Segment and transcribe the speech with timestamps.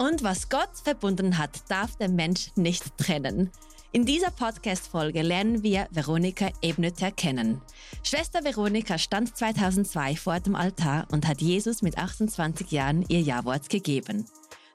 [0.00, 3.50] Und was Gott verbunden hat, darf der Mensch nicht trennen.
[3.90, 7.60] In dieser Podcast-Folge lernen wir Veronika Ebneter kennen.
[8.04, 13.70] Schwester Veronika stand 2002 vor dem Altar und hat Jesus mit 28 Jahren ihr Ja-Wort
[13.70, 14.26] gegeben.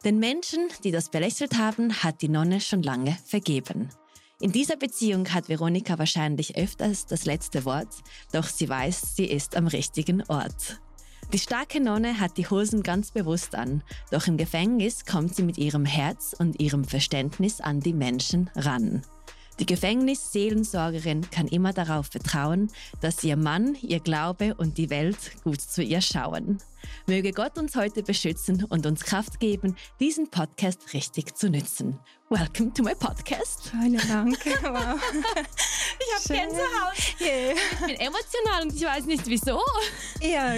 [0.04, 3.88] Den Menschen, die das belächelt haben, hat die Nonne schon lange vergeben.
[4.42, 7.96] In dieser Beziehung hat Veronika wahrscheinlich öfters das letzte Wort,
[8.34, 10.82] doch sie weiß, sie ist am richtigen Ort.
[11.34, 15.58] Die starke Nonne hat die Hosen ganz bewusst an, doch im Gefängnis kommt sie mit
[15.58, 19.02] ihrem Herz und ihrem Verständnis an die Menschen ran.
[19.60, 25.62] Die Gefängnisseelensorgerin kann immer darauf vertrauen, dass ihr Mann, ihr Glaube und die Welt gut
[25.62, 26.60] zu ihr schauen.
[27.08, 32.00] Möge Gott uns heute beschützen und uns Kraft geben, diesen Podcast richtig zu nützen.
[32.30, 33.72] Welcome to my podcast.
[33.72, 34.38] Vielen Dank.
[34.62, 35.02] Wow.
[36.00, 37.22] Ich habe Gänsehaut.
[37.22, 37.54] Yeah.
[37.54, 39.62] Ich bin emotional und ich weiß nicht wieso.
[40.22, 40.56] Ja,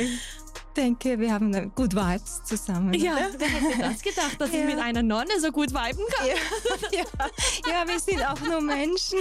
[0.76, 2.94] denke, wir haben gut Vibes zusammen.
[2.94, 4.60] Ja, wer hätte das gedacht, dass ja.
[4.60, 6.28] ich mit einer Nonne so gut viben kann?
[6.28, 7.30] Ja, ja.
[7.70, 9.20] ja wir sind auch nur Menschen.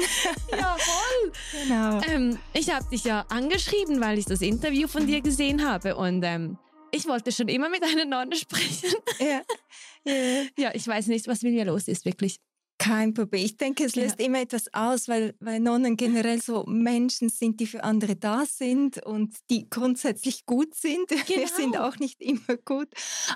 [0.51, 1.33] Ja, voll.
[1.63, 2.01] Genau.
[2.09, 6.23] Ähm, ich habe dich ja angeschrieben, weil ich das Interview von dir gesehen habe und
[6.25, 6.59] ähm,
[6.91, 8.95] ich wollte schon immer mit einer Nonne sprechen.
[9.19, 9.43] Ja.
[10.05, 10.43] ja.
[10.57, 12.39] Ja, ich weiß nicht, was mit mir los ist, wirklich.
[12.79, 13.45] Kein Problem.
[13.45, 14.27] Ich denke, es löst ja.
[14.27, 19.05] immer etwas aus, weil, weil Nonnen generell so Menschen sind, die für andere da sind
[19.05, 21.09] und die grundsätzlich gut sind.
[21.09, 21.23] Genau.
[21.29, 21.89] Wir sind genau.
[21.89, 22.89] auch nicht immer gut,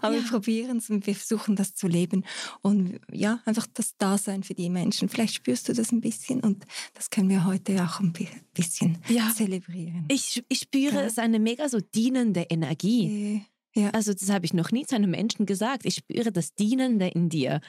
[0.02, 0.22] aber ja.
[0.22, 2.24] wir probieren es und wir versuchen das zu leben.
[2.62, 5.08] Und ja, einfach das Dasein für die Menschen.
[5.08, 6.64] Vielleicht spürst du das ein bisschen und
[6.94, 8.12] das können wir heute auch ein
[8.54, 9.32] bisschen ja.
[9.34, 10.06] zelebrieren.
[10.08, 13.36] Ich, ich spüre es eine mega so dienende Energie.
[13.36, 13.57] Äh.
[13.78, 13.90] Ja.
[13.90, 15.86] Also das habe ich noch nie zu einem Menschen gesagt.
[15.86, 17.60] Ich spüre das Dienende in dir,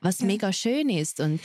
[0.00, 0.26] was ja.
[0.26, 1.20] mega schön ist.
[1.20, 1.40] Und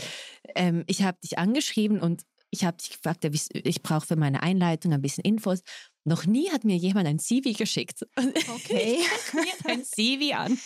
[0.55, 4.91] ähm, ich habe dich angeschrieben und ich habe dich gefragt, ich brauche für meine Einleitung
[4.93, 5.61] ein bisschen Infos.
[6.03, 8.05] Noch nie hat mir jemand ein CV geschickt.
[8.49, 8.97] Okay.
[8.99, 10.51] ich mir ein CV an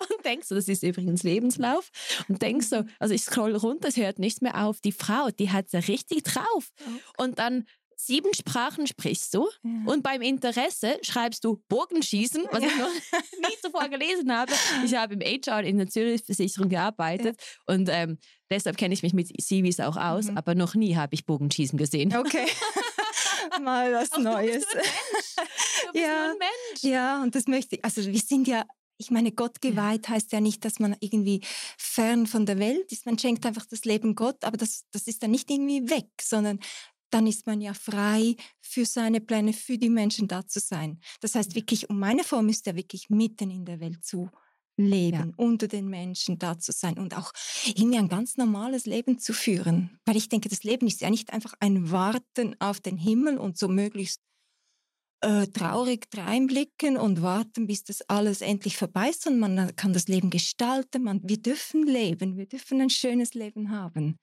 [0.00, 1.90] und denkst so, das ist übrigens Lebenslauf.
[2.28, 4.80] Und denkst so, also ich scroll runter, es hört nichts mehr auf.
[4.80, 6.70] Die Frau, die hat es ja richtig drauf.
[6.80, 7.00] Okay.
[7.18, 7.64] Und dann
[7.98, 9.70] sieben Sprachen sprichst du ja.
[9.86, 12.68] und beim Interesse schreibst du Bogenschießen, was ja.
[12.68, 12.88] ich noch
[13.48, 14.52] nie zuvor gelesen habe.
[14.84, 17.74] Ich habe im HR in der Zürich-Versicherung gearbeitet ja.
[17.74, 18.18] und ähm,
[18.50, 20.38] deshalb kenne ich mich mit CVs auch aus, mhm.
[20.38, 22.16] aber noch nie habe ich Bogenschießen gesehen.
[22.16, 22.46] Okay.
[23.62, 24.64] Mal was Ach, Neues.
[24.66, 25.92] Du bist ein Mensch.
[25.92, 26.82] Du ja, ein Mensch.
[26.82, 28.64] Ja, und das möchte ich, also wir sind ja
[29.00, 31.40] ich meine, Gott geweiht heißt ja nicht, dass man irgendwie
[31.78, 33.06] fern von der Welt ist.
[33.06, 36.58] Man schenkt einfach das Leben Gott, aber das, das ist dann nicht irgendwie weg, sondern
[37.10, 41.00] dann ist man ja frei für seine Pläne, für die Menschen da zu sein.
[41.20, 44.30] Das heißt wirklich, um meine Form ist ja wirklich mitten in der Welt zu
[44.76, 45.34] leben, ja.
[45.36, 47.32] unter den Menschen da zu sein und auch
[47.66, 49.98] irgendwie ein ganz normales Leben zu führen.
[50.04, 53.58] Weil ich denke, das Leben ist ja nicht einfach ein Warten auf den Himmel und
[53.58, 54.20] so möglichst
[55.20, 60.06] äh, traurig reinblicken und warten, bis das alles endlich vorbei ist, sondern man kann das
[60.06, 61.02] Leben gestalten.
[61.02, 64.16] Man, wir dürfen leben, wir dürfen ein schönes Leben haben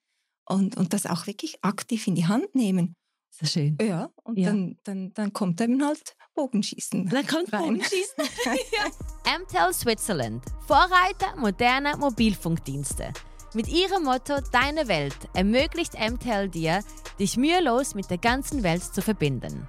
[0.46, 2.96] und, und das auch wirklich aktiv in die Hand nehmen.
[3.32, 3.78] Sehr schön.
[3.82, 4.50] Ja, und ja.
[4.50, 7.10] Dann, dann, dann kommt eben halt Bogenschießen.
[7.10, 7.64] Dann kommt rein.
[7.64, 8.24] Bogenschießen.
[8.46, 9.38] ja.
[9.40, 13.12] MTEL Switzerland, Vorreiter moderner Mobilfunkdienste.
[13.54, 16.84] Mit ihrem Motto Deine Welt ermöglicht MTEL dir,
[17.20, 19.68] dich mühelos mit der ganzen Welt zu verbinden.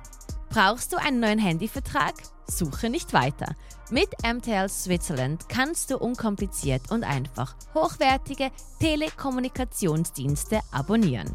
[0.57, 2.15] Brauchst du einen neuen Handyvertrag?
[2.47, 3.55] Suche nicht weiter.
[3.91, 8.51] Mit MTL Switzerland kannst du unkompliziert und einfach hochwertige
[8.81, 11.35] Telekommunikationsdienste abonnieren.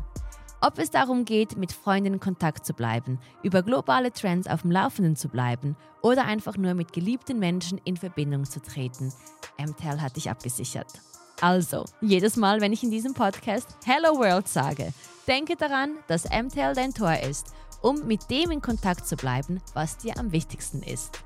[0.59, 4.72] Ob es darum geht, mit Freunden in Kontakt zu bleiben, über globale Trends auf dem
[4.72, 9.14] Laufenden zu bleiben oder einfach nur mit geliebten Menschen in Verbindung zu treten,
[9.59, 10.94] MTEL hat dich abgesichert.
[11.42, 14.94] Also, jedes Mal, wenn ich in diesem Podcast Hello World sage,
[15.28, 19.97] denke daran, dass MTEL dein Tor ist, um mit dem in Kontakt zu bleiben, was
[19.97, 21.19] dir am wichtigsten ist.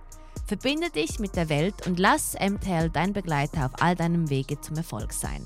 [0.48, 4.78] Verbinde dich mit der Welt und lass MTL dein Begleiter auf all deinem Wege zum
[4.78, 5.44] Erfolg sein.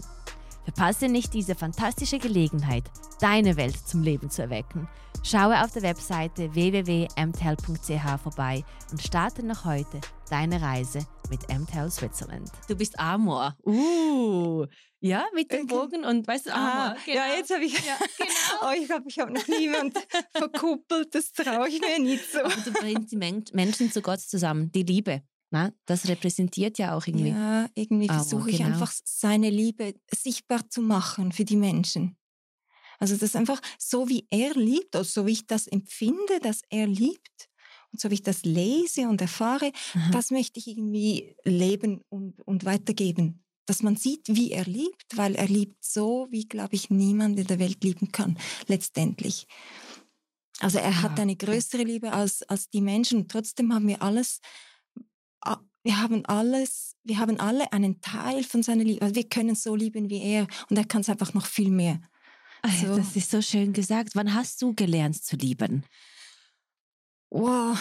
[0.65, 2.83] Verpasse nicht diese fantastische Gelegenheit,
[3.21, 4.87] deine Welt zum Leben zu erwecken.
[5.23, 9.99] Schaue auf der Webseite www.mtel.ch vorbei und starte noch heute
[10.29, 12.49] deine Reise mit MTEL Switzerland.
[12.67, 13.55] Du bist Amor.
[13.65, 14.65] Uh,
[15.01, 16.95] ja, mit dem Bogen und weißt du, Amor.
[17.05, 17.17] Genau.
[17.17, 18.31] Ja, jetzt habe ich, ja, genau.
[18.69, 19.97] oh, ich glaube, ich habe noch niemand
[20.33, 22.39] verkuppelt, das traue ich mir nicht so.
[22.39, 25.21] Aber du bringst die Menschen zu Gott zusammen, die Liebe.
[25.51, 27.29] Na, das repräsentiert ja auch irgendwie.
[27.29, 28.69] Ja, irgendwie versuche ich genau.
[28.69, 32.18] einfach seine Liebe sichtbar zu machen für die Menschen.
[32.99, 36.61] Also das ist einfach so, wie er liebt, oder so wie ich das empfinde, dass
[36.69, 37.49] er liebt
[37.91, 40.11] und so wie ich das lese und erfahre, Aha.
[40.11, 43.43] das möchte ich irgendwie leben und, und weitergeben.
[43.65, 47.47] Dass man sieht, wie er liebt, weil er liebt so, wie, glaube ich, niemand in
[47.47, 48.37] der Welt lieben kann,
[48.67, 49.47] letztendlich.
[50.59, 54.41] Also er hat eine größere Liebe als, als die Menschen und trotzdem haben wir alles
[55.83, 59.01] wir haben alles, wir haben alle einen Teil von seiner Liebe.
[59.01, 62.01] Also wir können so lieben wie er und er kann es einfach noch viel mehr.
[62.61, 64.15] Also, das ist so schön gesagt.
[64.15, 65.83] Wann hast du gelernt zu lieben?
[67.29, 67.77] Wow,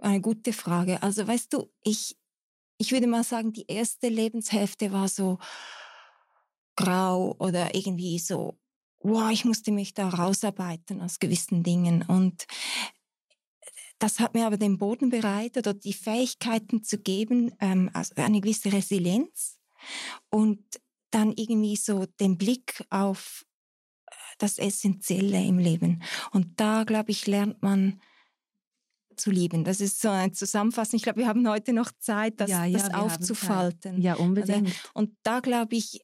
[0.00, 1.02] eine gute Frage.
[1.02, 2.16] Also weißt du, ich,
[2.78, 5.38] ich würde mal sagen, die erste Lebenshälfte war so
[6.76, 8.58] grau oder irgendwie so,
[9.00, 12.02] wow, ich musste mich da rausarbeiten aus gewissen Dingen.
[12.02, 12.46] Und
[13.98, 18.40] das hat mir aber den Boden bereitet oder die Fähigkeiten zu geben, ähm, also eine
[18.40, 19.58] gewisse Resilienz
[20.28, 20.62] und
[21.10, 23.46] dann irgendwie so den Blick auf
[24.38, 26.02] das Essentielle im Leben.
[26.32, 28.00] Und da, glaube ich, lernt man
[29.16, 29.64] zu lieben.
[29.64, 30.96] Das ist so ein Zusammenfassen.
[30.96, 34.00] Ich glaube, wir haben heute noch Zeit, das, ja, ja, das aufzufalten.
[34.00, 34.72] Ja, unbedingt.
[34.92, 36.00] Und da glaube ich,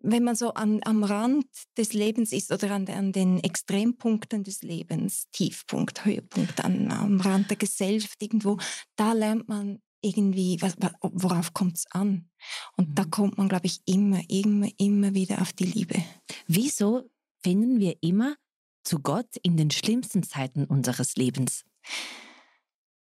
[0.00, 4.62] wenn man so an, am Rand des Lebens ist oder an, an, den Extrempunkten des
[4.62, 8.58] Lebens, Tiefpunkt, Höhepunkt, an, am Rand der Gesellschaft irgendwo,
[8.96, 12.28] da lernt man irgendwie, was, worauf kommt es an?
[12.76, 12.94] Und mhm.
[12.94, 16.02] da kommt man, glaube ich, immer, immer, immer wieder auf die Liebe.
[16.46, 17.10] Wieso
[17.42, 18.36] finden wir immer
[18.84, 21.64] zu Gott in den schlimmsten Zeiten unseres Lebens?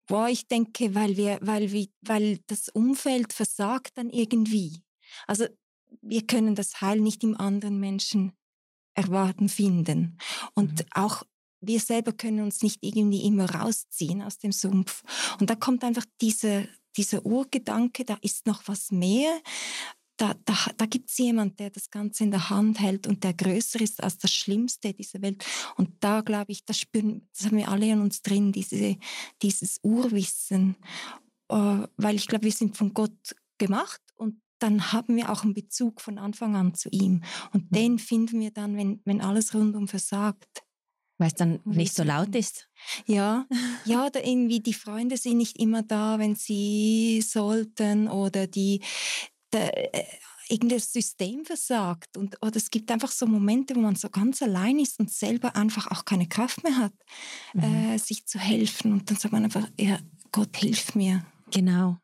[0.07, 4.81] Boah, ich denke, weil wir, weil wir, weil das Umfeld versagt dann irgendwie.
[5.27, 5.45] Also
[6.01, 8.33] wir können das Heil nicht im anderen Menschen
[8.95, 10.17] erwarten, finden.
[10.55, 10.85] Und mhm.
[10.91, 11.23] auch
[11.61, 15.03] wir selber können uns nicht irgendwie immer rausziehen aus dem Sumpf.
[15.39, 16.63] Und da kommt einfach dieser,
[16.97, 19.39] dieser Urgedanke, da ist noch was mehr.
[20.17, 23.33] Da, da, da gibt es jemand, der das Ganze in der Hand hält und der
[23.33, 25.45] größer ist als das Schlimmste dieser Welt.
[25.77, 28.97] Und da glaube ich, das spüren, das haben wir alle in uns drin, diese,
[29.41, 30.75] dieses Urwissen.
[31.51, 35.53] Uh, weil ich glaube, wir sind von Gott gemacht und dann haben wir auch einen
[35.53, 37.23] Bezug von Anfang an zu ihm.
[37.53, 37.75] Und mhm.
[37.75, 40.63] den finden wir dann, wenn, wenn alles rundum versagt.
[41.19, 42.67] Weil es dann nicht so laut ist.
[43.05, 43.45] Ja,
[43.85, 48.81] ja, oder irgendwie die Freunde sind nicht immer da, wenn sie sollten oder die,
[49.51, 50.05] der, äh,
[50.49, 52.17] irgendein System versagt.
[52.17, 55.55] Und, oder es gibt einfach so Momente, wo man so ganz allein ist und selber
[55.55, 56.93] einfach auch keine Kraft mehr hat,
[57.53, 57.63] mhm.
[57.63, 58.93] äh, sich zu helfen.
[58.93, 59.99] Und dann sagt man einfach, ja,
[60.31, 61.25] Gott hilf mir.
[61.51, 61.97] Genau.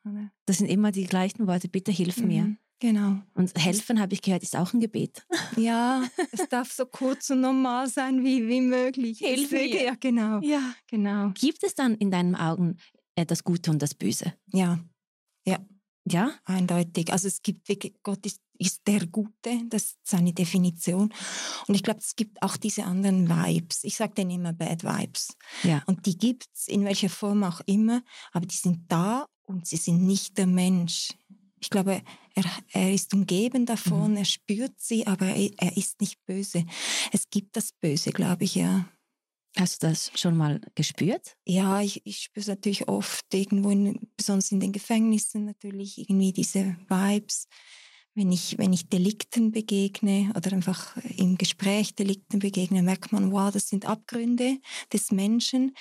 [0.45, 2.27] Das sind immer die gleichen Worte, bitte hilf mhm.
[2.27, 2.57] mir.
[2.79, 3.21] Genau.
[3.33, 5.25] Und helfen, habe ich gehört, ist auch ein Gebet.
[5.55, 9.19] Ja, es darf so kurz und normal sein wie, wie möglich.
[9.19, 9.83] Hilf mir.
[9.83, 10.41] Ja, genau.
[10.41, 11.31] Ja, genau.
[11.35, 12.77] Gibt es dann in deinen Augen
[13.15, 14.33] äh, das Gute und das Böse?
[14.51, 14.79] Ja,
[15.45, 15.59] ja.
[16.07, 16.33] Ja?
[16.45, 17.11] Eindeutig.
[17.11, 21.11] Also es gibt wirklich, Gott ist, ist der Gute, das ist seine Definition.
[21.67, 23.83] Und ich glaube, es gibt auch diese anderen Vibes.
[23.83, 25.35] Ich sage denen immer Bad Vibes.
[25.63, 25.81] Ja.
[25.87, 29.77] Und die gibt es in welcher Form auch immer, aber die sind da und sie
[29.77, 31.09] sind nicht der Mensch.
[31.59, 32.01] Ich glaube,
[32.35, 32.43] er,
[32.73, 34.17] er ist umgeben davon, mhm.
[34.17, 36.65] er spürt sie, aber er, er ist nicht böse.
[37.11, 38.85] Es gibt das Böse, glaube ich, ja.
[39.57, 41.37] Hast du das schon mal gespürt?
[41.45, 46.33] Ja, ich, ich spüre es natürlich oft irgendwo, in, besonders in den Gefängnissen natürlich, irgendwie
[46.33, 47.47] diese Vibes.
[48.15, 53.51] Wenn ich, wenn ich Delikten begegne oder einfach im Gespräch Delikten begegne, merkt man, wow,
[53.51, 54.57] das sind Abgründe
[54.91, 55.73] des Menschen.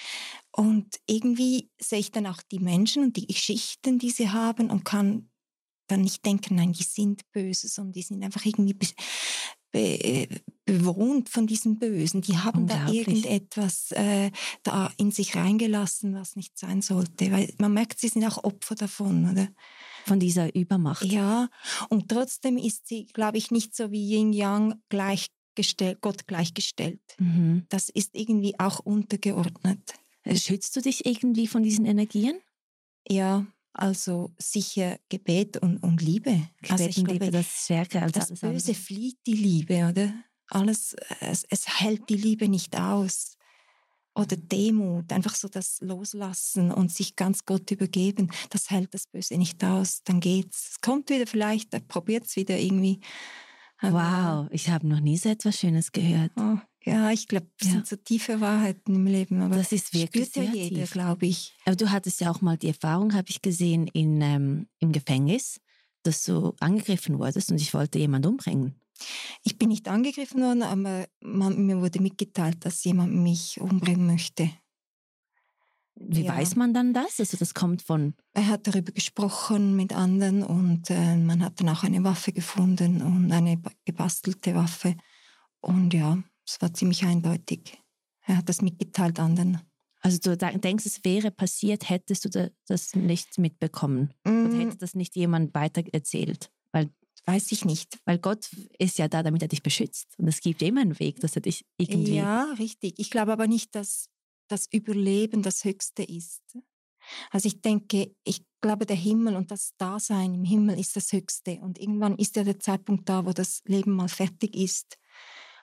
[0.51, 4.85] Und irgendwie sehe ich dann auch die Menschen und die Geschichten, die sie haben und
[4.85, 5.31] kann
[5.87, 8.87] dann nicht denken, nein, die sind böse, sondern die sind einfach irgendwie be
[9.71, 10.29] be
[10.67, 12.23] bewohnt von diesem Bösen.
[12.23, 14.31] Die haben da irgendetwas äh,
[14.63, 17.31] da in sich reingelassen, was nicht sein sollte.
[17.31, 19.49] Weil man merkt, sie sind auch Opfer davon, oder?
[20.07, 21.05] Von dieser Übermacht.
[21.05, 21.49] Ja,
[21.91, 27.01] und trotzdem ist sie, glaube ich, nicht so wie Yin Yang gleichgestellt, Gott gleichgestellt.
[27.19, 27.67] Mhm.
[27.69, 29.95] Das ist irgendwie auch untergeordnet.
[30.35, 32.39] Schützt du dich irgendwie von diesen Energien?
[33.07, 36.31] Ja, also sicher Gebet und, und Liebe.
[36.63, 38.75] Gebet also ich und glaube, Liebe, das ist stärker als das Böse andere.
[38.75, 40.15] flieht die Liebe, oder?
[40.49, 43.37] Alles, es, es hält die Liebe nicht aus.
[44.15, 49.37] Oder Demut, einfach so das Loslassen und sich ganz Gott übergeben, das hält das Böse
[49.37, 50.05] nicht aus.
[50.05, 50.69] Dann geht's.
[50.71, 53.01] Es kommt wieder vielleicht, probiert es wieder irgendwie.
[53.83, 56.31] wow, ich habe noch nie so etwas Schönes gehört.
[56.37, 57.75] Oh, ja, ich glaube, das ja.
[57.75, 59.41] sind so tiefe Wahrheiten im Leben.
[59.41, 61.55] Aber das ist wirklich spürt ja jeder, glaube ich.
[61.65, 65.61] Aber du hattest ja auch mal die Erfahrung, habe ich gesehen, in, ähm, im Gefängnis,
[66.03, 68.75] dass du angegriffen wurdest und ich wollte jemanden umbringen.
[69.43, 74.51] Ich bin nicht angegriffen worden, aber man, mir wurde mitgeteilt, dass jemand mich umbringen möchte.
[75.97, 76.37] Wie ja.
[76.37, 77.19] weiß man dann das?
[77.19, 78.15] Also das kommt von.
[78.33, 83.01] Er hat darüber gesprochen mit anderen und äh, man hat dann auch eine Waffe gefunden
[83.01, 84.97] und eine gebastelte Waffe.
[85.61, 87.79] Und ja, es war ziemlich eindeutig.
[88.23, 89.61] Er hat das mitgeteilt anderen.
[90.01, 94.13] Also du denkst, es wäre passiert, hättest du das nicht mitbekommen?
[94.25, 94.47] Mm.
[94.47, 96.51] Oder hätte das nicht jemand weiter erzählt?
[96.73, 96.91] Weil
[97.27, 97.99] Weiß ich nicht.
[98.05, 100.19] Weil Gott ist ja da, damit er dich beschützt.
[100.19, 102.17] Und es gibt immer einen Weg, dass er dich irgendwie.
[102.17, 102.95] Ja, richtig.
[102.99, 104.11] Ich glaube aber nicht, dass
[104.49, 106.43] das Überleben das Höchste ist.
[107.31, 111.61] Also ich denke, ich glaube, der Himmel und das Dasein im Himmel ist das Höchste.
[111.61, 114.99] Und irgendwann ist ja der Zeitpunkt da, wo das Leben mal fertig ist.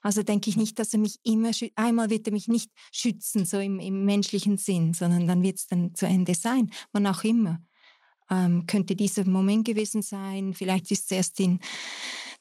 [0.02, 3.60] Also denke ich nicht, dass er mich immer, einmal wird er mich nicht schützen, so
[3.60, 7.62] im, im menschlichen Sinn, sondern dann wird es dann zu Ende sein, wann auch immer.
[8.30, 11.60] Ähm, könnte dieser Moment gewesen sein, vielleicht ist es erst in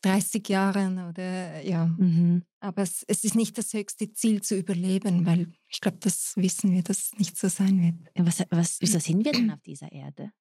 [0.02, 1.86] 30 Jahren oder ja.
[1.86, 2.42] Mhm.
[2.60, 6.72] Aber es, es, ist nicht das höchste Ziel zu überleben, weil ich glaube, das wissen
[6.72, 7.82] wir, dass es nicht so sein
[8.14, 8.26] wird.
[8.26, 10.32] Was, was, wieso sind wir denn auf dieser Erde?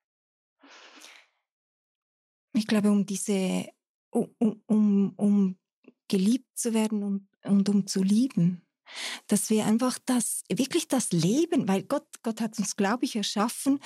[2.54, 3.68] Ich glaube, um diese,
[4.12, 5.58] um, um, um
[6.10, 8.62] geliebt zu werden und, und um zu lieben.
[9.28, 13.80] Dass wir einfach das, wirklich das Leben, weil Gott, Gott hat uns, glaube ich, erschaffen,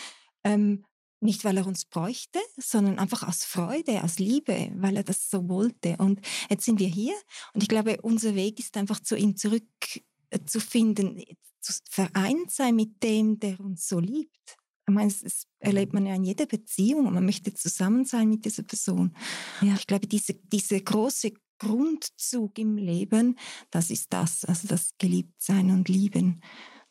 [0.43, 0.85] ähm,
[1.23, 5.47] nicht weil er uns bräuchte, sondern einfach aus Freude, aus Liebe, weil er das so
[5.49, 5.95] wollte.
[5.97, 7.13] Und jetzt sind wir hier
[7.53, 13.01] und ich glaube, unser Weg ist einfach zu ihm zurückzufinden, äh, zu vereint sein mit
[13.01, 14.57] dem, der uns so liebt.
[14.85, 18.43] Ich meine, das erlebt man ja in jeder Beziehung und man möchte zusammen sein mit
[18.43, 19.15] dieser Person.
[19.61, 19.75] Ja.
[19.75, 21.31] Ich glaube, diese, diese große
[21.63, 23.37] Grundzug im Leben,
[23.71, 26.41] das ist das, also das Geliebtsein und Lieben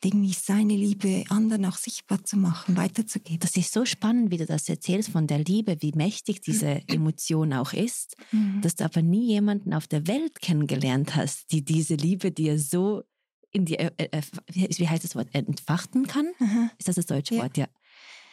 [0.03, 3.39] irgendwie seine Liebe anderen auch sichtbar zu machen, weiterzugeben.
[3.39, 7.53] Das ist so spannend, wie du das erzählst von der Liebe, wie mächtig diese Emotion
[7.53, 8.61] auch ist, mhm.
[8.61, 13.03] dass du aber nie jemanden auf der Welt kennengelernt hast, die diese Liebe dir so
[13.51, 16.31] in die, äh, äh, wie heißt das Wort, entfachten kann?
[16.39, 16.71] Mhm.
[16.77, 17.43] Ist das das deutsche ja.
[17.43, 17.57] Wort?
[17.57, 17.67] Ja.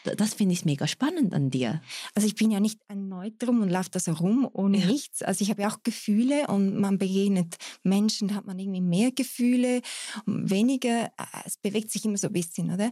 [0.05, 1.83] Das finde ich mega spannend an dir.
[2.15, 4.87] Also ich bin ja nicht ein Neutrum und laufe da so rum ohne ja.
[4.87, 5.23] nichts.
[5.23, 9.13] Also ich habe ja auch Gefühle und man begegnet Menschen, da hat man irgendwie mehr
[9.13, 9.83] Gefühle,
[10.27, 11.07] weniger.
[11.07, 12.91] Äh, es bewegt sich immer so ein bisschen, oder?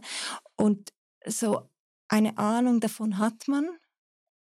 [0.55, 0.91] Und
[1.25, 1.69] so
[2.07, 3.67] eine Ahnung davon hat man.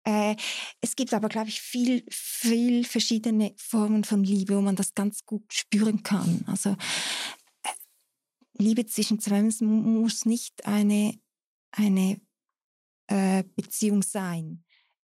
[0.06, 0.36] Äh,
[0.80, 5.24] es gibt aber, glaube ich, viel, viel verschiedene Formen von Liebe, wo man das ganz
[5.24, 6.44] gut spüren kann.
[6.46, 6.70] Also
[7.62, 7.68] äh,
[8.58, 9.68] Liebe zwischen zwei Menschen
[10.00, 11.18] muss nicht eine,
[11.72, 12.20] eine
[13.08, 14.64] äh, Beziehung sein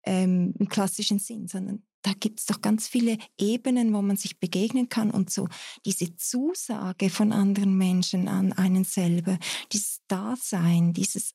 [0.05, 4.39] ähm, im klassischen Sinn, sondern da gibt es doch ganz viele Ebenen, wo man sich
[4.39, 5.49] begegnen kann und so
[5.87, 9.39] diese Zusage von anderen Menschen an einen selber,
[9.73, 11.35] dieses Dasein, dieses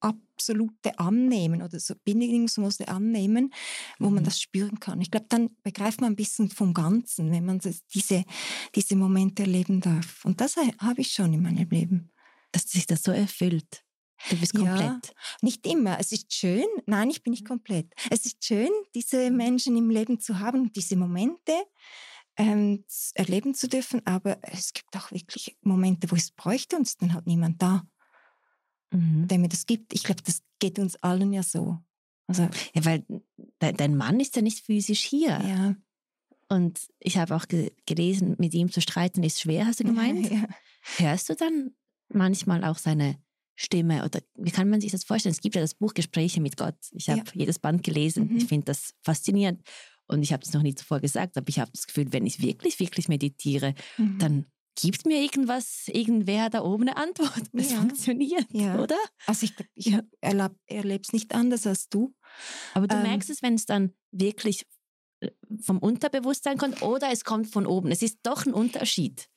[0.00, 3.52] absolute Annehmen oder so bindungslose Annehmen,
[3.98, 4.16] wo mhm.
[4.16, 5.00] man das spüren kann.
[5.00, 7.60] Ich glaube, dann begreift man ein bisschen vom Ganzen, wenn man
[7.94, 8.24] diese,
[8.74, 10.24] diese Momente erleben darf.
[10.24, 12.12] Und das habe ich schon in meinem Leben.
[12.52, 13.85] Dass sich das so erfüllt.
[14.30, 14.80] Du bist komplett.
[14.80, 15.00] Ja,
[15.42, 15.98] nicht immer.
[16.00, 16.66] Es ist schön.
[16.86, 17.92] Nein, ich bin nicht komplett.
[18.10, 21.52] Es ist schön, diese Menschen im Leben zu haben, diese Momente
[22.36, 24.04] ähm, erleben zu dürfen.
[24.06, 27.62] Aber es gibt auch wirklich Momente, wo es bräuchte und es ist dann halt niemand
[27.62, 27.86] da,
[28.90, 29.28] mhm.
[29.28, 29.92] der mir das gibt.
[29.92, 31.78] Ich glaube, das geht uns allen ja so.
[32.26, 33.04] Also, ja, weil
[33.62, 35.28] de dein Mann ist ja nicht physisch hier.
[35.28, 35.76] Ja.
[36.48, 40.30] Und ich habe auch ge gelesen, mit ihm zu streiten ist schwer, hast du gemeint?
[40.30, 40.48] Ja, ja.
[40.98, 41.74] Hörst du dann
[42.08, 43.18] manchmal auch seine
[43.56, 45.32] Stimme oder wie kann man sich das vorstellen?
[45.32, 46.76] Es gibt ja das Buch Gespräche mit Gott.
[46.92, 47.32] Ich habe ja.
[47.32, 48.28] jedes Band gelesen.
[48.28, 48.36] Mhm.
[48.36, 49.62] Ich finde das faszinierend.
[50.06, 52.40] Und ich habe es noch nie zuvor gesagt, aber ich habe das Gefühl, wenn ich
[52.40, 54.18] wirklich, wirklich meditiere, mhm.
[54.18, 54.46] dann
[54.80, 57.42] gibt mir irgendwas, irgendwer da oben eine Antwort.
[57.52, 57.78] Es ja.
[57.78, 58.78] funktioniert, ja.
[58.78, 58.98] oder?
[59.26, 60.02] Also ich, ich ja.
[60.20, 62.14] erlebe es nicht anders als du.
[62.74, 64.66] Aber du ähm, merkst es, wenn es dann wirklich
[65.20, 67.90] äh, vom Unterbewusstsein kommt oder es kommt von oben.
[67.90, 69.28] Es ist doch ein Unterschied.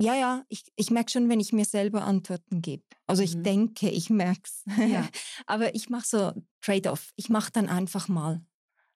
[0.00, 2.84] Ja, ja, ich, ich merke schon, wenn ich mir selber Antworten gebe.
[3.06, 3.42] Also ich mhm.
[3.42, 4.64] denke, ich merke es.
[4.78, 5.06] Ja.
[5.46, 7.12] Aber ich mache so Trade-off.
[7.16, 8.40] Ich mache dann einfach mal.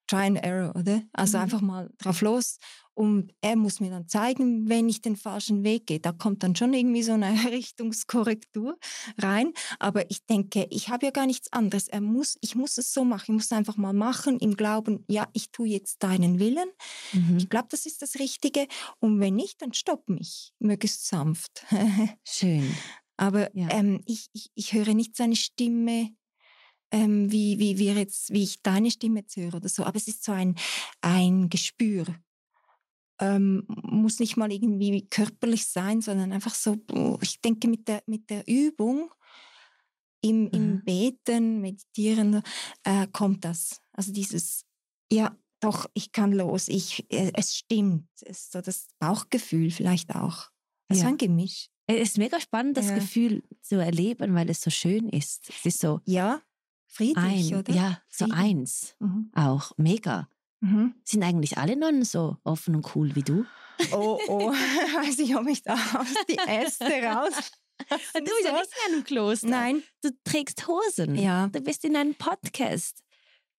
[0.06, 1.02] Try and Error, oder?
[1.12, 1.44] Also mhm.
[1.44, 2.58] einfach mal drauf los.
[2.94, 6.00] Und er muss mir dann zeigen, wenn ich den falschen Weg gehe.
[6.00, 8.78] Da kommt dann schon irgendwie so eine Richtungskorrektur
[9.18, 9.52] rein.
[9.78, 11.88] Aber ich denke, ich habe ja gar nichts anderes.
[11.88, 13.24] Er muss, ich muss es so machen.
[13.24, 16.68] Ich muss es einfach mal machen, im Glauben, ja, ich tue jetzt deinen Willen.
[17.12, 17.38] Mhm.
[17.38, 18.66] Ich glaube, das ist das Richtige.
[19.00, 20.52] Und wenn nicht, dann stopp mich.
[20.60, 21.66] Möglichst sanft.
[22.24, 22.74] Schön.
[23.16, 23.68] Aber ja.
[23.70, 26.10] ähm, ich, ich, ich höre nicht seine Stimme
[26.94, 29.84] ähm, wie, wie, wie, jetzt, wie ich deine Stimme jetzt höre oder so.
[29.84, 30.54] Aber es ist so ein,
[31.00, 32.06] ein Gespür.
[33.21, 36.76] Ähm, muss nicht mal irgendwie körperlich sein, sondern einfach so,
[37.21, 39.11] ich denke, mit der, mit der Übung
[40.21, 40.85] im, im mhm.
[40.85, 42.42] Beten, Meditieren
[42.83, 43.80] äh, kommt das.
[43.92, 44.64] Also dieses,
[45.12, 48.09] ja, doch, ich kann los, ich, äh, es stimmt.
[48.23, 50.50] Es ist so das Bauchgefühl vielleicht auch.
[50.88, 51.04] Das ja.
[51.04, 51.68] ist ein Gemisch.
[51.87, 52.94] Es ist mega spannend, das ja.
[52.94, 55.50] Gefühl zu erleben, weil es so schön ist.
[55.50, 56.00] Es ist so.
[56.06, 56.40] Ja,
[56.87, 57.75] friedlich, ein, oder?
[57.75, 58.38] Ja, so Frieden.
[58.38, 58.97] eins.
[59.00, 59.30] Mhm.
[59.35, 60.28] Auch mega.
[60.64, 60.94] Mhm.
[61.04, 63.44] Sind eigentlich alle Nonnen so offen und cool wie du?
[63.92, 67.52] Oh, oh, weiß ich, ob ich da aus die Äste raus.
[68.14, 69.49] Du bist ja nicht in einem Kloster.
[69.49, 69.83] Nein.
[70.00, 71.16] Du trägst Hosen.
[71.16, 71.49] Ja.
[71.49, 73.02] Du bist in einem Podcast.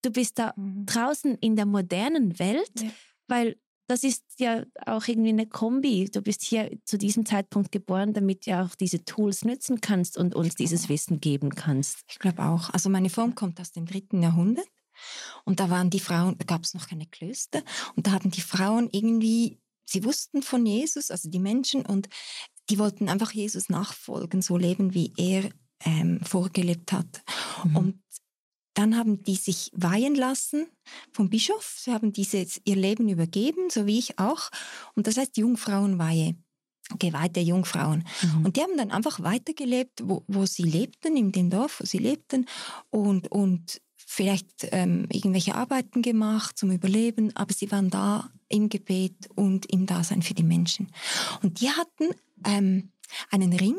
[0.02, 0.84] Du bist da mhm.
[0.86, 2.90] draußen in der modernen Welt, ja.
[3.28, 3.56] weil
[3.88, 6.10] das ist ja auch irgendwie eine Kombi.
[6.12, 10.34] Du bist hier zu diesem Zeitpunkt geboren, damit du auch diese Tools nützen kannst und
[10.34, 12.02] uns dieses Wissen geben kannst.
[12.08, 12.70] Ich glaube auch.
[12.70, 14.66] Also meine Form kommt aus dem dritten Jahrhundert.
[15.44, 17.62] Und da waren die Frauen, da gab es noch keine Klöster.
[17.94, 22.08] Und da hatten die Frauen irgendwie, sie wussten von Jesus, also die Menschen, und
[22.70, 25.50] die wollten einfach Jesus nachfolgen, so leben, wie er
[25.84, 27.22] ähm, vorgelebt hat.
[27.64, 27.76] Mhm.
[27.76, 28.02] Und
[28.74, 30.66] dann haben die sich weihen lassen
[31.12, 31.76] vom Bischof.
[31.78, 34.50] Sie haben dieses, ihr Leben übergeben, so wie ich auch.
[34.94, 36.36] Und das heißt Jungfrauenweihe,
[36.98, 38.04] geweihte Jungfrauen.
[38.22, 38.44] Mhm.
[38.44, 41.98] Und die haben dann einfach weitergelebt, wo, wo sie lebten, in dem Dorf, wo sie
[41.98, 42.46] lebten.
[42.90, 49.28] Und, und vielleicht ähm, irgendwelche Arbeiten gemacht zum Überleben, aber sie waren da im Gebet
[49.34, 50.88] und im Dasein für die Menschen.
[51.42, 52.14] Und die hatten
[52.46, 52.92] ähm,
[53.30, 53.76] einen Ring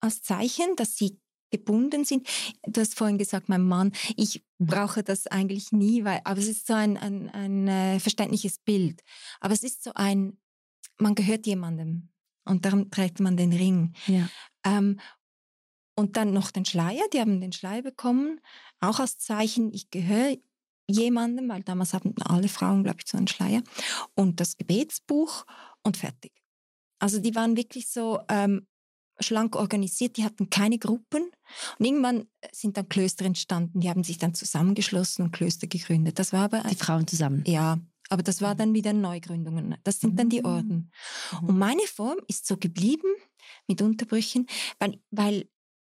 [0.00, 1.16] als Zeichen, dass sie
[1.50, 2.28] gebunden sind.
[2.66, 4.66] Du hast vorhin gesagt, mein Mann, ich mhm.
[4.66, 9.02] brauche das eigentlich nie, weil, aber es ist so ein, ein, ein äh, verständliches Bild.
[9.40, 10.38] Aber es ist so ein,
[10.98, 12.08] man gehört jemandem
[12.44, 13.92] und darum trägt man den Ring.
[14.06, 14.28] Ja.
[14.64, 14.98] Ähm,
[16.00, 18.40] und dann noch den Schleier, die haben den Schleier bekommen,
[18.80, 20.36] auch als Zeichen, ich gehöre
[20.88, 23.62] jemandem, weil damals hatten alle Frauen, glaube ich, so einen Schleier.
[24.14, 25.44] Und das Gebetsbuch
[25.82, 26.32] und fertig.
[26.98, 28.66] Also die waren wirklich so, ähm,
[29.20, 31.30] schlank organisiert, die hatten keine Gruppen.
[31.78, 36.18] Und irgendwann sind dann Klöster entstanden, die haben sich dann zusammengeschlossen und Klöster gegründet.
[36.18, 36.62] Das war aber...
[36.62, 37.44] Die Frauen zusammen?
[37.46, 37.78] Ja,
[38.08, 39.76] aber das war dann wieder Neugründungen.
[39.84, 40.46] Das sind dann die mhm.
[40.46, 40.92] Orden.
[41.40, 41.48] Mhm.
[41.48, 43.08] Und meine Form ist so geblieben
[43.68, 44.46] mit Unterbrüchen,
[44.78, 45.48] weil, weil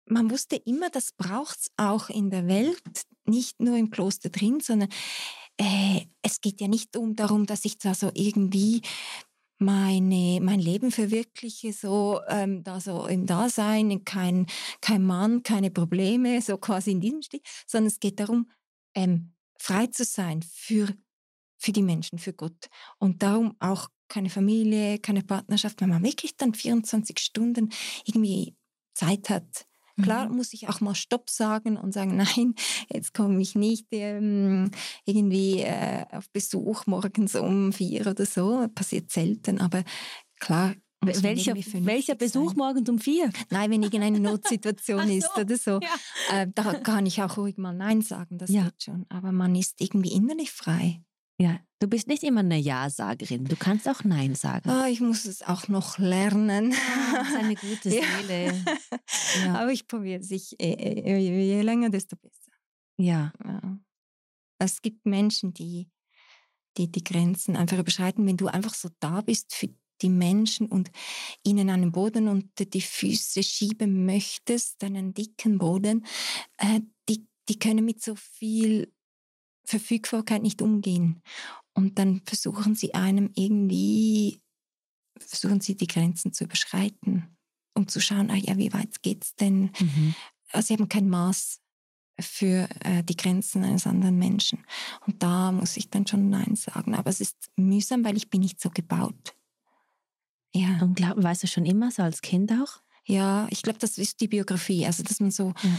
[0.09, 4.59] man wusste immer, das braucht es auch in der Welt, nicht nur im Kloster drin,
[4.61, 4.89] sondern
[5.57, 8.81] äh, es geht ja nicht um darum, dass ich da so irgendwie
[9.59, 14.45] meine, mein Leben verwirkliche, so, ähm, da so im Dasein, kein,
[14.81, 18.49] kein Mann, keine Probleme, so quasi in diesem Stil, sondern es geht darum,
[18.93, 20.87] ähm, frei zu sein für,
[21.57, 22.69] für die Menschen, für Gott.
[22.99, 27.69] Und darum auch keine Familie, keine Partnerschaft, wenn man wirklich dann 24 Stunden
[28.05, 28.55] irgendwie
[28.93, 29.66] Zeit hat,
[30.01, 30.37] Klar mhm.
[30.37, 32.55] muss ich auch mal Stopp sagen und sagen, nein,
[32.91, 34.71] jetzt komme ich nicht ähm,
[35.05, 38.67] irgendwie äh, auf Besuch morgens um vier oder so.
[38.73, 39.83] Passiert selten, aber
[40.39, 40.75] klar.
[40.99, 42.57] Welcher, welcher Besuch sein.
[42.57, 43.31] morgens um vier?
[43.51, 45.79] Nein, wenn irgendeine Notsituation so, ist oder so.
[45.79, 46.41] Ja.
[46.41, 48.63] Äh, da kann ich auch ruhig mal Nein sagen, das ja.
[48.63, 49.05] geht schon.
[49.09, 51.01] Aber man ist irgendwie innerlich frei.
[51.39, 53.45] Ja, du bist nicht immer eine Ja-Sagerin.
[53.45, 54.69] Du kannst auch Nein sagen.
[54.69, 56.73] Oh, ich muss es auch noch lernen.
[56.73, 58.65] Ah, das ist eine gute Seele.
[59.45, 59.59] Ja.
[59.59, 60.31] Aber ich probiere es.
[60.31, 62.51] Äh, äh, je länger, desto besser.
[62.97, 63.31] Ja.
[63.45, 63.79] ja.
[64.57, 65.91] Es gibt Menschen, die,
[66.77, 68.25] die die Grenzen einfach überschreiten.
[68.25, 69.69] Wenn du einfach so da bist für
[70.01, 70.91] die Menschen und
[71.43, 76.05] ihnen einen Boden unter die Füße schieben möchtest, einen dicken Boden,
[76.57, 78.91] äh, die, die können mit so viel
[79.67, 81.21] Verfügbarkeit nicht umgehen.
[81.73, 84.39] Und dann versuchen sie einem irgendwie,
[85.19, 87.37] versuchen sie die Grenzen zu überschreiten,
[87.75, 89.71] um zu schauen, ah ja, wie weit geht's denn?
[89.79, 90.15] Mhm.
[90.53, 91.59] Also sie haben kein Maß
[92.19, 94.65] für äh, die Grenzen eines anderen Menschen.
[95.05, 96.95] Und da muss ich dann schon Nein sagen.
[96.95, 99.35] Aber es ist mühsam, weil ich bin nicht so gebaut.
[100.55, 100.81] Ja.
[100.81, 102.81] Und glaub, weißt du schon immer so als Kind auch?
[103.05, 104.85] Ja, ich glaube, das ist die Biografie.
[104.85, 105.69] Also, dass man so ja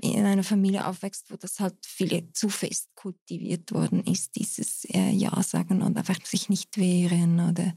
[0.00, 5.10] in einer Familie aufwächst, wo das halt viele zu fest kultiviert worden ist, dieses äh,
[5.10, 7.74] Ja sagen und einfach sich nicht wehren oder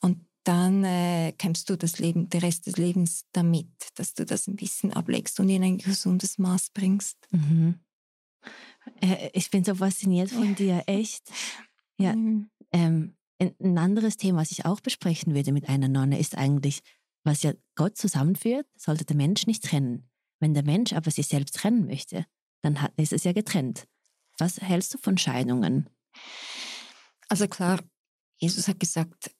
[0.00, 4.46] und dann äh, kämpfst du das Leben, der Rest des Lebens damit, dass du das
[4.46, 7.18] ein bisschen ablegst und in ein gesundes Maß bringst.
[7.32, 7.80] Mhm.
[9.00, 11.28] Äh, ich bin so fasziniert von dir, echt.
[11.98, 12.14] Ja.
[12.14, 12.48] Mhm.
[12.72, 16.80] Ähm, ein anderes Thema, was ich auch besprechen würde mit einer Nonne, ist eigentlich,
[17.24, 20.08] was ja Gott zusammenführt, sollte der Mensch nicht trennen.
[20.40, 22.26] Wenn der Mensch aber sich selbst trennen möchte,
[22.62, 23.86] dann ist es ja getrennt.
[24.38, 25.88] Was hältst du von Scheidungen?
[27.28, 27.80] Also klar,
[28.38, 29.30] Jesus hat gesagt,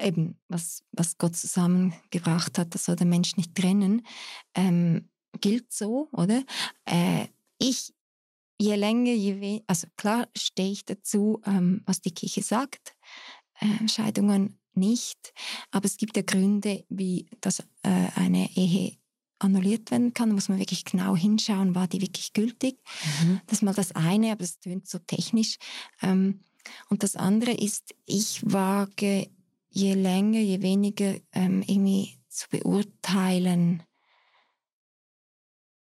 [0.00, 4.06] eben, was, was Gott zusammengebracht hat, das soll der Mensch nicht trennen,
[4.54, 6.44] ähm, gilt so, oder?
[6.86, 7.94] Äh, ich,
[8.58, 12.96] je länger, je weniger, also klar stehe ich dazu, ähm, was die Kirche sagt,
[13.60, 15.32] äh, Scheidungen nicht,
[15.70, 18.98] aber es gibt ja Gründe, wie dass äh, eine Ehe
[19.38, 22.78] annulliert werden kann, muss man wirklich genau hinschauen, war die wirklich gültig.
[23.22, 23.40] Mhm.
[23.46, 25.56] Das ist mal das eine, aber es tönt so technisch.
[26.02, 26.40] Ähm,
[26.88, 29.30] und das andere ist, ich wage
[29.70, 33.82] je länger, je weniger ähm, irgendwie zu beurteilen,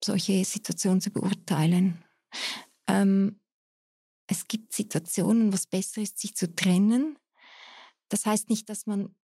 [0.05, 2.05] solche Situationen zu beurteilen.
[2.87, 3.41] Ähm,
[4.27, 7.19] es gibt Situationen, wo es besser ist, sich zu trennen.
[8.09, 9.15] Das heißt nicht, dass man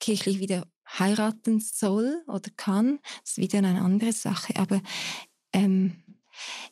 [0.00, 2.98] kirchlich wieder heiraten soll oder kann.
[3.24, 4.56] Ist wieder eine andere Sache.
[4.56, 4.80] Aber
[5.52, 6.02] ähm,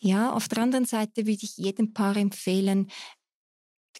[0.01, 2.89] ja, auf der anderen Seite würde ich jedem Paar empfehlen,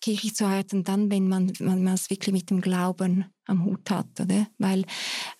[0.05, 4.21] Kirche zu heiraten, dann, wenn man, man es wirklich mit dem Glauben am Hut hat,
[4.21, 4.47] oder?
[4.59, 4.85] Weil,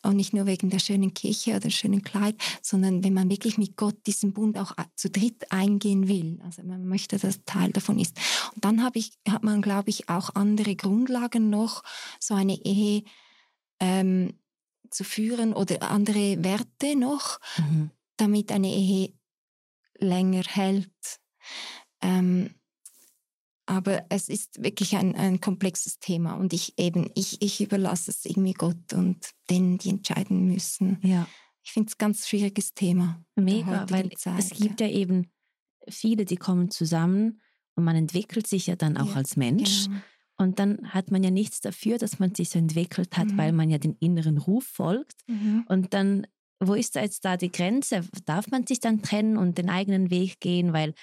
[0.03, 3.77] und nicht nur wegen der schönen Kirche oder schönen Kleid, sondern wenn man wirklich mit
[3.77, 6.41] Gott diesen Bund auch zu dritt eingehen will.
[6.45, 8.17] Also man möchte, dass Teil davon ist.
[8.55, 11.83] Und dann ich, hat man, glaube ich, auch andere Grundlagen noch,
[12.19, 13.03] so eine Ehe
[13.85, 14.35] ähm,
[14.91, 17.91] zu führen oder andere Werte noch, mhm.
[18.17, 19.13] damit eine Ehe
[19.99, 21.21] länger hält.
[22.01, 22.55] Ähm,
[23.67, 28.25] aber es ist wirklich ein, ein komplexes Thema und ich eben, ich, ich überlasse es
[28.25, 30.99] irgendwie Gott und denen, die entscheiden müssen.
[31.03, 31.27] Ja.
[31.63, 33.25] Ich finde es ein ganz schwieriges Thema.
[33.37, 34.87] Mega, weil Zeit, es gibt ja.
[34.87, 35.31] ja eben
[35.89, 37.41] viele, die kommen zusammen
[37.75, 39.87] und man entwickelt sich ja dann auch ja, als Mensch.
[39.87, 40.01] Genau.
[40.37, 43.39] Und dann hat man ja nichts dafür, dass man sich so entwickelt hat, mhm.
[43.39, 45.21] weil man ja den inneren Ruf folgt.
[45.27, 45.65] Mhm.
[45.69, 46.27] Und dann,
[46.61, 48.03] wo ist da jetzt da die Grenze?
[48.25, 50.73] Darf man sich dann trennen und den eigenen Weg gehen?
[50.73, 50.95] Weil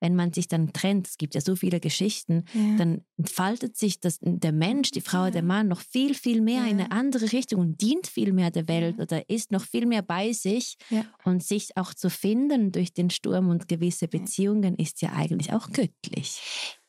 [0.00, 2.76] wenn man sich dann trennt, es gibt ja so viele Geschichten, ja.
[2.78, 5.30] dann entfaltet sich das, der Mensch, die Frau, ja.
[5.30, 6.68] der Mann noch viel, viel mehr ja.
[6.68, 10.02] in eine andere Richtung und dient viel mehr der Welt oder ist noch viel mehr
[10.02, 10.76] bei sich.
[11.24, 15.70] Und sich auch zu finden durch den Sturm und gewisse Beziehungen ist ja eigentlich auch
[15.70, 16.40] göttlich.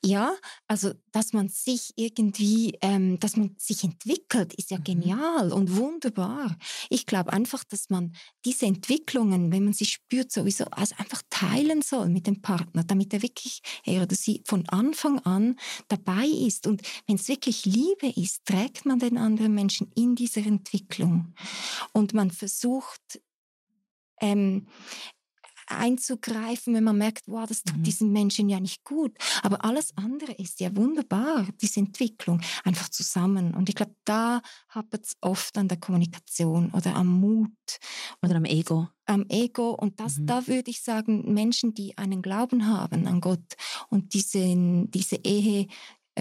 [0.04, 0.36] Ja,
[0.68, 4.84] also dass man sich irgendwie, ähm, dass man sich entwickelt, ist ja mhm.
[4.84, 6.58] genial und wunderbar.
[6.90, 11.84] Ich glaube einfach, dass man diese Entwicklungen, wenn man sie spürt, sowieso also einfach teilen
[11.84, 16.66] soll mit dem Partner, damit er wirklich, er oder sie von Anfang an dabei ist.
[16.66, 21.36] Und wenn es wirklich Liebe ist, trägt man den anderen Menschen in dieser Entwicklung.
[21.94, 23.22] Und man versucht,
[24.20, 24.68] ähm,
[25.78, 27.84] einzugreifen, wenn man merkt, wow, das tut mhm.
[27.84, 29.18] diesen Menschen ja nicht gut.
[29.44, 33.54] Aber alles andere ist ja wunderbar, diese Entwicklung, einfach zusammen.
[33.54, 37.52] Und ich glaube, da hapert es oft an der Kommunikation oder am Mut.
[38.22, 38.88] Oder am Ego.
[39.06, 39.72] Am Ego.
[39.72, 40.28] Und das, mhm.
[40.28, 43.56] da würde ich sagen, Menschen, die einen Glauben haben an Gott
[43.90, 45.68] und diesen, diese Ehe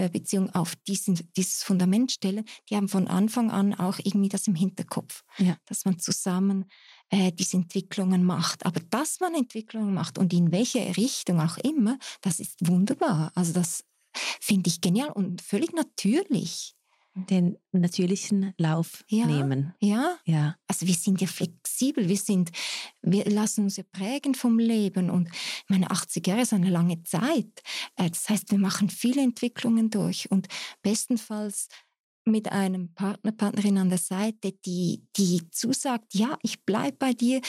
[0.09, 4.55] Beziehung auf diesen, dieses Fundament stellen, die haben von Anfang an auch irgendwie das im
[4.55, 5.57] Hinterkopf, ja.
[5.65, 6.65] dass man zusammen
[7.09, 8.65] äh, diese Entwicklungen macht.
[8.65, 13.31] Aber dass man Entwicklungen macht und in welche Richtung auch immer, das ist wunderbar.
[13.35, 13.83] Also das
[14.39, 16.75] finde ich genial und völlig natürlich.
[17.13, 19.73] Den natürlichen Lauf ja, nehmen.
[19.79, 20.17] Ja.
[20.25, 20.55] ja.
[20.67, 22.51] Also wir sind ja flexibel, wir sind,
[23.01, 25.29] wir lassen uns ja prägen vom Leben und
[25.67, 27.63] meine 80 Jahre ist eine lange Zeit.
[27.97, 30.47] Äh, das heißt, wir machen viele Entwicklungen durch und
[30.83, 31.67] bestenfalls
[32.23, 37.41] mit einem Partner, Partnerin an der Seite, die, die zusagt, ja, ich bleibe bei dir,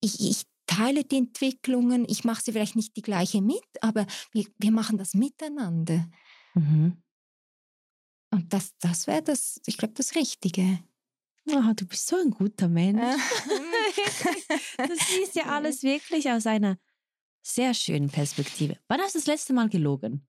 [0.00, 4.44] ich, ich teile die Entwicklungen, ich mache sie vielleicht nicht die gleiche mit, aber wir,
[4.58, 6.08] wir machen das miteinander.
[6.54, 7.02] Mhm.
[8.30, 10.78] Und das, das wäre das, ich glaube, das Richtige.
[11.48, 13.00] Oh, du bist so ein guter Mensch.
[14.78, 16.78] du siehst ja alles wirklich aus einer
[17.42, 18.78] sehr schönen Perspektive.
[18.88, 20.28] Wann hast du das letzte Mal gelogen?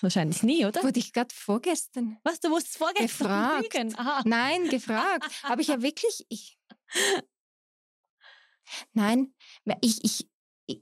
[0.00, 0.82] Wahrscheinlich nie, oder?
[0.82, 2.18] Wurde ich gerade vorgestern.
[2.22, 3.74] Was, du wusstest vorgestern gefragt.
[3.74, 3.96] lügen?
[4.24, 5.30] Nein, gefragt.
[5.42, 6.26] Aber ich habe wirklich...
[6.28, 6.58] Ich,
[8.92, 9.34] nein,
[9.80, 10.28] ich, ich,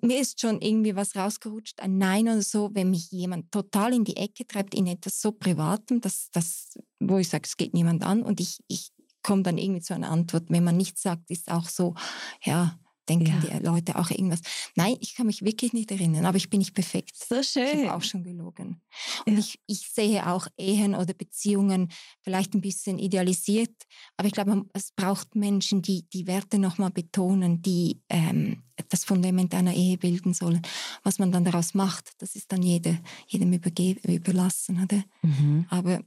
[0.01, 4.05] mir ist schon irgendwie was rausgerutscht, ein Nein oder so, wenn mich jemand total in
[4.05, 8.03] die Ecke treibt in etwas so Privatem, dass, dass, wo ich sage, es geht niemand
[8.05, 8.93] an und ich, ich
[9.23, 10.45] komme dann irgendwie zu einer Antwort.
[10.49, 11.95] Wenn man nichts sagt, ist auch so,
[12.43, 13.59] ja, denken ja.
[13.59, 14.41] die Leute auch irgendwas.
[14.75, 17.13] Nein, ich kann mich wirklich nicht erinnern, aber ich bin nicht perfekt.
[17.17, 17.65] So schön.
[17.65, 18.81] Ich habe auch schon gelogen.
[19.27, 19.39] Und ja.
[19.39, 21.91] ich, ich sehe auch Ehen oder Beziehungen
[22.23, 23.75] vielleicht ein bisschen idealisiert,
[24.17, 29.55] aber ich glaube, es braucht Menschen, die die Werte nochmal betonen, die ähm, das Fundament
[29.55, 30.63] einer Ehe bilden sollen.
[31.03, 34.83] Was man dann daraus macht, das ist dann jede, jedem überlassen.
[34.83, 35.05] Oder?
[35.23, 35.67] Mhm.
[35.69, 36.01] Aber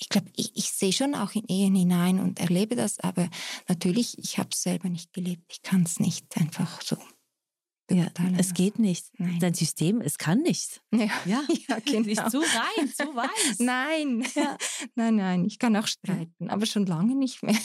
[0.00, 3.28] ich glaube, ich, ich sehe schon auch in Ehen hinein und erlebe das, aber
[3.68, 5.44] natürlich, ich habe es selber nicht gelebt.
[5.50, 6.96] Ich kann es nicht einfach so
[7.90, 8.06] ja,
[8.38, 9.06] es geht nicht.
[9.18, 9.38] Nein.
[9.40, 10.80] Dein System, es kann nicht.
[10.92, 11.42] Ja, ja.
[11.68, 12.06] ja genau.
[12.06, 13.58] Nicht zu rein, zu weiß.
[13.58, 14.56] Nein, ja.
[14.94, 17.56] nein, nein, ich kann auch streiten, aber schon lange nicht mehr.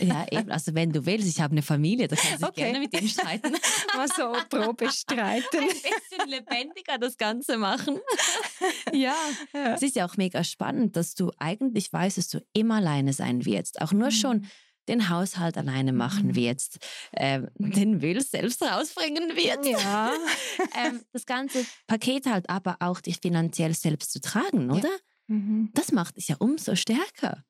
[0.00, 0.50] Ja, eben.
[0.50, 2.62] Also wenn du willst, ich habe eine Familie, da kannst du okay.
[2.62, 3.52] gerne mit ihm streiten.
[3.96, 5.58] Mal so Probe streiten.
[5.58, 7.98] Ein bisschen lebendiger das Ganze machen.
[8.92, 9.16] Ja.
[9.52, 9.74] ja.
[9.74, 13.44] Es ist ja auch mega spannend, dass du eigentlich weißt, dass du immer alleine sein
[13.44, 13.80] wirst.
[13.80, 14.12] Auch nur mhm.
[14.12, 14.46] schon
[14.88, 16.34] den Haushalt alleine machen mhm.
[16.34, 16.62] wird,
[17.14, 19.66] ähm, den Müll selbst rausbringen wird.
[19.66, 20.12] Ja.
[20.86, 24.88] ähm, das ganze Paket halt aber auch dich finanziell selbst zu tragen, oder?
[24.88, 24.98] Ja.
[25.26, 25.70] Mhm.
[25.74, 27.44] Das macht dich ja umso stärker.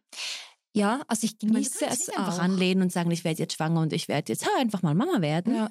[0.77, 2.19] Ja, also ich genieße es auch.
[2.19, 5.21] einfach anlehnen und sagen, ich werde jetzt schwanger und ich werde jetzt einfach mal Mama
[5.21, 5.55] werden.
[5.55, 5.71] Ja.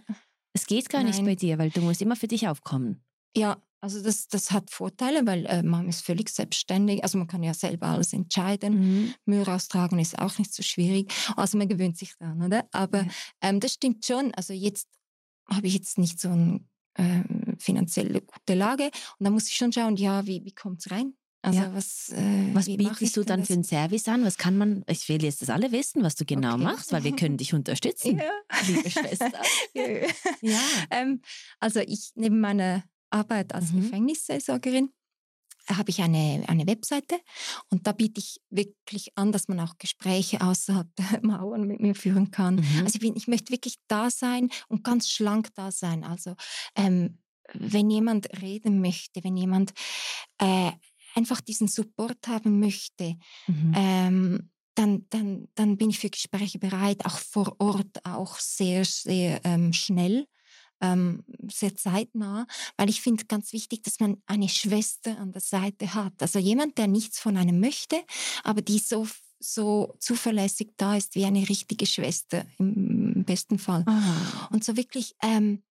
[0.53, 1.11] Es geht gar Nein.
[1.11, 3.03] nicht bei dir, weil du musst immer für dich aufkommen.
[3.35, 7.03] Ja, also das, das hat Vorteile, weil äh, man ist völlig selbstständig.
[7.03, 8.73] Also man kann ja selber alles entscheiden.
[8.79, 9.13] Mhm.
[9.25, 11.13] Müll raustragen ist auch nicht so schwierig.
[11.35, 12.65] Also man gewöhnt sich daran, oder?
[12.71, 13.07] Aber ja.
[13.41, 14.33] ähm, das stimmt schon.
[14.35, 14.87] Also jetzt
[15.49, 16.61] habe ich jetzt nicht so eine
[16.93, 17.23] äh,
[17.59, 18.85] finanzielle gute Lage.
[19.19, 21.13] Und da muss ich schon schauen, ja, wie, wie kommt es rein?
[21.41, 21.75] Also Ja.
[21.75, 23.47] was, äh, Was bietest du dann das?
[23.47, 24.23] für einen Service an?
[24.23, 26.63] Was kann man, ich will jetzt das alle wissen, was du genau Okay.
[26.63, 28.31] machst, weil wir können dich unterstützen, Ja.
[28.65, 29.29] liebe Schwester.
[29.73, 30.07] Ja.
[30.41, 30.59] Ja.
[30.89, 31.21] ähm,
[31.59, 33.81] also ich neben meiner Arbeit als Mhm.
[33.81, 34.89] Gefängnisseelsorgerin
[35.69, 37.19] habe ich eine, eine Webseite
[37.69, 41.95] und da biete ich wirklich an, dass man auch Gespräche außerhalb der Mauern mit mir
[41.95, 42.55] führen kann.
[42.55, 42.81] Mhm.
[42.83, 46.03] Also ich, bin, ich möchte wirklich da sein und ganz schlank da sein.
[46.03, 46.35] Also
[46.75, 47.19] ähm,
[47.53, 49.71] wenn jemand reden möchte, wenn jemand
[50.39, 50.71] äh,
[51.15, 53.15] einfach diesen Support haben möchte,
[53.47, 53.73] Mhm.
[53.75, 59.39] ähm, dann, dann, dann bin ich für Gespräche bereit, auch vor Ort, auch sehr, sehr
[59.45, 60.25] ähm, schnell,
[60.83, 62.45] ähm, sehr zeitnah,
[62.77, 66.13] weil ich finde ganz wichtig, dass man eine Schwester an der Seite hat.
[66.19, 68.03] Also jemand, der nichts von einem möchte,
[68.43, 69.07] aber die so,
[69.39, 73.83] so zuverlässig da ist wie eine richtige Schwester im besten Fall.
[73.87, 74.47] Ah.
[74.51, 75.63] Und so wirklich ähm,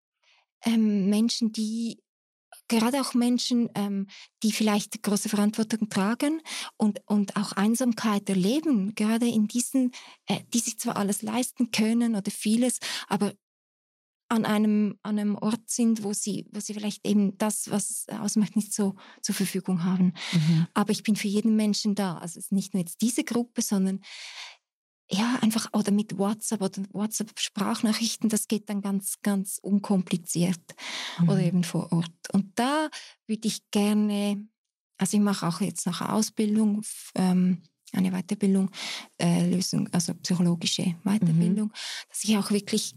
[0.66, 2.00] ähm, Menschen, die
[2.70, 4.08] gerade auch Menschen, ähm,
[4.44, 6.42] die vielleicht große Verantwortung tragen
[6.78, 9.92] und, und auch Einsamkeit erleben, gerade in diesen,
[10.28, 13.34] äh, die sich zwar alles leisten können oder vieles, aber
[14.32, 18.10] an einem, an einem Ort sind, wo sie, wo sie vielleicht eben das, was es
[18.10, 20.14] ausmacht, nicht so zur Verfügung haben.
[20.32, 20.68] Mhm.
[20.74, 22.18] Aber ich bin für jeden Menschen da.
[22.18, 24.00] Also es ist nicht nur jetzt diese Gruppe, sondern
[25.10, 30.62] ja, einfach oder mit WhatsApp oder WhatsApp-Sprachnachrichten, das geht dann ganz, ganz unkompliziert
[31.24, 31.48] oder Mhm.
[31.48, 32.14] eben vor Ort.
[32.32, 32.90] Und da
[33.28, 34.48] würde ich gerne,
[34.98, 38.72] also ich mache auch jetzt nach Ausbildung, f- ähm, eine Weiterbildung,
[39.20, 41.74] äh, Lösung, also psychologische Weiterbildung,
[42.08, 42.96] dass ich auch wirklich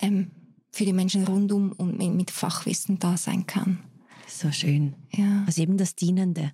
[0.00, 0.30] ähm,
[0.72, 3.84] für die Menschen rundum und mit, Fachwissen da sein kann.
[4.26, 4.94] So schön.
[5.12, 6.52] Ja, Also eben das Dienende.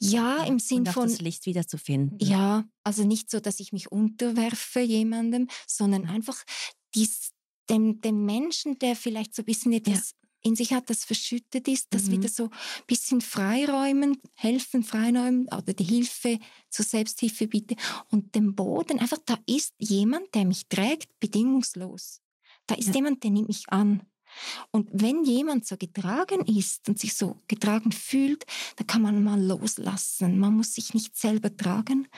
[0.00, 2.16] ja im Sinn von, das Licht wieder zu finden.
[2.24, 6.42] Ja, also nicht so, dass ich mich unterwerfe jemandem, sondern einfach
[6.94, 7.32] dies,
[7.70, 11.86] dem, dem Menschen, der vielleicht so ein bisschen etwas in sich hat, das verschüttet ist,
[11.94, 12.12] das Mhm.
[12.12, 12.50] wieder so ein
[12.88, 17.76] bisschen freiräumen, helfen, freiräumen oder die Hilfe zur Selbsthilfe bitte.
[18.10, 22.20] Und dem Boden, einfach da ist jemand, der mich trägt, bedingungslos.
[22.66, 22.94] Da ist Ja.
[22.94, 24.02] jemand, der nimmt mich an.
[24.70, 28.44] Und wenn jemand so getragen ist und sich so getragen fühlt,
[28.76, 30.38] dann kann man mal loslassen.
[30.38, 32.08] Man muss sich nicht selber tragen.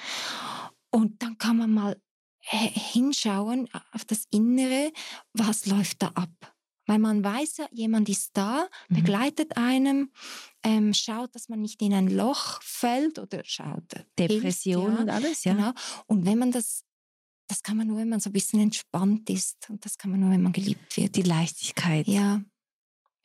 [0.90, 2.00] Und dann kann man mal
[2.50, 4.92] äh, hinschauen auf das Innere,
[5.32, 6.30] was läuft da ab.
[6.86, 8.94] Weil man weiß ja, jemand ist da, Mhm.
[8.96, 10.12] begleitet einem,
[10.62, 13.94] ähm, schaut, dass man nicht in ein Loch fällt oder schaut.
[13.94, 15.54] äh, Depression hilft, und ja, alles, ja.
[15.54, 15.72] Genau.
[16.06, 16.84] Und wenn man das,
[17.54, 19.70] das kann man nur, wenn man so ein bisschen entspannt ist.
[19.70, 21.14] Und das kann man nur, wenn man geliebt wird.
[21.14, 22.06] Die Leichtigkeit.
[22.08, 22.42] ja.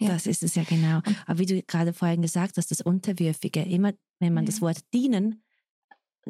[0.01, 0.07] Ja.
[0.13, 1.01] Das ist es ja genau.
[1.25, 4.61] Aber wie du gerade vorhin gesagt hast, das Unterwürfige, immer wenn man das Ja.
[4.61, 5.43] Wort dienen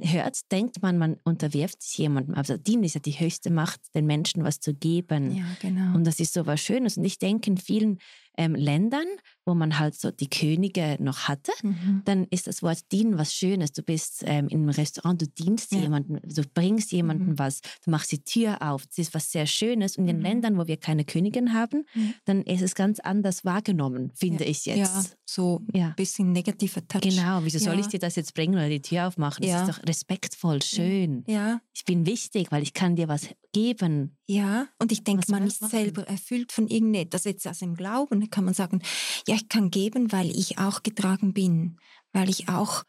[0.02, 2.34] hört, denkt man, man unterwirft sich jemandem.
[2.34, 5.36] Aber dienen ist ja die höchste Macht, den Menschen was zu geben.
[5.36, 5.94] Ja, genau.
[5.96, 6.98] Und das ist so was Schönes.
[6.98, 8.00] Und ich denke, in vielen
[8.38, 9.06] ähm, Ländern,
[9.50, 12.04] wo man halt so die Könige noch hatte, Mhm.
[12.06, 13.72] dann ist das Wort dienen was Schönes.
[13.74, 15.80] Du bist ähm, in einem Restaurant, du dienst Ja.
[15.80, 17.40] jemandem, du bringst jemandem Mhm.
[17.40, 18.86] was, du machst die Tür auf.
[18.88, 19.98] Das ist was sehr Schönes.
[19.98, 20.22] Und in Mhm.
[20.24, 22.02] Ländern, wo wir keine Königin haben, Ja.
[22.26, 25.18] dann ist es ganz anders wahrgenommen, finde ich Ja, jetzt.
[25.26, 25.88] so Ja.
[25.90, 27.02] ein bisschen negativer Touch.
[27.02, 29.42] Genau, wieso soll ich dir das jetzt bringen oder die Tür aufmachen?
[29.42, 29.62] Das Ja.
[29.68, 31.24] ist doch respektvoll, schön.
[31.28, 34.18] Ja, Ich bin wichtig, weil ich kann dir was geben.
[34.28, 34.68] ja.
[34.80, 37.24] Und ich denke, man ist selber erfüllt von irgendetwas.
[37.24, 38.82] Jetzt aus dem Glauben kann man sagen,
[39.28, 41.78] ja, ich kann geben, weil ich auch getragen bin,
[42.13, 42.84] weil ich auch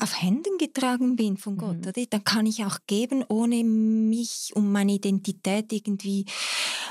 [0.00, 1.76] auf Händen getragen bin von Gott.
[1.76, 1.88] Mhm.
[1.88, 2.06] Oder?
[2.06, 6.26] Dann kann ich auch geben, ohne mich um meine Identität irgendwie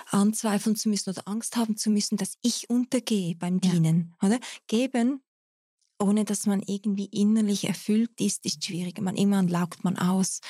[0.09, 3.71] anzweifeln zu müssen oder Angst haben zu müssen, dass ich untergehe beim Ja.
[3.71, 4.13] Dienen.
[4.21, 4.39] Oder?
[4.67, 5.21] Geben
[6.03, 8.99] ohne dass man irgendwie innerlich erfüllt ist, ist schwierig.
[9.01, 10.41] Man immer laugt man aus,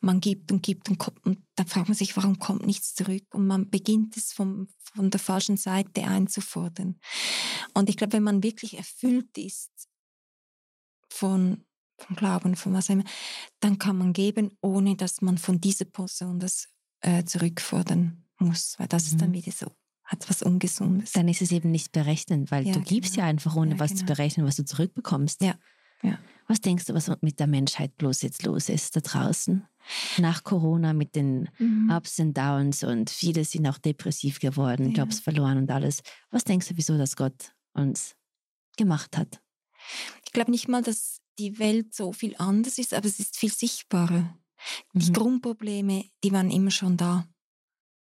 [0.00, 3.24] man gibt und gibt und, kommt, und dann fragt man sich, warum kommt nichts zurück?
[3.32, 7.00] Und man beginnt es vom, von der falschen Seite einzufordern.
[7.74, 9.70] Und ich glaube, wenn man wirklich erfüllt ist
[11.08, 11.64] von,
[11.98, 13.04] vom Glauben, von was immer,
[13.60, 16.68] dann kann man geben, ohne dass man von dieser Person das
[17.00, 19.34] äh, zurückfordern muss, weil das ist dann Mhm.
[19.34, 19.66] wieder so,
[20.08, 21.12] hat was Ungesundes.
[21.12, 23.24] Dann ist es eben nicht berechnend, weil Ja, du gibst genau.
[23.26, 24.14] ja einfach, ohne Ja, was zu genau.
[24.14, 25.42] berechnen, was du zurückbekommst.
[25.42, 25.54] Ja,
[26.02, 26.18] ja.
[26.46, 29.66] Was denkst du, was mit der Menschheit bloß jetzt los ist da draußen?
[30.16, 31.90] Nach Corona mit den Mhm.
[31.90, 34.92] Ups und Downs und viele sind auch depressiv geworden.
[34.92, 36.00] Jobs verloren und alles.
[36.30, 38.16] Was denkst du, wieso das Gott uns
[38.78, 39.42] gemacht hat?
[40.24, 43.52] Ich glaube nicht mal, dass die Welt so viel anders ist, aber es ist viel
[43.52, 44.34] sichtbarer.
[44.94, 45.12] Die Mhm.
[45.12, 47.28] Grundprobleme, die waren immer schon da.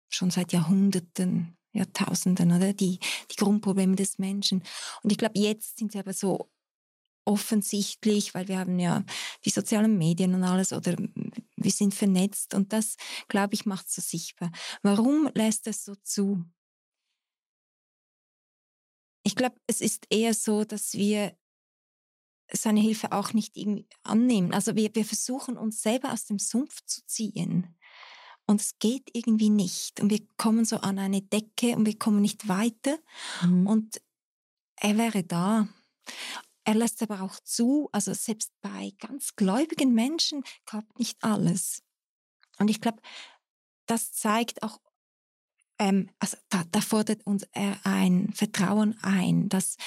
[0.09, 2.73] Schon seit Jahrhunderten, Jahrtausenden, oder?
[2.73, 2.99] Die,
[3.31, 4.63] die Grundprobleme des Menschen.
[5.03, 6.49] Und ich glaube, jetzt sind sie aber so
[7.25, 9.03] offensichtlich, weil wir haben ja
[9.45, 10.95] die sozialen Medien und alles oder
[11.55, 14.51] wir sind vernetzt und das, glaube ich, macht es so sichtbar.
[14.81, 16.43] Warum lässt es so zu?
[19.23, 21.37] Ich glaube, es ist eher so, dass wir
[22.51, 23.55] seine Hilfe auch nicht
[24.03, 24.53] annehmen.
[24.53, 27.77] Also wir, wir versuchen uns selber aus dem Sumpf zu ziehen.
[28.51, 30.01] Und es geht irgendwie nicht.
[30.01, 32.99] Und wir kommen so an eine Decke und wir kommen nicht weiter.
[33.41, 33.65] Mhm.
[33.65, 34.01] Und
[34.75, 35.69] er wäre da.
[36.65, 41.81] Er lässt aber auch zu, also selbst bei ganz gläubigen Menschen klappt nicht alles.
[42.59, 43.01] Und ich glaube,
[43.85, 44.81] das zeigt auch,
[45.79, 49.77] ähm, also da, da, fordert uns er ein Vertrauen ein, dass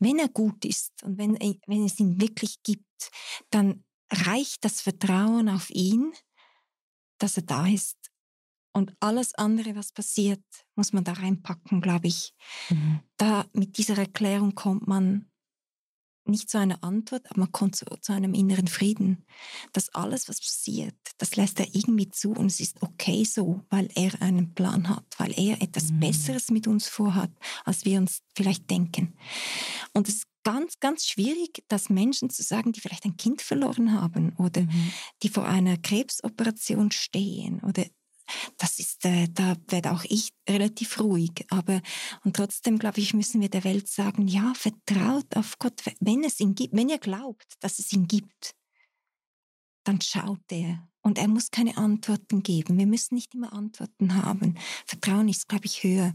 [0.00, 3.12] wenn er gut ist und wenn, wenn es ihn wirklich gibt,
[3.50, 6.12] dann reicht das Vertrauen auf ihn,
[7.18, 8.07] dass er da ist.
[8.78, 10.42] Und alles andere, was passiert,
[10.76, 12.32] muss man da reinpacken, glaube ich.
[12.70, 13.00] Mhm.
[13.16, 15.28] Da mit dieser Erklärung kommt man
[16.28, 19.24] nicht zu einer Antwort, aber man kommt zu, zu, einem inneren Frieden.
[19.72, 23.88] Dass alles, was passiert, das lässt er irgendwie zu und es ist okay so, weil
[23.94, 26.00] er einen Plan hat, weil er etwas mhm.
[26.00, 27.30] Besseres mit uns vorhat,
[27.64, 29.16] als wir uns vielleicht denken.
[29.92, 33.92] Und es ist ganz, ganz schwierig, das Menschen zu sagen, die vielleicht ein Kind verloren
[33.92, 34.92] haben oder mhm.
[35.22, 37.84] die vor einer Krebsoperation stehen oder
[38.56, 41.46] das ist, äh, da werde auch ich relativ ruhig.
[41.50, 41.80] Aber
[42.24, 46.40] und trotzdem, glaube ich, müssen wir der Welt sagen, ja, vertraut auf Gott, wenn es
[46.40, 48.54] ihn gibt, wenn ihr glaubt, dass es ihn gibt,
[49.84, 50.86] dann schaut er.
[51.00, 52.76] Und er muss keine Antworten geben.
[52.76, 54.58] Wir müssen nicht immer Antworten haben.
[54.84, 56.14] Vertrauen ist, glaube ich, höher.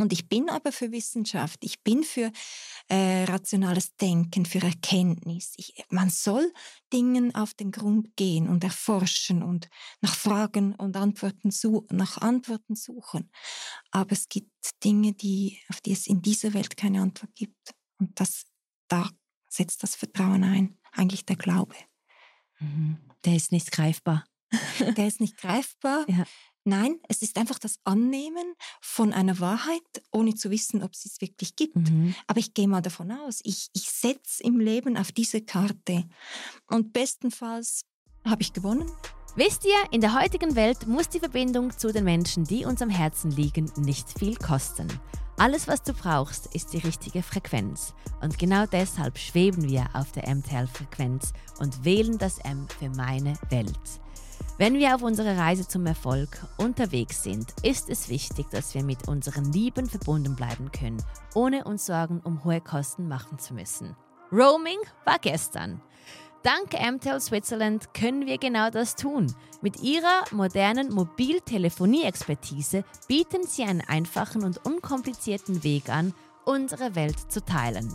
[0.00, 2.32] Und ich bin aber für Wissenschaft, ich bin für
[2.88, 5.52] äh, rationales Denken, für Erkenntnis.
[5.56, 6.52] Ich, man soll
[6.90, 9.68] Dingen auf den Grund gehen und erforschen und
[10.00, 13.30] nach Fragen und Antworten su nach Antworten suchen.
[13.90, 14.50] Aber es gibt
[14.82, 17.74] Dinge, die, auf die es in dieser Welt keine Antwort gibt.
[17.98, 18.46] Und das,
[18.88, 19.10] da
[19.50, 21.74] setzt das Vertrauen ein, eigentlich der Glaube.
[22.58, 22.96] Mhm.
[23.26, 24.24] Der ist nicht greifbar.
[24.96, 26.06] Der ist nicht greifbar.
[26.08, 26.24] Ja.
[26.64, 29.80] Nein, es ist einfach das Annehmen von einer Wahrheit,
[30.12, 31.76] ohne zu wissen, ob es es wirklich gibt.
[31.76, 32.14] Mhm.
[32.26, 36.04] Aber ich gehe mal davon aus, ich, ich setze im Leben auf diese Karte
[36.66, 37.82] und bestenfalls
[38.26, 38.90] habe ich gewonnen.
[39.36, 42.90] Wisst ihr, in der heutigen Welt muss die Verbindung zu den Menschen, die uns am
[42.90, 44.88] Herzen liegen, nicht viel kosten.
[45.38, 47.94] Alles, was du brauchst, ist die richtige Frequenz.
[48.20, 53.78] Und genau deshalb schweben wir auf der MTL-Frequenz und wählen das M für meine Welt.
[54.58, 59.08] Wenn wir auf unserer Reise zum Erfolg unterwegs sind, ist es wichtig, dass wir mit
[59.08, 61.02] unseren Lieben verbunden bleiben können,
[61.34, 63.96] ohne uns Sorgen um hohe Kosten machen zu müssen.
[64.32, 65.80] Roaming war gestern.
[66.42, 69.34] Dank MTEL Switzerland können wir genau das tun.
[69.60, 76.14] Mit ihrer modernen Mobiltelefonie-Expertise bieten sie einen einfachen und unkomplizierten Weg an,
[76.46, 77.94] unsere Welt zu teilen.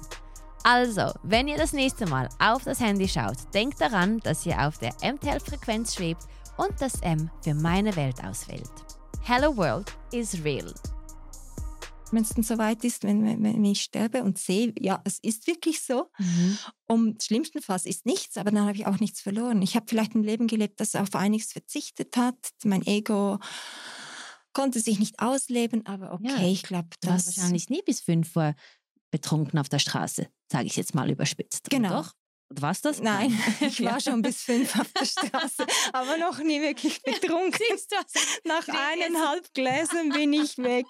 [0.67, 4.79] Also, wenn ihr das nächste Mal auf das Handy schaut, denkt daran, dass ihr auf
[4.79, 6.23] der MTEL-Frequenz schwebt
[6.57, 8.71] und das M für meine Welt auswählt.
[9.21, 10.73] Hello World is real.
[12.09, 15.45] Wenn es dann soweit ist, wenn, wenn, wenn, ich sterbe und sehe, ja, es ist
[15.45, 16.09] wirklich so.
[16.17, 16.57] Mhm.
[16.87, 19.61] Und schlimmstenfalls ist nichts, aber dann habe ich auch nichts verloren.
[19.61, 22.39] Ich habe vielleicht ein Leben gelebt, das auf einiges verzichtet hat.
[22.63, 23.37] Mein Ego
[24.53, 27.01] konnte sich nicht ausleben, aber okay, ja, ich glaube, das...
[27.01, 28.55] Du warst wahrscheinlich nie bis fünf Uhr
[29.15, 31.69] betrunken auf der Straße, sage ich jetzt mal überspitzt.
[31.69, 32.01] Genau.
[32.01, 32.11] Doch?
[32.49, 33.01] Warst das?
[33.01, 37.65] Nein, ich war schon bis fünf auf der Straße, aber noch nie wirklich betrunken.
[38.43, 40.85] Nach eineinhalb Gläsern bin ich weg.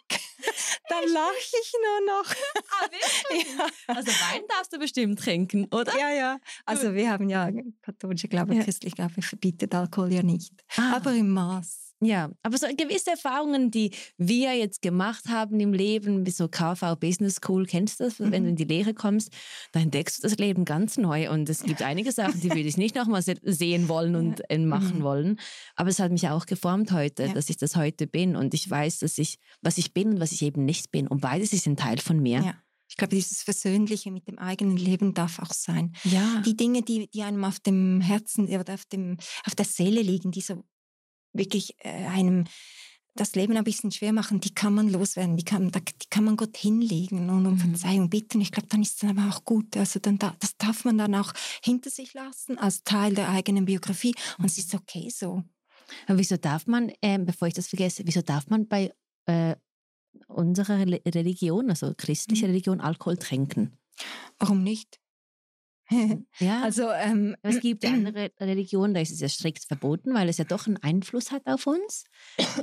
[0.89, 2.35] Dann lache ich nur noch.
[2.71, 3.57] Ah, wirklich?
[3.57, 3.67] Ja.
[3.95, 5.97] Also Wein darfst du bestimmt trinken, oder?
[5.97, 6.39] Ja, ja.
[6.65, 7.49] Also wir haben ja
[7.83, 8.63] katholische Glaube, ja.
[8.63, 10.51] christlich Glaube verbietet Alkohol ja nicht.
[10.75, 10.97] Ah.
[10.97, 11.84] Aber im Maß.
[12.01, 16.97] Ja, aber so gewisse Erfahrungen, die wir jetzt gemacht haben im Leben, wie so KV
[16.97, 18.19] Business School, kennst du das?
[18.19, 18.47] Wenn du mhm.
[18.49, 19.31] in die Lehre kommst,
[19.71, 22.77] dann entdeckst du das Leben ganz neu und es gibt einige Sachen, die würde ich
[22.77, 24.57] nicht nochmal sehen wollen und ja.
[24.57, 25.03] machen mhm.
[25.03, 25.39] wollen.
[25.75, 27.33] Aber es hat mich auch geformt heute, ja.
[27.33, 30.33] dass ich das heute bin und ich weiß, dass ich, was ich bin und was
[30.33, 32.41] ich eben nicht bin und beides ist ein Teil von mir.
[32.41, 32.55] Ja.
[32.87, 35.93] Ich glaube, dieses Versöhnliche mit dem eigenen Leben darf auch sein.
[36.03, 36.41] Ja.
[36.45, 40.31] Die Dinge, die, die einem auf dem Herzen oder auf, dem, auf der Seele liegen,
[40.31, 40.63] die so
[41.37, 42.45] wirklich äh, einem
[43.15, 46.35] das Leben ein bisschen schwer machen, die kann man loswerden, die kann, die kann man
[46.35, 47.59] Gott hinlegen und um mhm.
[47.59, 48.41] Verzeihung bitten.
[48.41, 49.77] Ich glaube, dann ist es aber auch gut.
[49.77, 51.31] Also dann da, das darf man dann auch
[51.63, 55.43] hinter sich lassen als Teil der eigenen Biografie und es ist okay so.
[56.07, 58.91] Aber wieso darf man, äh, bevor ich das vergesse, wieso darf man bei
[59.27, 59.55] äh,
[60.27, 62.51] unserer Religion, also christlicher mhm.
[62.51, 63.77] Religion, Alkohol trinken?
[64.39, 64.99] Warum nicht?
[66.39, 70.37] ja, also ähm, es gibt andere Religionen, da ist es ja strikt verboten, weil es
[70.37, 72.05] ja doch einen Einfluss hat auf uns.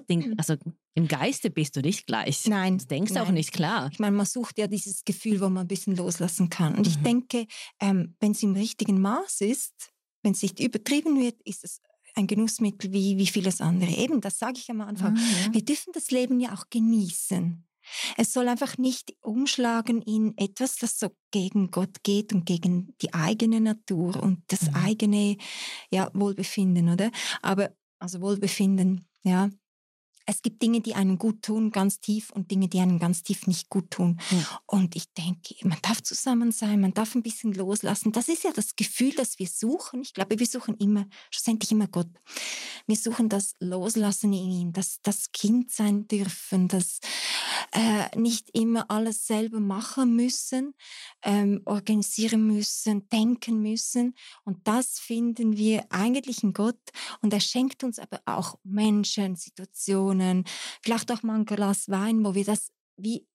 [0.09, 0.57] Den, also
[0.95, 2.47] im Geiste bist du nicht gleich.
[2.47, 2.79] Nein.
[2.79, 3.23] Du denkst nein.
[3.23, 3.89] auch nicht klar.
[3.93, 6.75] Ich meine, man sucht ja dieses Gefühl, wo man ein bisschen loslassen kann.
[6.75, 6.93] Und mhm.
[6.93, 7.47] ich denke,
[7.81, 9.93] ähm, wenn es im richtigen Maß ist,
[10.23, 11.81] wenn es nicht übertrieben wird, ist es
[12.15, 13.91] ein Genussmittel wie, wie vieles andere.
[13.91, 15.17] Eben, das sage ich am Anfang.
[15.17, 15.55] Ah, ja.
[15.55, 17.65] Wir dürfen das Leben ja auch genießen.
[18.17, 23.15] Es soll einfach nicht umschlagen in etwas, das so gegen Gott geht und gegen die
[23.15, 24.77] eigene Natur und das mhm.
[24.77, 25.37] eigene
[25.91, 27.11] ja, Wohlbefinden, oder?
[27.43, 29.51] Aber, also Wohlbefinden, ja
[30.27, 33.47] es gibt Dinge, die einem gut tun, ganz tief, und Dinge, die einem ganz tief
[33.47, 34.21] nicht gut tun.
[34.31, 34.61] Ja.
[34.67, 38.13] Und ich denke, man darf zusammen sein, man darf ein bisschen loslassen.
[38.13, 40.03] Das ist ja das Gefühl, das wir suchen.
[40.03, 42.11] Ich glaube, wir suchen immer, schlussendlich immer Gott.
[42.87, 47.01] Wir suchen das Loslassen in ihm, das, das Kind sein dürfen, das
[47.73, 50.75] äh, nicht immer alles selber machen müssen,
[51.23, 54.15] ähm, organisieren müssen, denken müssen.
[54.45, 56.81] Und das finden wir eigentlich in Gott.
[57.21, 60.45] Und er schenkt uns aber auch Menschen, Situationen, Situationen,
[60.83, 63.27] vielleicht auch mal ein Glas Wein, wo wir das wie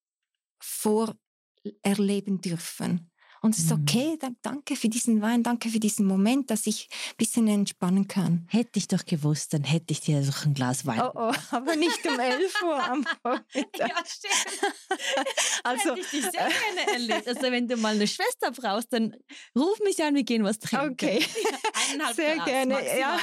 [0.61, 3.11] vorerleben dürfen.
[3.48, 3.82] Und es ist mhm.
[3.82, 8.45] okay, danke für diesen Wein, danke für diesen Moment, dass ich ein bisschen entspannen kann.
[8.50, 11.00] Hätte ich doch gewusst, dann hätte ich dir doch ein Glas Wein.
[11.00, 13.89] Oh, oh, aber nicht um 11 Uhr am Vormittag.
[13.89, 14.74] ja, stimmt.
[15.64, 17.26] also, hätte ich dich sehr gerne erlebt.
[17.26, 19.16] Also wenn du mal eine Schwester brauchst, dann
[19.58, 20.91] ruf mich an, wir gehen was trinken.
[20.91, 21.26] Okay.
[21.93, 23.00] Eineinhalb sehr Glas gerne, maximal.
[23.00, 23.20] ja.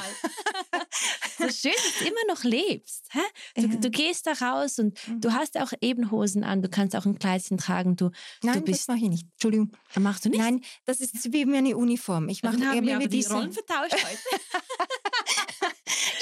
[1.37, 3.09] so schön, dass du immer noch lebst.
[3.11, 3.19] Hä?
[3.61, 3.75] Du, ja.
[3.75, 5.21] du gehst da raus und mhm.
[5.21, 7.95] du hast auch Ebenhosen an, du kannst auch ein Kleidchen tragen.
[7.95, 8.09] Du,
[8.41, 9.27] Nein, du bist, das mache ich nicht.
[9.33, 9.71] Entschuldigung.
[10.15, 10.39] Machst du nicht?
[10.39, 12.29] Nein, das ist wie meine Uniform.
[12.29, 14.17] Ich mache haben wir aber die Rollen vertauscht heute.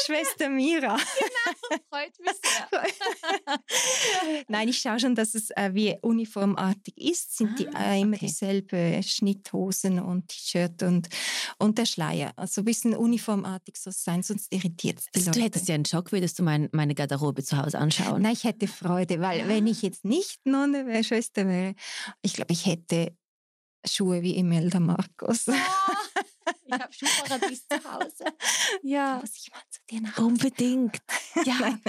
[0.06, 0.98] Schwester Mira.
[0.98, 3.56] Genau, freut mich sehr.
[4.48, 7.38] Nein, ich schaue schon, dass es äh, wie uniformartig ist.
[7.38, 8.26] Sind ah, die äh, immer okay.
[8.26, 11.08] dieselbe Schnitthosen und T-Shirt und,
[11.60, 12.34] und der Schleier.
[12.36, 15.40] Also ein bisschen uniformartig soll es sein, sonst irritiert es die also, Leute.
[15.40, 18.24] Du hättest ja einen Schock, würdest du mein, meine Garderobe zu Hause anschauen.
[18.24, 21.76] Nein, ich hätte Freude, weil wenn ich jetzt nicht Nonne wäre, Schwester wäre,
[22.24, 23.16] ich glaube, ich hätte
[23.86, 25.48] Schuhe wie Imelda Marcos.
[25.48, 25.54] Oh,
[26.66, 28.26] ich habe Schuhparadies zu Hause.
[28.82, 29.20] Ja.
[29.20, 30.98] Muss ich mal zu dir nach Unbedingt.
[31.46, 31.80] Ja.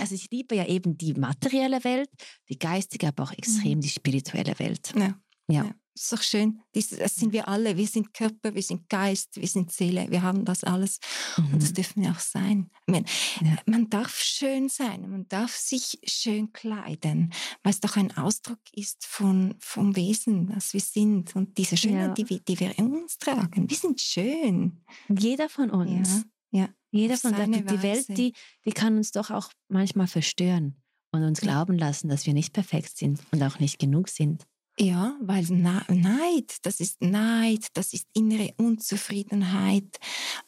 [0.00, 2.08] also ich liebe ja eben die materielle Welt,
[2.48, 3.80] die geistige, aber auch extrem mhm.
[3.80, 4.92] die spirituelle Welt.
[4.96, 5.18] Ja.
[5.48, 5.64] ja.
[5.64, 6.60] ja ist doch schön.
[6.72, 7.76] Das, sind wir alle.
[7.76, 10.10] Wir sind Körper, wir sind Geist, wir sind Seele.
[10.10, 10.98] Wir haben das alles.
[11.36, 11.52] Mhm.
[11.52, 11.74] Und das mhm.
[11.74, 12.70] dürfen wir auch sein.
[12.86, 13.04] Man,
[13.40, 13.56] ja.
[13.66, 15.08] man darf schön sein.
[15.08, 17.32] Man darf sich schön kleiden,
[17.62, 21.36] weil es doch ein Ausdruck ist von, vom Wesen, das wir sind.
[21.36, 22.14] Und diese Schönheit, ja.
[22.14, 23.70] die, wir, die wir in uns tragen.
[23.70, 24.84] Wir sind schön.
[25.08, 26.24] Jeder von uns.
[26.50, 26.60] Ja.
[26.60, 26.68] ja.
[26.90, 27.56] Jeder von uns.
[27.56, 28.34] Die Welt, die,
[28.64, 30.76] die kann uns doch auch manchmal verstören
[31.12, 34.44] und uns glauben lassen, dass wir nicht perfekt sind und auch nicht genug sind.
[34.78, 40.00] Ja, weil Neid, das ist Neid, das ist innere Unzufriedenheit.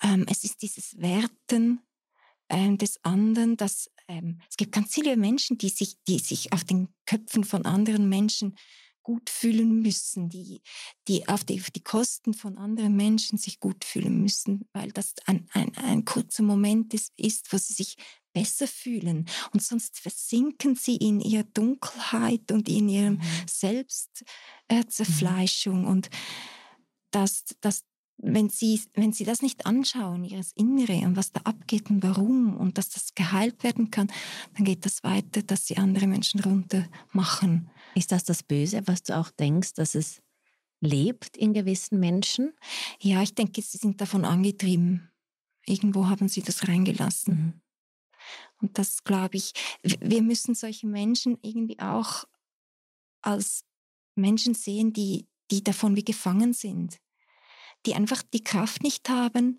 [0.03, 1.81] Ähm, es ist dieses Werten
[2.49, 3.57] ähm, des anderen.
[3.57, 7.67] Das, ähm, es gibt ganz viele Menschen, die sich, die sich auf den Köpfen von
[7.67, 8.57] anderen Menschen
[9.07, 10.61] gut fühlen müssen, die,
[11.07, 15.15] die auf die, auf die Kosten von anderen Menschen sich gut fühlen müssen, weil das
[15.27, 17.95] ein, ein, ein kurzer Moment ist, ist, wo sie sich
[18.33, 19.29] besser fühlen.
[19.53, 23.23] Und sonst versinken sie in ihrer Dunkelheit und in ihrem mhm.
[23.47, 25.83] Selbstzerfleischung.
[25.83, 25.87] Mhm.
[25.87, 26.11] Und
[27.13, 27.85] das, das,
[28.19, 32.57] wenn sie, wenn sie das nicht anschauen, ihres Innere und was da abgeht und warum
[32.57, 34.09] und dass das geheilt werden kann,
[34.57, 37.71] dann geht das weiter, dass sie andere Menschen runter machen.
[37.97, 40.21] Ist das das Böse, was du auch denkst, dass es
[40.81, 42.53] lebt in gewissen Menschen?
[43.01, 45.11] Ja, ich denke, sie sind davon angetrieben.
[45.65, 47.35] Irgendwo haben sie das reingelassen.
[47.35, 47.61] Mhm.
[48.61, 52.25] Und das glaube ich, wir müssen solche Menschen irgendwie auch
[53.23, 53.65] als
[54.15, 56.99] Menschen sehen, die, die davon wie gefangen sind,
[57.87, 59.59] die einfach die Kraft nicht haben,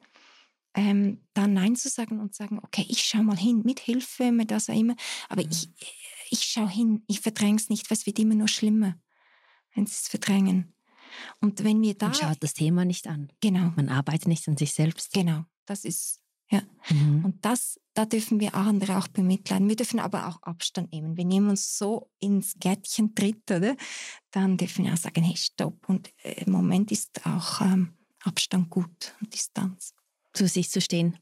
[0.75, 4.51] ähm, da Nein zu sagen und sagen, okay, ich schaue mal hin, mit Hilfe, mit
[4.51, 4.95] das auch immer,
[5.27, 5.49] aber mhm.
[5.49, 5.69] ich,
[6.29, 8.99] ich schaue hin, ich verdränge es nicht, weil es wird immer nur schlimmer,
[9.73, 10.73] wenn sie es verdrängen.
[11.39, 12.07] Und wenn wir da...
[12.07, 13.31] Man schaut das Thema nicht an.
[13.41, 13.71] Genau.
[13.75, 15.13] Man arbeitet nicht an sich selbst.
[15.13, 16.61] Genau, das ist ja.
[16.89, 17.25] Mhm.
[17.25, 19.67] Und das, da dürfen wir andere auch bemitleiden.
[19.67, 21.17] Wir dürfen aber auch Abstand nehmen.
[21.17, 23.75] Wenn jemand so ins Gärtchen tritt, oder,
[24.31, 25.87] dann dürfen wir auch sagen, hey, stopp.
[25.89, 29.93] Und äh, im Moment ist auch ähm, Abstand gut und Distanz.
[30.33, 31.17] Zu sich zu stehen.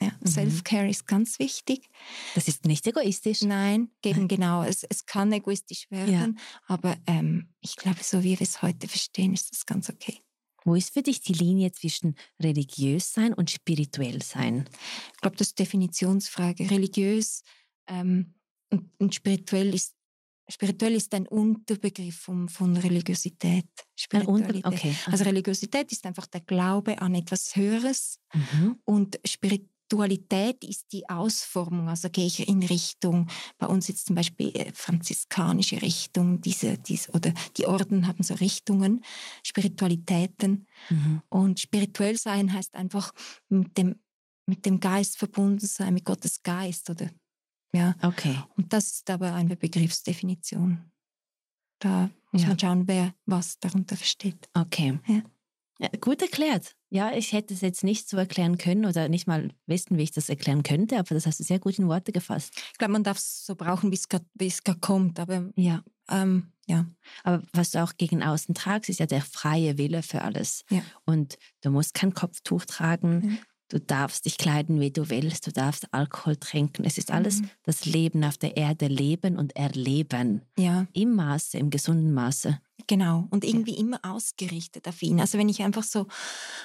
[0.00, 0.12] Ja.
[0.20, 0.26] Mhm.
[0.26, 1.88] Self-Care ist ganz wichtig.
[2.34, 3.42] Das ist nicht egoistisch.
[3.42, 4.62] Nein, eben genau.
[4.62, 6.42] Es, es kann egoistisch werden, ja.
[6.66, 10.20] aber ähm, ich glaube, so wie wir es heute verstehen, ist das ganz okay.
[10.64, 14.64] Wo ist für dich die Linie zwischen religiös sein und spirituell sein?
[15.14, 16.70] Ich glaube, das ist Definitionsfrage.
[16.70, 17.42] Religiös
[17.86, 18.34] ähm,
[18.70, 19.94] und, und, spirituell ist
[20.48, 23.68] spirituell ist ein Unterbegriff von, von Religiosität.
[23.96, 24.66] Spiritualität.
[24.66, 24.94] Okay.
[25.06, 28.78] Also Religiosität ist einfach der Glaube an etwas Höheres mhm.
[28.84, 33.28] und Spiritualität Dualität ist die Ausformung, also gehe ich in Richtung,
[33.58, 38.34] bei uns jetzt zum Beispiel äh, franziskanische Richtung, diese, diese, oder die Orden haben so
[38.34, 39.04] Richtungen,
[39.44, 40.66] Spiritualitäten.
[40.90, 41.22] Mhm.
[41.28, 43.12] Und spirituell sein heißt einfach
[43.48, 44.00] mit dem,
[44.46, 47.08] mit dem Geist verbunden sein, mit Gottes Geist oder
[47.72, 47.94] Ja.
[48.02, 48.36] Okay.
[48.56, 50.90] Und das ist aber eine Begriffsdefinition.
[51.78, 52.48] Da muss Ja.
[52.48, 54.48] man schauen, wer was darunter versteht.
[54.54, 54.98] Okay.
[55.06, 55.22] Ja.
[55.80, 56.76] Ja, gut erklärt.
[56.94, 60.12] Ja, ich hätte es jetzt nicht so erklären können oder nicht mal wissen, wie ich
[60.12, 62.52] das erklären könnte, aber das hast du sehr gut in Worte gefasst.
[62.70, 63.96] Ich glaube, man darf es so brauchen, wie
[64.46, 65.18] es gerade kommt.
[65.18, 65.82] Aber Ja.
[66.08, 66.86] ähm, ja,
[67.24, 70.62] Aber was du auch gegen außen tragst, ist ja der freie Wille für alles.
[70.70, 70.82] Ja.
[71.04, 73.14] Und du musst kein Kopftuch tragen.
[73.18, 73.38] Mhm.
[73.68, 75.46] Du darfst dich kleiden, wie du willst.
[75.46, 76.84] Du darfst Alkohol trinken.
[76.84, 77.50] Es ist alles Mhm.
[77.62, 80.42] das Leben auf der Erde, leben und erleben.
[80.58, 82.60] ja, Im Maße, im gesunden Maße.
[82.86, 83.26] genau.
[83.30, 85.18] Und irgendwie immer ausgerichtet auf ihn.
[85.20, 86.06] Also wenn ich einfach so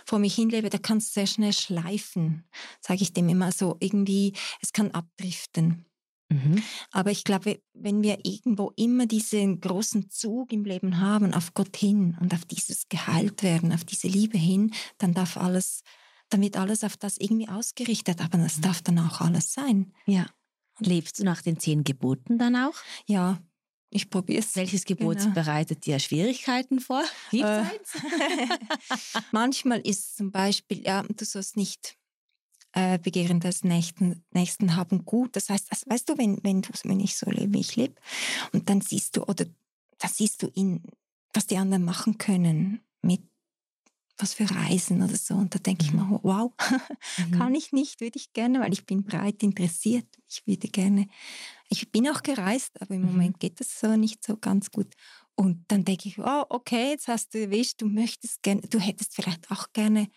[0.05, 2.43] vor mich hinlebe, da kann es sehr schnell schleifen,
[2.81, 3.77] sage ich dem immer so.
[3.79, 5.85] Irgendwie, es kann abdriften.
[6.31, 6.61] Mhm.
[6.91, 11.75] Aber ich glaube, wenn wir irgendwo immer diesen großen Zug im Leben haben, auf Gott
[11.77, 15.81] hin und auf dieses geheilt werden, auf diese Liebe hin, dann darf alles,
[16.29, 18.21] dann wird alles auf das irgendwie ausgerichtet.
[18.21, 19.93] Aber das darf dann auch alles sein.
[20.05, 20.25] Ja.
[20.79, 22.75] Lebst du nach den zehn Geboten dann auch?
[23.05, 23.39] Ja,
[23.89, 24.55] ich probiere es.
[24.55, 25.33] Welches Gebot Genau.
[25.33, 27.03] bereitet dir Schwierigkeiten vor?
[27.31, 27.63] Gibt Äh?
[29.31, 31.97] Manchmal ist zum Beispiel, ja, du sollst nicht
[32.73, 35.35] äh, begehren des Nächsten, Nächsten haben gut.
[35.35, 37.95] Das heißt, das, weißt du, wenn, wenn, du, wenn ich so lebe, wie ich lebe,
[38.53, 39.45] und dann siehst du, oder
[39.97, 40.83] da siehst du in,
[41.33, 43.21] was die anderen machen können mit
[44.21, 45.35] was für Reisen oder so.
[45.35, 45.99] Und da denke ich Mhm.
[46.11, 46.53] mir, wow,
[47.17, 47.31] Mhm.
[47.31, 50.07] kann ich nicht, würde ich gerne, weil ich bin breit interessiert.
[50.27, 51.07] Ich würde gerne,
[51.69, 53.07] ich bin auch gereist, aber im Mhm.
[53.07, 54.93] Moment geht das so nicht so ganz gut.
[55.35, 59.15] Und dann denke ich, oh, okay, jetzt hast du erwischt, du möchtest gerne, du hättest
[59.15, 60.09] vielleicht auch gerne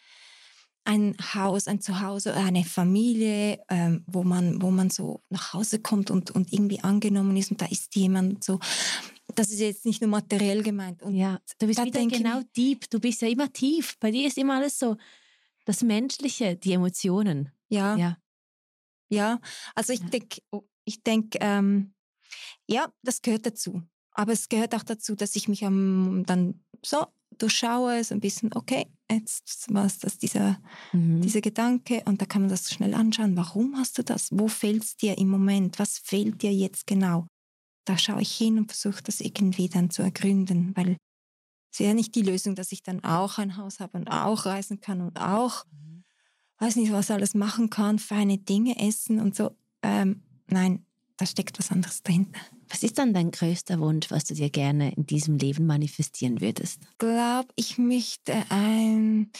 [0.84, 6.10] ein Haus, ein Zuhause, eine Familie, ähm, wo, man, wo man so nach Hause kommt
[6.10, 8.58] und, und irgendwie angenommen ist und da ist jemand so.
[9.34, 11.02] Das ist jetzt nicht nur materiell gemeint.
[11.02, 12.88] Und Ja, du bist wieder ich genau mir- deep.
[12.90, 13.96] Du bist ja immer tief.
[14.00, 14.96] Bei dir ist immer alles so
[15.64, 17.50] das Menschliche, die Emotionen.
[17.68, 18.18] ja, Ja.
[19.10, 19.40] Ja,
[19.74, 20.06] also ich Ja.
[20.08, 20.40] denke,
[20.84, 21.92] ich denk, ähm,
[22.66, 23.82] ja, das gehört dazu.
[24.12, 27.06] Aber es gehört auch dazu, dass ich mich ähm, dann so
[27.38, 30.60] durchschaue, so ein bisschen, okay, jetzt war es das, dieser,
[30.92, 31.20] Mhm.
[31.22, 33.36] dieser Gedanke und da kann man das schnell anschauen.
[33.36, 34.28] Warum hast du das?
[34.32, 35.78] Wo fehlt es dir im Moment?
[35.78, 37.26] Was fehlt dir jetzt genau?
[37.84, 40.96] Da schaue ich hin und versuche das irgendwie dann zu ergründen, weil
[41.72, 44.80] es wäre nicht die Lösung, dass ich dann auch ein Haus habe und auch reisen
[44.80, 46.04] kann und auch Mhm.
[46.58, 49.56] weiß nicht, was alles machen kann, feine Dinge essen und so.
[49.82, 52.40] Ähm, nein, da steckt was anderes dahinter.
[52.68, 56.80] Was ist dann dein größter Wunsch, was du dir gerne in diesem Leben manifestieren würdest?
[56.98, 59.30] Glaub, ich möchte ein.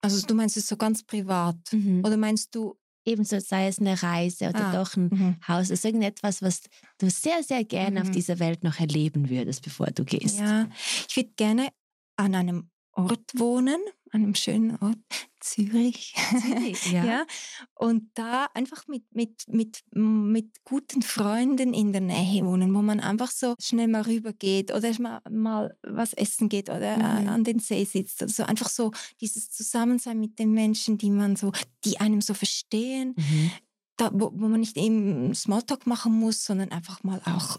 [0.00, 1.56] Also du meinst es so ganz privat.
[2.04, 2.76] Oder meinst du.
[3.08, 5.36] Ebenso sei es eine Reise oder Ah, doch ein Mhm.
[5.48, 6.60] Haus, ist irgendetwas, was
[6.98, 8.12] du sehr, sehr gerne auf Mhm.
[8.12, 10.38] dieser Welt noch erleben würdest, bevor du gehst.
[10.38, 10.68] Ja,
[11.08, 11.68] ich würde gerne
[12.16, 13.80] an einem Ort wohnen,
[14.12, 14.98] einem schönen Ort,
[15.40, 16.14] Zürich.
[16.92, 17.04] ja.
[17.04, 17.26] ja.
[17.74, 23.00] Und da einfach mit, mit, mit, mit guten Freunden in der Nähe wohnen, wo man
[23.00, 27.28] einfach so schnell mal rübergeht oder mal, mal was essen geht oder äh, Mhm.
[27.28, 28.22] an den See sitzt.
[28.22, 28.90] Also einfach so
[29.20, 31.52] dieses Zusammensein mit den Menschen, die man so,
[31.84, 33.50] die einem so verstehen, Mhm.
[33.96, 37.58] da, wo, wo man nicht eben Smalltalk machen muss, sondern einfach mal auch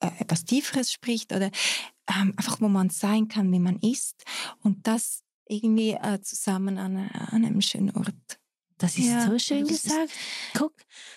[0.00, 1.50] äh, etwas Tieferes spricht oder
[2.08, 4.24] ähm, einfach, wo man sein kann, wie man ist.
[4.62, 8.14] Und das irgendwie äh, zusammen an, an einem schönen Ort.
[8.78, 10.10] Das ist Ja, so schön das ist- gesagt.
[10.56, 10.72] Guck,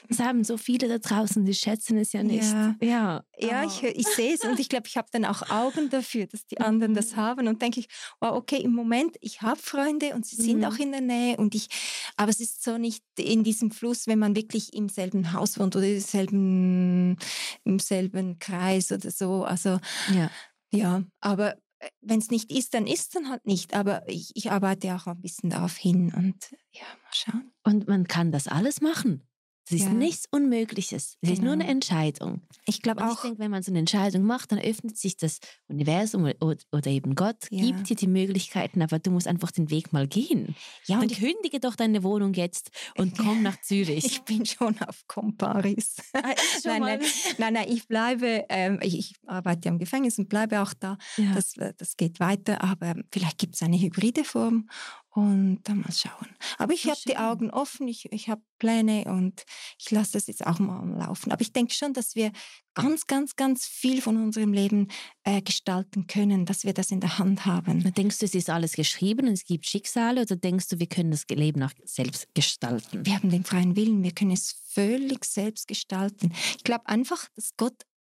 [0.09, 2.43] das haben so viele da draußen, die schätzen es ja nicht.
[2.51, 2.75] Ja.
[2.81, 3.23] ja.
[3.39, 3.67] Ja, Oh.
[3.67, 6.59] ich, ich sehe es und ich glaube, ich habe dann auch Augen dafür, dass die
[6.59, 7.15] anderen das Mhm.
[7.17, 7.87] haben und denke ich,
[8.19, 10.65] wow, okay, im Moment, ich habe Freunde und sie sind Mhm.
[10.65, 11.69] auch in der Nähe und ich,
[12.17, 15.73] aber es ist so nicht in diesem Fluss, wenn man wirklich im selben Haus wohnt
[15.77, 17.17] oder im selben,
[17.63, 19.45] im selben Kreis oder so.
[19.45, 19.79] Also
[20.13, 20.29] ja.
[20.71, 21.55] ja, aber
[22.01, 23.73] wenn es nicht ist, dann ist es dann halt nicht.
[23.73, 27.51] Aber ich, ich arbeite auch ein bisschen darauf hin und ja, mal schauen.
[27.63, 29.23] Und man kann das alles machen.
[29.65, 29.93] Es ist Ja.
[29.93, 31.15] nichts Unmögliches.
[31.21, 31.71] Es ist nur eine Genau.
[31.75, 32.41] Entscheidung.
[32.65, 35.15] Ich glaube Und ich auch, denke, wenn man so eine Entscheidung macht, dann öffnet sich
[35.15, 35.39] das
[35.69, 37.65] Universum oder, eben Gott, Ja.
[37.65, 40.55] gibt dir die Möglichkeiten, aber du musst einfach den Weg mal gehen.
[40.85, 44.03] ja, Dann kündige doch deine Wohnung jetzt und komm nach Zürich.
[44.05, 45.95] ich bin schon auf Comparis.
[46.13, 46.21] Ah,
[46.65, 46.99] nein, nein,
[47.37, 50.97] nein, nein, ich bleibe, ähm, ich, ich arbeite im Gefängnis und bleibe auch da.
[51.17, 51.33] Ja.
[51.35, 54.67] Das, äh, das geht weiter, aber vielleicht gibt es eine hybride Form
[55.15, 56.27] und dann mal schauen.
[56.57, 57.13] Aber ich habe die.
[57.17, 59.43] Augen offen, ich, ich habe Pläne und
[59.77, 61.31] ich lasse das jetzt auch mal Laufen.
[61.31, 62.31] Aber ich denke schon, dass wir
[62.73, 64.87] ganz, ganz, ganz viel von unserem Leben
[65.23, 67.93] äh, gestalten können, dass wir das in der Hand haben.
[67.93, 71.11] Denkst du, es ist alles geschrieben und es gibt Schicksale oder denkst du, wir können
[71.11, 73.05] das Leben auch selbst gestalten?
[73.05, 76.33] Wir haben den freien Willen, wir können es völlig selbst gestalten.
[76.57, 77.75] Ich glaube einfach, dass Gott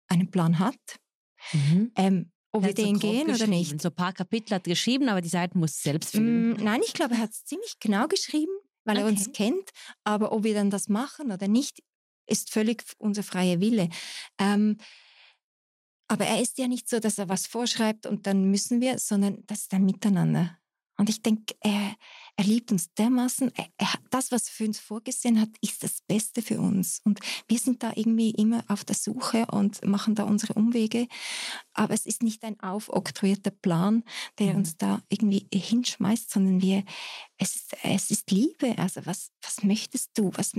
[0.09, 0.81] einen Plan hat.
[1.53, 1.93] Mhm.
[1.97, 3.81] Ähm, ob wir so den grob gehen oder nicht.
[3.81, 6.53] So ein paar Kapitel hat er geschrieben, aber die Seiten muss selbst füllen.
[6.53, 8.53] Mm, nein, ich glaube, er hat es ziemlich genau geschrieben,
[8.85, 9.51] weil er uns Okay.
[9.51, 9.71] kennt.
[10.05, 11.83] Aber ob wir dann das machen oder nicht,
[12.27, 13.89] ist völlig unser freier Wille.
[14.39, 14.79] Ähm,
[16.09, 19.43] aber er ist ja nicht so, dass er was vorschreibt und dann müssen wir, sondern
[19.47, 20.59] das ist ein Miteinander.
[20.99, 21.95] Und ich denke, er,
[22.37, 23.51] er liebt uns dermaßen.
[23.55, 27.01] Er, er, das, was er für uns vorgesehen hat, ist das Beste für uns.
[27.05, 31.09] Und wir sind da irgendwie immer auf der Suche und machen da unsere Umwege.
[31.73, 34.05] Aber es ist nicht ein aufoktroyierter Plan,
[34.39, 34.59] der mhm.
[34.59, 36.85] uns da irgendwie hinschmeißt, sondern wir,
[37.39, 38.77] es ist, es ist Liebe.
[38.77, 40.31] Also was, was möchtest du?
[40.35, 40.53] Was,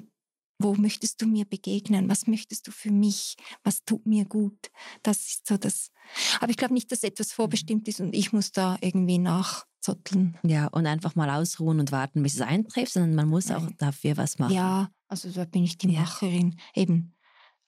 [0.60, 2.10] wo möchtest du mir begegnen?
[2.10, 3.36] Was möchtest du für mich?
[3.64, 4.72] Was tut mir gut?
[5.04, 5.92] Das ist so das.
[6.40, 10.38] Aber ich glaube nicht, dass etwas vorbestimmt ist und ich muss da irgendwie nachzotteln.
[10.44, 14.18] Ja, und einfach mal ausruhen und warten, bis es eintrifft, sondern man muss auch dafür
[14.18, 14.56] was machen.
[14.56, 16.02] Ja, also da bin ich die ja.
[16.02, 16.60] Macherin.
[16.74, 17.14] Eben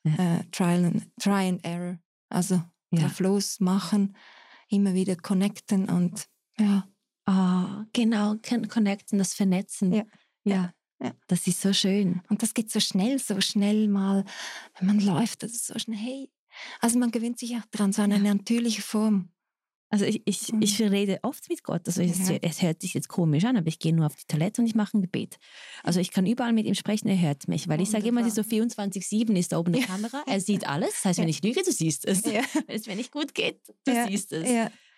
[0.04, 0.38] ja.
[0.38, 2.00] äh, Trial and, Try and Error.
[2.30, 2.62] Also
[2.92, 3.02] ja.
[3.02, 4.16] drauf losmachen,
[4.70, 6.28] immer wieder connecten und
[6.58, 6.88] ja.
[7.28, 8.38] Oh, genau,
[8.70, 9.94] connecten, das Vernetzen.
[9.94, 10.04] Ja.
[10.44, 10.74] ja.
[11.02, 11.14] Ja.
[11.28, 12.22] Das ist so schön.
[12.30, 14.26] Und das geht so schnell, so schnell mal,
[14.78, 16.32] wenn man läuft, das ist so schnell, hey.
[16.82, 18.34] Also man gewöhnt sich auch daran, so eine ja.
[18.34, 19.30] natürliche Form.
[19.91, 20.62] Also ich, ich, mhm.
[20.62, 21.82] ich rede oft mit Gott.
[21.88, 22.38] Also es, ja.
[22.41, 24.76] es, hört sich jetzt komisch an, aber ich gehe nur auf die Toilette und ich
[24.76, 25.38] mache ein Gebet.
[25.84, 27.68] Also ich kann überall mit ihm sprechen, er hört mich.
[27.68, 30.91] Weil ich sage immer, so 24-7 ist da oben eine Kamera, er sieht alles.
[30.91, 32.24] Das heißt, wenn ich lüge, du siehst es.
[32.26, 32.41] Ja.
[32.68, 34.47] Wenn es nicht gut geht, du siehst es.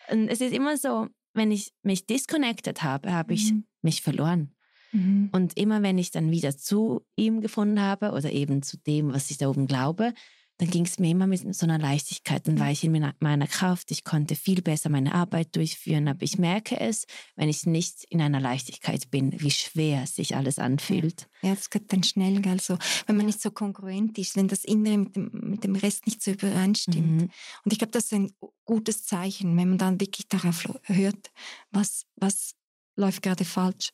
[0.09, 3.65] Und es ist immer so, wenn ich mich disconnected habe, habe ich mhm.
[3.81, 4.53] mich verloren.
[4.91, 5.29] Mhm.
[5.31, 9.31] Und immer wenn ich dann wieder zu ihm gefunden habe oder eben zu dem, was
[9.31, 10.13] ich da oben glaube,
[10.61, 12.47] dann ging es mir immer mit so einer Leichtigkeit.
[12.47, 16.07] Dann war ich in meiner Kraft, ich konnte viel besser meine Arbeit durchführen.
[16.07, 20.59] Aber ich merke es, wenn ich nicht in einer Leichtigkeit bin, wie schwer sich alles
[20.59, 21.27] anfühlt.
[21.41, 22.61] Ja, es geht dann schnell, gell?
[22.61, 22.77] So,
[23.07, 26.21] wenn man nicht so kongruent ist, wenn das Innere mit dem, mit dem Rest nicht
[26.21, 27.21] so übereinstimmt.
[27.21, 27.29] Mhm.
[27.65, 28.31] Und ich glaube, das ist ein
[28.63, 31.31] gutes Zeichen, wenn man dann wirklich darauf hört,
[31.71, 32.53] was, was
[32.95, 33.93] läuft gerade falsch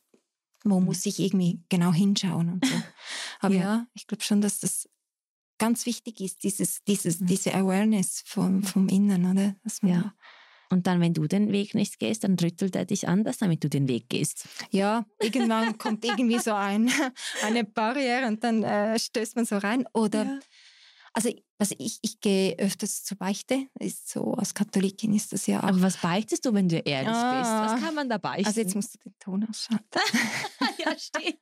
[0.64, 2.74] wo muss ich irgendwie genau hinschauen und so.
[3.40, 4.88] Aber ja, ja ich glaube schon, dass das
[5.58, 9.56] ganz wichtig ist, dieses, dieses, diese Awareness vom, vom Innen, oder?
[9.82, 10.14] ja.
[10.70, 13.70] Und dann, wenn du den Weg nicht gehst, dann rüttelt er dich anders, damit du
[13.70, 14.46] den Weg gehst.
[14.70, 16.90] Ja, irgendwann kommt irgendwie so ein,
[17.42, 19.86] eine Barriere und dann äh, stößt man so rein.
[19.94, 20.38] Oder ja.
[21.14, 23.66] Also, also ich, ich gehe öfters zur Beichte.
[23.80, 25.64] Ist so, als Katholikin ist das ja auch.
[25.64, 27.50] Aber was beichtest du, wenn du ehrlich ah, bist?
[27.50, 28.46] Was kann man da beichten?
[28.46, 29.84] Also jetzt musst du den Ton ausschalten.
[30.78, 31.38] ja, stimmt.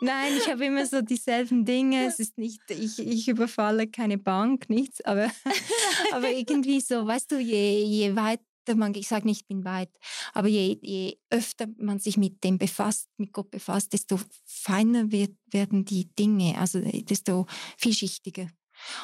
[0.00, 2.06] Nein, ich habe immer so dieselben Dinge.
[2.06, 5.30] Es ist nicht, ich, ich überfalle keine Bank, nichts, aber,
[6.12, 8.42] aber irgendwie so, weißt du, je, je weiter
[8.76, 9.88] man, ich sage nicht, ich bin weit,
[10.34, 15.34] aber je, je öfter man sich mit dem befasst, mit Gott befasst, desto feiner wird,
[15.46, 17.46] werden die Dinge, also desto
[17.78, 18.48] vielschichtiger.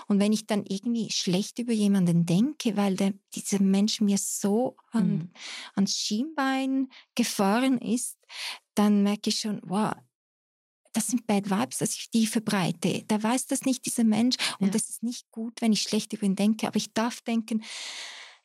[0.06, 4.76] Und wenn ich dann irgendwie schlecht über jemanden denke, weil der, dieser Mensch mir so
[4.90, 5.30] an, mhm.
[5.74, 8.18] ans Schienbein gefahren ist,
[8.74, 9.94] dann merke ich schon, wow,
[10.92, 13.02] das sind Bad Vibes, dass ich die verbreite.
[13.02, 14.36] Der weiß das nicht, dieser Mensch.
[14.60, 14.72] Und ja.
[14.72, 16.68] das ist nicht gut, wenn ich schlecht über ihn denke.
[16.68, 17.64] Aber ich darf denken,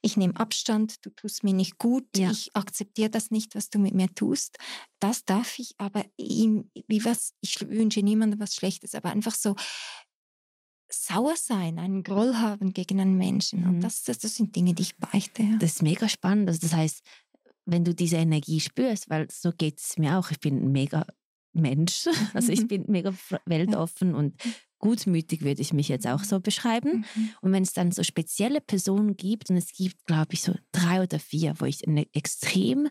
[0.01, 2.31] ich nehme Abstand, du tust mir nicht gut, ja.
[2.31, 4.57] ich akzeptiere das nicht, was du mit mir tust.
[4.99, 9.55] Das darf ich, aber ihm, wie was, ich wünsche niemandem was Schlechtes, aber einfach so
[10.91, 13.61] sauer sein, einen Groll haben gegen einen Menschen.
[13.61, 13.69] Mhm.
[13.69, 15.43] Und das, das, das, sind Dinge, die ich beichte.
[15.43, 15.57] Ja.
[15.57, 16.47] Das ist mega spannend.
[16.49, 17.01] Also das heißt,
[17.65, 21.05] wenn du diese Energie spürst, weil so geht es mir auch, ich bin ein mega
[21.53, 22.67] Mensch, also ich mhm.
[22.67, 23.13] bin mega
[23.45, 24.35] weltoffen und
[24.79, 27.05] gutmütig würde ich mich jetzt auch so beschreiben.
[27.15, 27.29] Mhm.
[27.41, 31.03] Und wenn es dann so spezielle Personen gibt, und es gibt, glaube ich, so drei
[31.03, 32.89] oder vier, wo ich eine extrem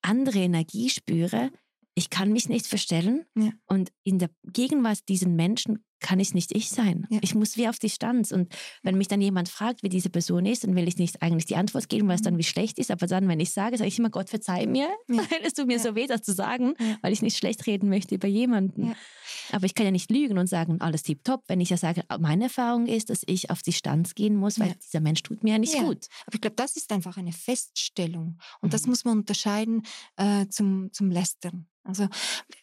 [0.00, 1.50] andere Energie spüre,
[1.94, 3.26] ich kann mich nicht verstellen.
[3.36, 3.50] Ja.
[3.66, 7.06] Und in der Gegenwart diesen Menschen kann ich nicht ich sein.
[7.10, 7.18] Ja.
[7.22, 8.32] Ich muss wie auf Distanz.
[8.32, 11.46] Und wenn mich dann jemand fragt, wie diese Person ist, dann will ich nicht eigentlich
[11.46, 12.38] die Antwort geben, weil es dann mhm.
[12.38, 12.90] wie schlecht ist.
[12.90, 15.16] Aber dann, wenn ich sage, sage ich immer, Gott verzeih mir, ja.
[15.16, 15.82] weil es tut mir ja.
[15.82, 18.94] so weh, das zu sagen, weil ich nicht schlecht reden möchte über jemanden.
[19.52, 22.44] Aber ich kann ja nicht lügen und sagen, alles tipptopp, wenn ich ja sage, meine
[22.44, 25.76] Erfahrung ist, dass ich auf Distanz gehen muss, weil dieser Mensch tut mir ja nicht
[25.78, 26.06] gut.
[26.26, 28.38] Aber ich glaube, das ist einfach eine Feststellung.
[28.60, 28.70] Und mhm.
[28.70, 29.82] das muss man unterscheiden
[30.16, 31.66] äh, zum, zum Lästern.
[31.88, 32.06] Also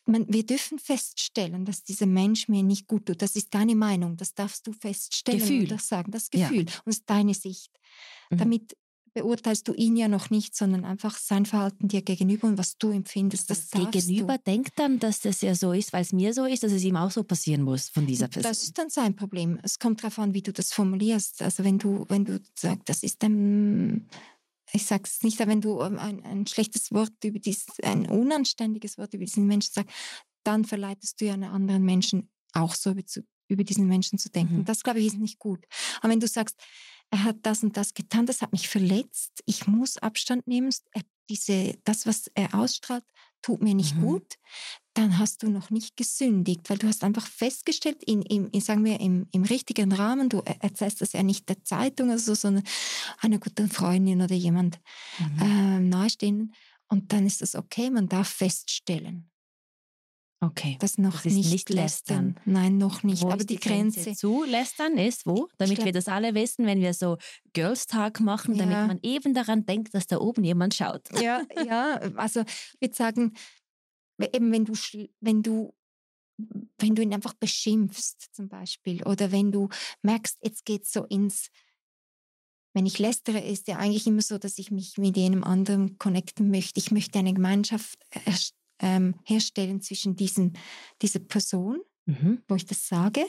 [0.05, 3.23] man, wir dürfen feststellen, dass dieser Mensch mir nicht gut tut.
[3.25, 5.61] Das ist deine Meinung, das darfst du feststellen Gefühl.
[5.61, 6.11] und das sagen.
[6.11, 6.61] Das Gefühl ja.
[6.61, 7.71] und das ist deine Sicht.
[8.29, 8.37] Mhm.
[8.37, 8.77] Damit
[9.15, 12.91] beurteilst du ihn ja noch nicht, sondern einfach sein Verhalten dir gegenüber und was du
[12.91, 13.49] empfindest.
[13.49, 14.43] Das, das Gegenüber du.
[14.43, 16.97] denkt dann, dass das ja so ist, weil es mir so ist, dass es ihm
[16.97, 18.51] auch so passieren muss von dieser Person.
[18.51, 19.57] Das ist dann sein Problem.
[19.63, 21.41] Es kommt darauf an, wie du das formulierst.
[21.41, 24.07] Also wenn du, wenn du sagst, das ist ein
[24.71, 28.07] ich sage es nicht, aber wenn du ähm, ein, ein schlechtes Wort über dies, ein
[28.07, 29.89] unanständiges Wort über diesen Menschen sagst,
[30.43, 33.03] dann verleitest du ja einen anderen Menschen auch so über,
[33.47, 34.59] über diesen Menschen zu denken.
[34.59, 34.65] Mhm.
[34.65, 35.65] Das, glaube ich, ist nicht gut.
[35.99, 36.55] Aber wenn du sagst,
[37.11, 41.03] er hat das und das getan, das hat mich verletzt, ich muss Abstand nehmen, er,
[41.29, 43.03] diese, das, was er ausstrahlt,
[43.41, 44.01] tut mir nicht mhm.
[44.01, 44.35] gut,
[44.95, 48.99] dann hast du noch nicht gesündigt, weil du hast einfach festgestellt, in, in, sagen wir,
[48.99, 52.63] im, im richtigen Rahmen, du erzählst das ja nicht der Zeitung oder so, sondern
[53.19, 54.79] einer guten Freundin oder jemand
[55.19, 55.41] mhm.
[55.41, 56.55] äh, nahestehenden.
[56.87, 59.29] Und dann ist das okay, man darf feststellen.
[60.41, 60.77] Okay.
[60.79, 62.27] Das noch das nicht, nicht lästern.
[62.27, 62.39] lästern.
[62.45, 63.23] Nein, noch nicht.
[63.23, 65.47] Wo Aber die, die Grenze, Grenze zu lästern ist wo?
[65.57, 67.17] Damit glaub, wir das alle wissen, wenn wir so
[67.53, 68.65] Girls Tag machen, ja.
[68.65, 71.09] damit man eben daran denkt, dass da oben jemand schaut.
[71.21, 71.95] Ja, ja.
[72.15, 73.33] Also ich würde sagen,
[74.33, 74.73] eben wenn du,
[75.21, 75.73] wenn du
[76.79, 79.69] wenn du ihn einfach beschimpfst zum Beispiel oder wenn du
[80.01, 81.47] merkst, jetzt geht es so ins,
[82.73, 86.51] wenn ich lästere, ist ja eigentlich immer so, dass ich mich mit jenem anderen connecten
[86.51, 86.79] möchte.
[86.79, 87.97] Ich möchte eine Gemeinschaft
[88.79, 90.53] ähm, herstellen zwischen diesen,
[91.01, 92.41] dieser Person, mhm.
[92.47, 93.25] wo ich das sage.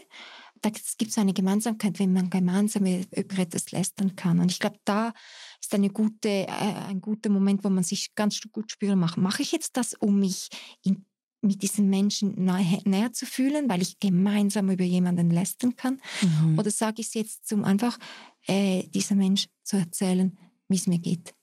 [0.63, 4.41] Da gibt es eine Gemeinsamkeit, wenn man gemeinsam über etwas lästern kann.
[4.41, 5.13] Und ich glaube, da
[5.61, 6.47] ist eine gute, äh,
[6.89, 9.19] ein guter Moment, wo man sich ganz gut spüren macht.
[9.19, 10.49] Mache ich jetzt das, um mich
[10.83, 11.05] in,
[11.43, 16.01] mit diesen Menschen nahe, näher zu fühlen, weil ich gemeinsam über jemanden lästern kann?
[16.23, 16.59] Mhm.
[16.59, 17.99] Oder sage ich es jetzt, um einfach
[18.47, 20.39] äh, dieser Mensch zu erzählen,
[20.69, 21.36] wie es mir geht?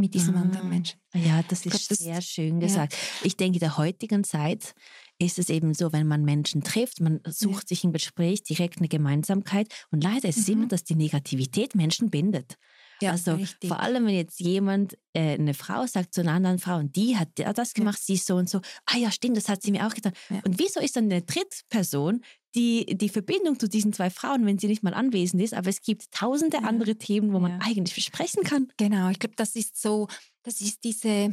[0.00, 1.00] Mit diesem ah, anderen Menschen.
[1.14, 2.92] Ja, das ist glaub, sehr schön gesagt.
[2.92, 2.98] Ja.
[3.24, 4.74] Ich denke, in der heutigen Zeit
[5.18, 7.68] ist es eben so, wenn man Menschen trifft, man sucht ja.
[7.68, 10.54] sich im Gespräch direkt eine Gemeinsamkeit und leider ist es mhm.
[10.54, 12.56] immer, dass die Negativität Menschen bindet.
[13.02, 13.68] Ja, also richtig.
[13.68, 17.16] vor allem, wenn jetzt jemand, äh, eine Frau sagt zu einer anderen Frau, und die
[17.16, 18.04] hat das gemacht, ja.
[18.04, 20.12] sie ist so und so, ah ja, stimmt, das hat sie mir auch getan.
[20.28, 20.40] Ja.
[20.44, 22.20] Und wieso ist dann eine Drittperson
[22.54, 25.82] die, die Verbindung zu diesen zwei Frauen, wenn sie nicht mal anwesend ist, aber es
[25.82, 26.64] gibt tausende ja.
[26.64, 28.72] andere Themen, wo man eigentlich besprechen kann.
[28.76, 30.08] Genau, ich glaube, das ist so,
[30.42, 31.30] das ist diese,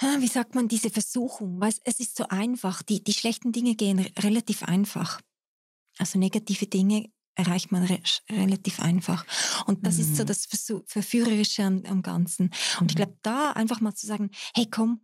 [0.00, 4.00] wie sagt man, diese Versuchung, weil es ist so einfach, die, die schlechten Dinge gehen
[4.18, 5.20] relativ einfach.
[5.98, 9.24] Also negative Dinge erreicht man re relativ einfach.
[9.66, 10.00] Und das mhm.
[10.00, 10.26] ist so mhm.
[10.26, 10.48] das
[10.86, 12.50] Verführerische am, am Ganzen.
[12.80, 12.88] Und mhm.
[12.88, 15.00] ich glaube, da einfach mal zu sagen, hey komm,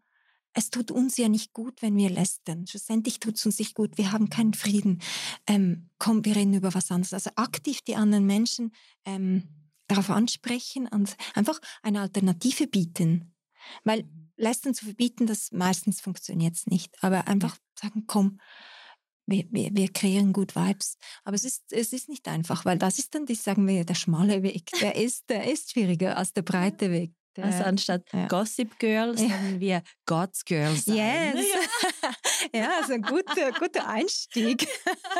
[0.54, 2.66] es tut uns ja nicht gut, wenn wir lästern.
[2.66, 3.98] Schlussendlich tut es uns nicht gut.
[3.98, 5.00] Wir haben keinen Frieden.
[5.46, 7.12] Ähm, komm, wir reden über was anderes.
[7.12, 8.72] Also aktiv die anderen Menschen
[9.04, 9.48] ähm,
[9.88, 13.34] darauf ansprechen und einfach eine Alternative bieten.
[13.82, 17.02] Weil lästern zu verbieten, das meistens funktioniert nicht.
[17.02, 18.38] Aber einfach sagen, komm,
[19.26, 20.98] wir, wir, wir kreieren gut Vibes.
[21.24, 23.94] Aber es ist, es ist nicht einfach, weil das ist dann, die sagen wir, der
[23.94, 24.70] schmale Weg.
[24.80, 27.12] Der ist, der ist schwieriger als der breite Weg.
[27.42, 28.26] Also anstatt ja.
[28.28, 29.30] Gossip Girls ja.
[29.30, 30.84] haben wir God's Girls.
[30.84, 30.96] Sein.
[30.96, 31.46] Yes.
[32.54, 34.66] ja, also ein guter, guter Einstieg.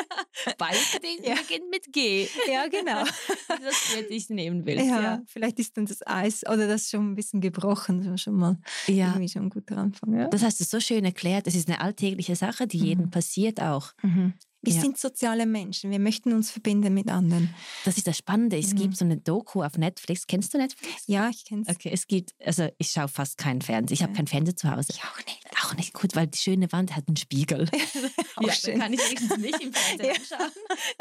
[0.58, 0.76] Beide
[1.22, 1.34] ja.
[1.36, 2.28] beginnen mit G.
[2.50, 3.04] Ja, genau.
[3.48, 4.78] das wird ich nehmen will.
[4.78, 7.98] Ja, ja, vielleicht ist dann das Eis oder das schon ein bisschen gebrochen.
[7.98, 9.08] Das war schon mal ja.
[9.08, 10.18] irgendwie schon ein guter Anfang.
[10.18, 10.28] Ja.
[10.28, 11.46] Das hast du so schön erklärt.
[11.46, 12.84] Es ist eine alltägliche Sache, die mhm.
[12.84, 13.92] jedem passiert auch.
[14.02, 14.34] Mhm.
[14.66, 14.80] Wir ja.
[14.80, 15.90] sind soziale Menschen.
[15.90, 17.54] Wir möchten uns verbinden mit anderen.
[17.84, 18.56] Das ist das Spannende.
[18.56, 18.78] Es mhm.
[18.78, 20.26] gibt so eine Doku auf Netflix.
[20.26, 21.04] Kennst du Netflix?
[21.06, 21.74] Ja, ich kenne es.
[21.74, 23.94] Okay, es gibt, also ich schaue fast keinen Fernsehen.
[23.94, 24.88] Ich habe keinen Fernseher zu Hause.
[24.90, 25.64] Ich auch nicht.
[25.64, 27.68] Auch nicht gut, weil die schöne Wand hat einen Spiegel.
[28.36, 28.78] auch ja, schön.
[28.78, 30.50] kann ich wenigstens nicht im Fernsehen anschauen.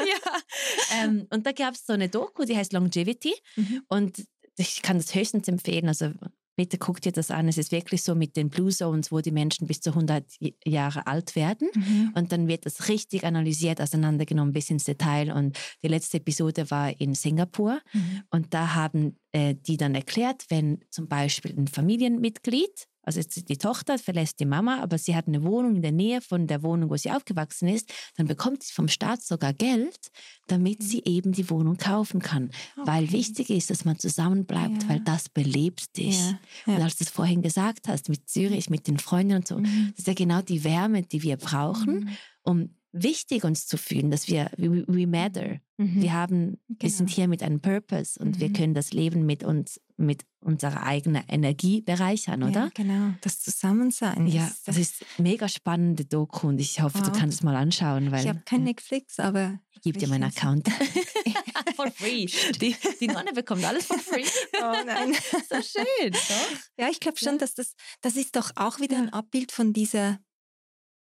[0.00, 1.02] ja.
[1.02, 3.34] Ähm, und da gab es so eine Doku, die heißt Longevity.
[3.56, 3.82] Mhm.
[3.88, 4.24] Und
[4.56, 5.88] ich kann das höchstens empfehlen.
[5.88, 6.12] Also
[6.56, 7.48] bitte guck dir das an.
[7.48, 10.24] Es ist wirklich so mit den Blue Zones, wo die Menschen bis zu 100
[10.64, 11.68] Jahre alt werden.
[11.74, 12.12] Mhm.
[12.14, 15.32] Und dann wird das richtig analysiert, auseinandergenommen bis ins Detail.
[15.32, 17.80] Und die letzte Episode war in Singapur.
[17.92, 18.22] Mhm.
[18.30, 23.98] Und da haben äh, die dann erklärt, wenn zum Beispiel ein Familienmitglied also die Tochter
[23.98, 26.96] verlässt die Mama, aber sie hat eine Wohnung in der Nähe von der Wohnung, wo
[26.96, 27.92] sie aufgewachsen ist.
[28.16, 30.10] Dann bekommt sie vom Staat sogar Geld,
[30.46, 31.12] damit sie mhm.
[31.12, 32.50] eben die Wohnung kaufen kann.
[32.76, 32.86] Okay.
[32.86, 34.88] Weil wichtig ist, dass man zusammenbleibt, ja.
[34.88, 36.18] weil das belebt dich.
[36.18, 36.38] Ja.
[36.66, 36.76] Ja.
[36.76, 39.90] Und als du es vorhin gesagt hast, mit Zürich, mit den Freunden und so, mhm.
[39.90, 42.08] das ist ja genau die Wärme, die wir brauchen, mhm.
[42.42, 45.58] um wichtig uns zu fühlen, dass wir, we, we matter.
[45.76, 46.02] Mhm.
[46.02, 46.38] Wir haben,
[46.68, 46.82] genau.
[46.82, 48.40] wir sind hier mit einem Purpose und mhm.
[48.40, 52.64] wir können das Leben mit uns, mit unserer eigenen Energie bereichern, oder?
[52.64, 53.14] Ja, genau.
[53.20, 54.26] Das Zusammensein.
[54.28, 57.10] Ja, das, das ist mega spannende Doku und ich hoffe, wow.
[57.10, 58.12] du kannst es mal anschauen.
[58.12, 59.58] Weil, ich habe kein Netflix, aber...
[59.72, 60.68] Ich gebe dir meinen Account.
[61.74, 62.26] for free.
[62.60, 64.24] Die, die Nonne bekommt alles for free.
[64.60, 65.12] Oh nein.
[65.12, 66.58] so schön, doch?
[66.78, 70.18] Ja, ich glaube schon, dass das, das ist doch auch wieder ein Abbild von dieser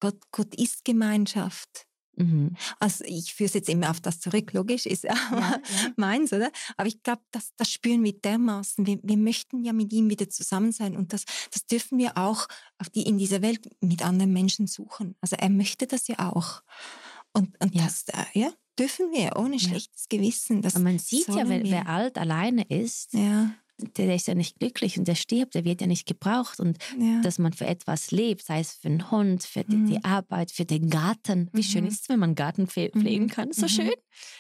[0.05, 1.87] Gott, Gott ist Gemeinschaft.
[2.15, 2.55] Mhm.
[2.79, 5.59] Also ich führe es jetzt immer auf das zurück, logisch, ist ja, ja,
[5.97, 6.51] meins, oder?
[6.77, 8.85] Aber ich glaube, das, das spüren wir dermaßen.
[8.85, 12.45] Wir, wir möchten ja mit ihm wieder zusammen sein und das, das dürfen wir auch
[12.77, 15.15] auf die, in dieser Welt mit anderen Menschen suchen.
[15.21, 16.61] Also er möchte das ja auch.
[17.33, 17.83] Und, und ja.
[17.83, 20.61] das, äh, ja, dürfen wir, ohne schlechtes Gewissen.
[20.61, 24.59] Das und man sieht ja, wer, wer alt alleine ist, ja der ist ja nicht
[24.59, 26.59] glücklich und der stirbt, der wird ja nicht gebraucht.
[26.59, 27.21] Und Ja.
[27.21, 29.85] dass man für etwas lebt, sei es für einen Hund, für die, Mhm.
[29.87, 31.49] die Arbeit, für den Garten.
[31.53, 31.89] Wie schön Mhm.
[31.89, 32.67] ist es, wenn man einen Garten Mhm.
[33.01, 33.51] pflegen kann?
[33.51, 33.69] So Mhm.
[33.69, 33.91] schön.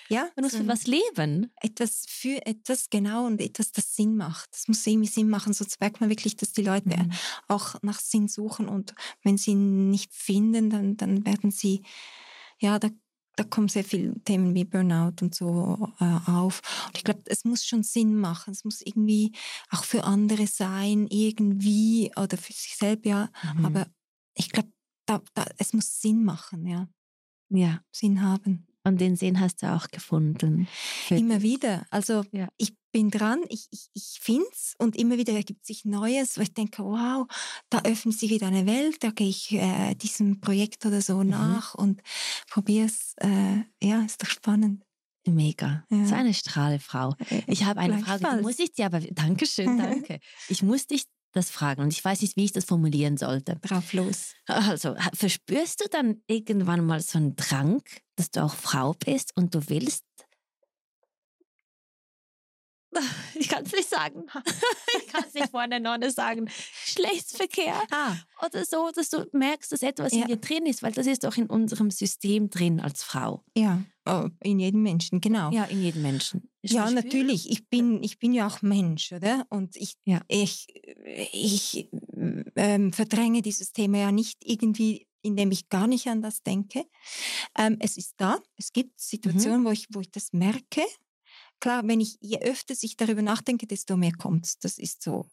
[0.07, 1.51] ja, Man muss so für was leben.
[1.61, 4.49] etwas für etwas genau und etwas, das Sinn macht.
[4.53, 7.11] Das muss irgendwie Sinn machen, sonst merkt man wirklich, dass die Leute Mhm.
[7.49, 11.81] auch nach Sinn suchen und wenn sie ihn nicht finden, dann, dann werden sie,
[12.59, 12.89] ja, da,
[13.35, 16.61] da kommen sehr viele Themen wie Burnout und so äh, auf.
[16.87, 18.51] Und ich glaube, es muss schon Sinn machen.
[18.51, 19.31] Es muss irgendwie
[19.69, 23.29] auch für andere sein, irgendwie oder für sich selbst, ja.
[23.55, 23.65] Mhm.
[23.65, 23.87] Aber
[24.35, 24.69] ich glaube,
[25.05, 26.87] da, da, es muss Sinn machen, ja.
[27.49, 28.67] ja, Sinn haben.
[28.83, 30.67] und den Sinn hast du auch gefunden.
[31.09, 31.85] Immer wieder.
[31.89, 32.47] Also Ja.
[32.57, 36.41] ich bin dran, ich, ich, ich finde es und immer wieder ergibt sich Neues, wo
[36.43, 37.27] ich denke, wow,
[37.69, 41.29] da öffnet sich wieder eine Welt, da gehe ich äh, diesem Projekt oder so Mhm.
[41.29, 42.01] nach und
[42.49, 43.13] probiere es.
[43.17, 44.81] Äh, ja, ist doch spannend.
[45.27, 45.83] Mega.
[45.89, 46.05] Ja.
[46.05, 47.15] So eine Strahlefrau.
[47.47, 49.01] Ich habe eine Frage, die muss ich dir aber.
[49.01, 50.21] Dankeschön, danke.
[50.47, 53.57] ich muss dich das fragen und ich weiß nicht, wie ich das formulieren sollte.
[53.57, 54.35] Drauf los.
[54.45, 57.81] Also, verspürst du dann irgendwann mal so einen Drang,
[58.15, 60.04] dass du auch Frau bist und du willst?
[63.35, 64.25] Ich kann es nicht sagen.
[64.97, 66.49] Ich kann es nicht vor einer Nonne sagen.
[66.85, 68.15] Geschlechtsverkehr Ah,
[68.45, 70.21] oder so, dass du merkst, dass etwas Ja.
[70.21, 73.43] in dir drin ist, weil das ist doch in unserem System drin als Frau.
[73.55, 75.51] ja, oh, in jedem Menschen, genau.
[75.51, 76.49] Ja, in jedem Menschen.
[76.61, 77.49] Ja, Verspürst- natürlich.
[77.51, 79.45] Ich bin, ich bin ja auch Mensch, oder?
[79.49, 80.21] Und ich, Ja.
[80.27, 80.67] ich,
[81.33, 81.89] ich
[82.55, 86.85] ähm, verdränge dieses Thema ja nicht irgendwie, indem ich gar nicht an das denke.
[87.57, 88.39] Ähm, es ist da.
[88.57, 90.83] Es gibt Situationen, wo, ich, wo ich das merke.
[91.59, 95.25] Klar, wenn ich, je öfter ich darüber nachdenke, desto mehr kommt Das ist so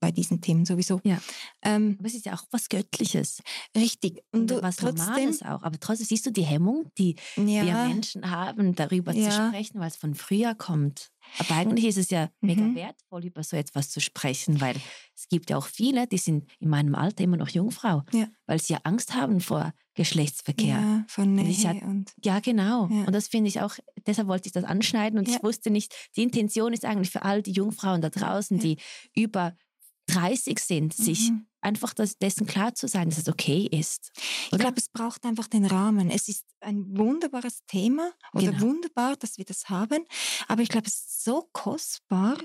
[0.00, 1.00] bei diesen Themen sowieso.
[1.04, 1.18] Ja.
[1.62, 3.42] Ähm, Aber es ist ja auch was Göttliches
[3.76, 4.22] richtig.
[4.32, 5.62] Und und du, was trotzdem, Normales auch.
[5.62, 9.48] Aber trotzdem siehst du die Hemmung, die ja, wir Menschen haben, darüber zu Ja.
[9.48, 11.10] sprechen, weil es von früher kommt.
[11.38, 12.74] Aber eigentlich ist es ja mega Mhm.
[12.74, 14.76] wertvoll, über so etwas zu sprechen, weil
[15.14, 18.28] es gibt ja auch viele, die sind in meinem Alter immer noch Jungfrau, Ja.
[18.46, 20.66] weil sie ja Angst haben vor Geschlechtsverkehr.
[20.66, 22.88] Ja, ja, von Nähe und genau.
[22.88, 23.04] Ja.
[23.04, 23.74] Und das finde ich auch,
[24.06, 25.36] deshalb wollte ich das anschneiden und Ja.
[25.36, 28.62] ich wusste nicht, die Intention ist eigentlich für all die Jungfrauen da draußen, Ja.
[28.62, 28.76] die
[29.14, 29.56] über
[30.08, 31.46] 30 sind, sich Mhm.
[31.66, 34.12] Einfach das, dessen klar zu sein, dass es okay ist.
[34.16, 34.64] Ich Oder?
[34.64, 36.10] glaube, es braucht einfach den Rahmen.
[36.10, 38.60] Es ist ein wunderbares Thema oder Genau.
[38.62, 40.04] wunderbar, dass wir das haben.
[40.48, 42.38] Aber ich glaube, es ist so kostbar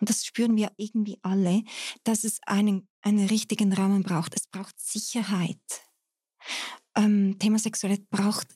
[0.00, 1.62] und das spüren wir irgendwie alle,
[2.04, 4.34] dass es einen, einen richtigen Rahmen braucht.
[4.36, 5.58] Es braucht Sicherheit.
[6.96, 8.46] Ähm, Thema Sexualität braucht,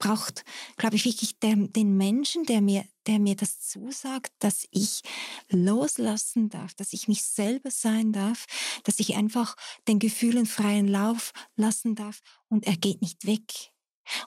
[0.00, 0.44] braucht
[0.78, 5.02] glaube ich, wirklich den, den Menschen, der mir, der mir das zusagt, dass ich
[5.50, 8.46] loslassen darf, dass ich mich selber sein darf,
[8.84, 9.54] dass ich einfach
[9.86, 13.70] den Gefühlen freien Lauf lassen darf und er geht nicht weg.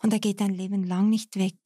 [0.01, 1.57] Und er geht ein Leben lang nicht weg.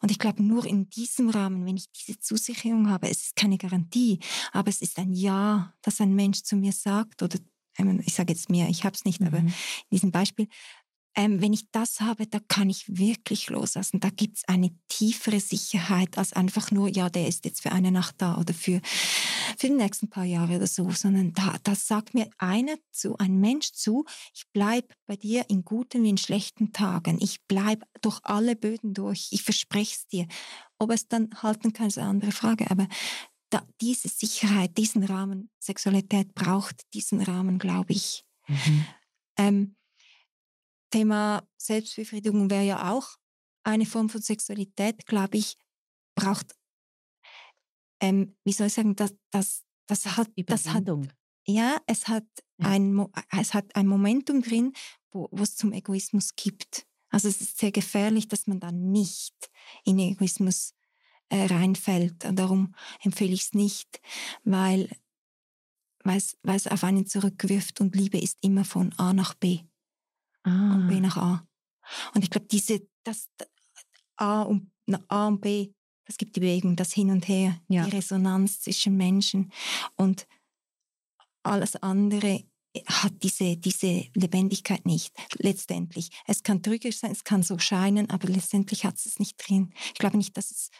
[0.00, 3.58] Und ich glaube, nur in diesem Rahmen, wenn ich diese Zusicherung habe, es ist keine
[3.58, 4.20] Garantie,
[4.52, 7.38] aber es ist ein Ja, das ein Mensch zu mir sagt, oder
[8.06, 9.48] ich sage jetzt mir, ich habe es nicht, aber Mhm.
[9.48, 9.54] in
[9.92, 10.46] diesem Beispiel,
[11.16, 14.00] ähm, wenn ich das habe, da kann ich wirklich loslassen.
[14.00, 17.92] Da gibt es eine tiefere Sicherheit als einfach nur, ja, der ist jetzt für eine
[17.92, 18.80] Nacht da oder für,
[19.56, 23.38] für die nächsten paar Jahre oder so, sondern da, da sagt mir einer zu, ein
[23.38, 24.04] Mensch zu,
[24.34, 27.18] ich bleib bei dir in guten wie in schlechten Tagen.
[27.20, 29.28] Ich bleib durch alle Böden durch.
[29.30, 30.26] Ich verspreche es dir.
[30.78, 32.70] Ob es dann halten kann, ist eine andere Frage.
[32.70, 32.88] Aber
[33.50, 38.24] da, diese Sicherheit, diesen Rahmen, Sexualität braucht diesen Rahmen, glaube ich.
[38.48, 38.86] Mhm.
[39.36, 39.76] Ähm,
[40.94, 43.16] Thema Selbstbefriedigung wäre ja auch
[43.64, 45.56] eine Form von Sexualität, glaube ich,
[46.14, 46.54] braucht,
[48.00, 50.84] ähm, wie soll ich sagen, das, das, das hat, das hat,
[51.46, 52.26] ja, es hat,
[52.60, 52.68] Ja.
[52.68, 54.72] ein, es hat ein Momentum drin,
[55.10, 56.86] wo wo es zum Egoismus gibt.
[57.10, 59.34] Also es ist sehr gefährlich, dass man dann nicht
[59.84, 60.74] in Egoismus
[61.28, 62.24] äh, reinfällt.
[62.24, 64.00] Und darum empfehle ich es nicht,
[64.44, 64.88] weil
[66.04, 69.64] weil es auf einen zurückwirft und Liebe ist immer von A nach B
[70.44, 71.00] und B Ah.
[71.00, 71.48] nach A.
[72.14, 73.28] Und ich glaube, diese, das
[74.16, 74.70] A und,
[75.08, 75.72] A und B,
[76.06, 77.84] das gibt die Bewegung, das Hin und Her, Ja.
[77.84, 79.52] die Resonanz zwischen Menschen
[79.96, 80.26] und
[81.42, 82.44] alles andere
[82.86, 86.10] hat diese, diese Lebendigkeit nicht, letztendlich.
[86.26, 89.72] Es kann trügerisch sein, es kann so scheinen, aber letztendlich hat es es nicht drin.
[89.88, 90.70] Ich glaube nicht, dass es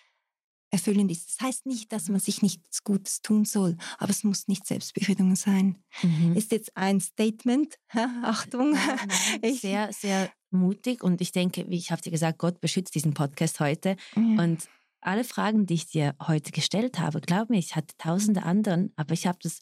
[0.75, 1.29] erfüllend ist.
[1.41, 5.37] Das heißt nicht, dass man sich nichts Gutes tun soll, aber es muss nicht Selbstbefriedigung
[5.37, 5.83] sein.
[6.03, 6.37] Mhm.
[6.37, 7.79] Ist jetzt ein Statement,
[8.23, 8.73] Achtung.
[8.73, 12.61] Nein, nein, Ich- sehr, sehr mutig und ich denke, wie ich habe dir gesagt, Gott
[12.61, 14.43] beschützt diesen Podcast heute Ja.
[14.43, 14.69] und
[15.01, 19.13] alle Fragen, die ich dir heute gestellt habe, glaub mir, ich hatte tausende anderen, aber
[19.15, 19.59] ich habe das,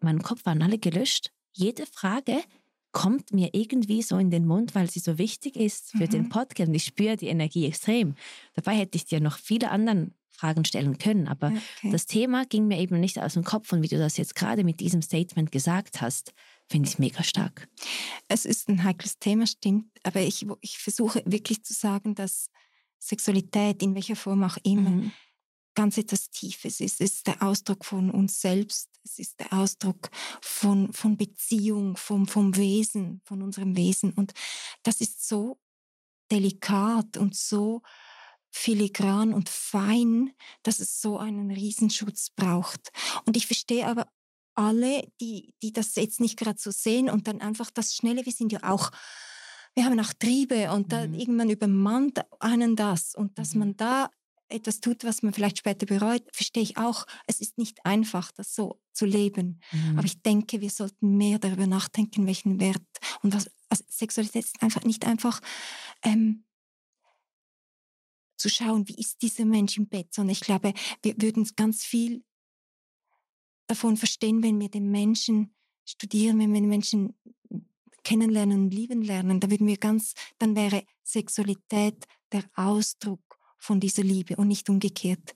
[0.00, 1.30] in meinem Kopf waren alle gelöscht.
[1.52, 2.42] Jede Frage
[2.94, 6.10] kommt mir irgendwie so in den Mund, weil sie so wichtig ist für mhm.
[6.10, 6.68] den Podcast.
[6.68, 8.14] Und ich spüre die Energie extrem.
[8.54, 11.90] Dabei hätte ich dir noch viele andere Fragen stellen können, aber okay.
[11.92, 13.72] das Thema ging mir eben nicht aus dem Kopf.
[13.72, 16.32] Und wie du das jetzt gerade mit diesem Statement gesagt hast,
[16.68, 17.68] finde ich mega stark.
[18.28, 19.90] Es ist ein heikles Thema, stimmt.
[20.02, 22.48] Aber ich, ich versuche wirklich zu sagen, dass
[22.98, 25.12] Sexualität in welcher Form auch immer mhm
[25.74, 27.00] ganz etwas Tiefes ist.
[27.00, 28.88] Es ist der Ausdruck von uns selbst.
[29.04, 30.10] Es ist der Ausdruck
[30.40, 34.12] von, von Beziehung, vom, vom Wesen, von unserem Wesen.
[34.12, 34.32] Und
[34.82, 35.58] das ist so
[36.30, 37.82] delikat und so
[38.50, 42.92] filigran und fein, dass es so einen Riesenschutz braucht.
[43.26, 44.08] Und ich verstehe aber
[44.54, 48.32] alle, die, die das jetzt nicht gerade so sehen und dann einfach das Schnelle, wir
[48.32, 48.90] sind ja auch
[49.76, 51.18] wir haben auch Triebe und dann mhm.
[51.18, 53.58] irgendwann übermannt einen das und dass mhm.
[53.58, 54.10] man da
[54.54, 57.06] etwas tut, was man vielleicht später bereut, verstehe ich auch.
[57.26, 59.60] Es ist nicht einfach, das so zu leben.
[59.72, 59.98] Mhm.
[59.98, 62.82] Aber ich denke, wir sollten mehr darüber nachdenken, welchen Wert
[63.22, 65.40] und was also Sexualität ist einfach nicht einfach
[66.02, 66.44] ähm,
[68.36, 72.22] zu schauen, wie ist dieser Mensch im Bett, sondern ich glaube, wir würden ganz viel
[73.66, 77.14] davon verstehen, wenn wir den Menschen studieren, wenn wir den Menschen
[78.04, 83.23] kennenlernen und lieben lernen, da würden wir ganz, dann wäre Sexualität der Ausdruck
[83.64, 85.34] von dieser Liebe und nicht umgekehrt.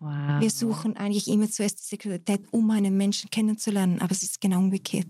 [0.00, 0.40] Wow.
[0.40, 4.58] Wir suchen eigentlich immer zuerst die Sexualität, um einen Menschen kennenzulernen, aber es ist genau
[4.58, 5.06] umgekehrt.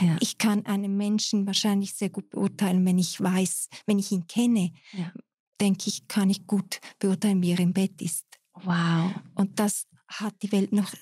[0.00, 0.16] Ja.
[0.20, 4.72] Ich kann einen Menschen wahrscheinlich sehr gut beurteilen, wenn ich weiß, wenn ich ihn kenne,
[4.92, 5.12] ja.
[5.60, 8.26] denke ich, kann ich gut beurteilen, wie er im Bett ist.
[8.54, 9.12] Wow.
[9.36, 10.92] Und das hat die Welt noch,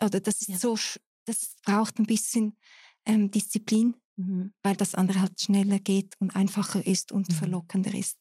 [0.00, 0.58] oder das ist ja.
[0.58, 0.78] so,
[1.26, 2.56] das braucht ein bisschen
[3.04, 4.54] ähm, Disziplin, mhm.
[4.62, 7.34] weil das andere halt schneller geht und einfacher ist und mhm.
[7.34, 8.16] verlockender ist.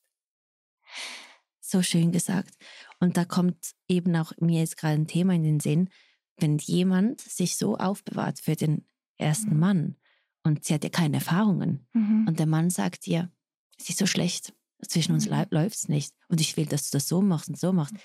[1.73, 2.53] So schön gesagt.
[2.99, 5.89] Und da kommt eben auch mir jetzt gerade ein Thema in den Sinn,
[6.37, 8.85] wenn jemand sich so aufbewahrt für den
[9.17, 9.59] ersten mhm.
[9.59, 9.95] Mann
[10.43, 12.27] und sie hat ja keine Erfahrungen mhm.
[12.27, 13.31] und der Mann sagt ihr,
[13.79, 14.53] es ist so schlecht,
[14.87, 15.47] zwischen uns mhm.
[15.49, 17.95] läuft es nicht und ich will, dass du das so machst und so machst.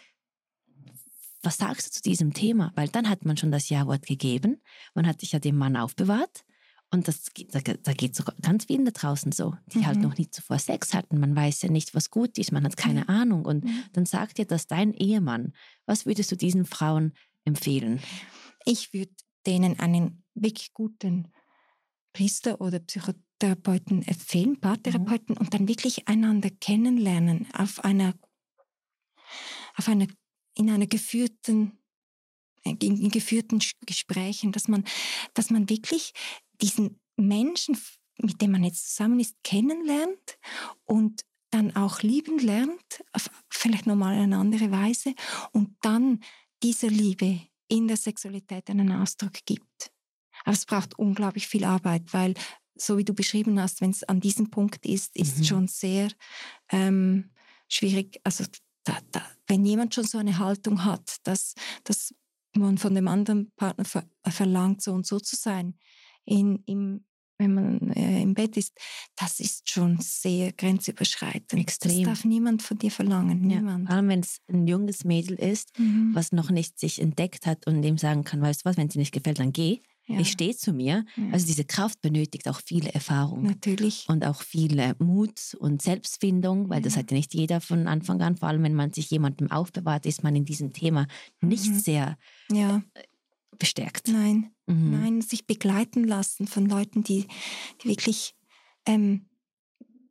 [1.42, 2.72] Was sagst du zu diesem Thema?
[2.74, 4.62] Weil dann hat man schon das Ja-Wort gegeben,
[4.94, 6.42] man hat sich ja dem Mann aufbewahrt
[6.90, 10.00] und das, da, da geht es ganz vielen da draußen so, die halt mhm.
[10.00, 11.20] halt noch nie zuvor Sex hatten.
[11.20, 13.08] Man weiß ja nicht, was gut ist, man hat keine mhm.
[13.08, 13.44] Ahnung.
[13.44, 13.84] Und mhm.
[13.92, 15.52] dann sagt dir das dein Ehemann.
[15.84, 17.12] Was würdest du diesen Frauen
[17.44, 18.00] empfehlen?
[18.64, 19.12] Ich würde
[19.46, 21.28] denen einen wirklich guten
[22.14, 25.40] Priester oder Psychotherapeuten empfehlen, Paartherapeuten, mhm.
[25.40, 28.14] und dann wirklich einander kennenlernen auf einer,
[29.76, 30.06] auf einer,
[30.54, 31.72] in einer geführten
[32.64, 34.84] in geführten Gesprächen, dass man,
[35.32, 36.12] dass man wirklich
[36.60, 37.78] diesen Menschen,
[38.18, 40.38] mit dem man jetzt zusammen ist, kennenlernt
[40.84, 43.04] und dann auch lieben lernt,
[43.48, 45.14] vielleicht nochmal eine andere Weise
[45.52, 46.20] und dann
[46.62, 49.92] dieser Liebe in der Sexualität einen Ausdruck gibt.
[50.44, 52.34] Aber es braucht unglaublich viel Arbeit, weil
[52.74, 55.44] so wie du beschrieben hast, wenn es an diesem Punkt ist, ist mhm.
[55.44, 56.10] schon sehr
[56.70, 57.30] ähm,
[57.68, 58.20] schwierig.
[58.24, 58.44] Also
[58.84, 61.54] da, da, wenn jemand schon so eine Haltung hat, dass,
[61.84, 62.14] dass
[62.54, 65.78] man von dem anderen Partner ver verlangt, so und so zu sein,
[66.28, 67.04] in, im,
[67.38, 68.76] wenn man äh, im Bett ist,
[69.16, 71.60] das ist schon sehr grenzüberschreitend.
[71.60, 72.04] Extrem.
[72.04, 73.40] Das darf niemand von dir verlangen.
[73.40, 73.84] Niemand.
[73.84, 76.10] Ja, vor allem, wenn es ein junges Mädel ist, mhm.
[76.14, 78.92] was noch nicht sich entdeckt hat und dem sagen kann, weißt du was, wenn es
[78.92, 79.80] dir nicht gefällt, dann geh.
[80.06, 80.20] Ja.
[80.20, 81.04] Ich stehe zu mir.
[81.16, 81.24] Ja.
[81.32, 83.42] Also diese Kraft benötigt auch viele Erfahrung.
[83.42, 84.06] Natürlich.
[84.08, 86.84] Und auch viel Mut und Selbstfindung, weil ja.
[86.84, 88.36] das hat ja nicht jeder von Anfang an.
[88.36, 91.06] Vor allem, wenn man sich jemandem aufbewahrt, ist man in diesem Thema
[91.42, 91.78] nicht mhm.
[91.78, 92.18] sehr
[92.50, 92.82] ja.
[93.58, 94.08] Bestärkt.
[94.08, 94.90] Nein, mhm.
[94.90, 97.26] nein, sich begleiten lassen von Leuten, die,
[97.82, 98.34] die wirklich,
[98.86, 99.28] ähm,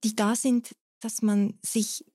[0.04, 2.06] die da sind, dass man sich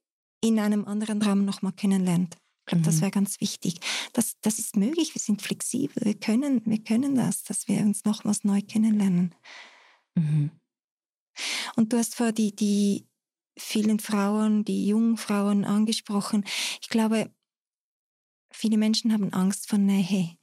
[0.42, 2.36] in einem anderen Raum nochmal kennenlernt.
[2.60, 2.84] Ich glaube, mhm.
[2.84, 3.80] das wäre ganz wichtig.
[4.12, 8.04] Das, das ist möglich, wir sind flexibel, wir können, wir können das, dass wir uns
[8.04, 9.34] nochmals neu kennenlernen.
[10.14, 10.50] Mhm.
[11.76, 13.06] Und du hast vor die, die
[13.58, 16.44] vielen Frauen, die jungen Frauen angesprochen.
[16.80, 17.30] Ich glaube,
[18.62, 20.36] viele Menschen haben Angst vor Nähe.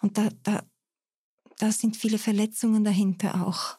[0.00, 0.64] Und da, da,
[1.58, 3.78] da sind viele Verletzungen dahinter auch.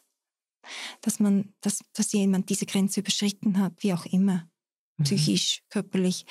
[1.02, 4.48] Dass man, dass, dass jemand diese Grenze überschritten hat, wie auch immer.
[4.98, 5.04] Mhm.
[5.04, 6.26] Psychisch, körperlich.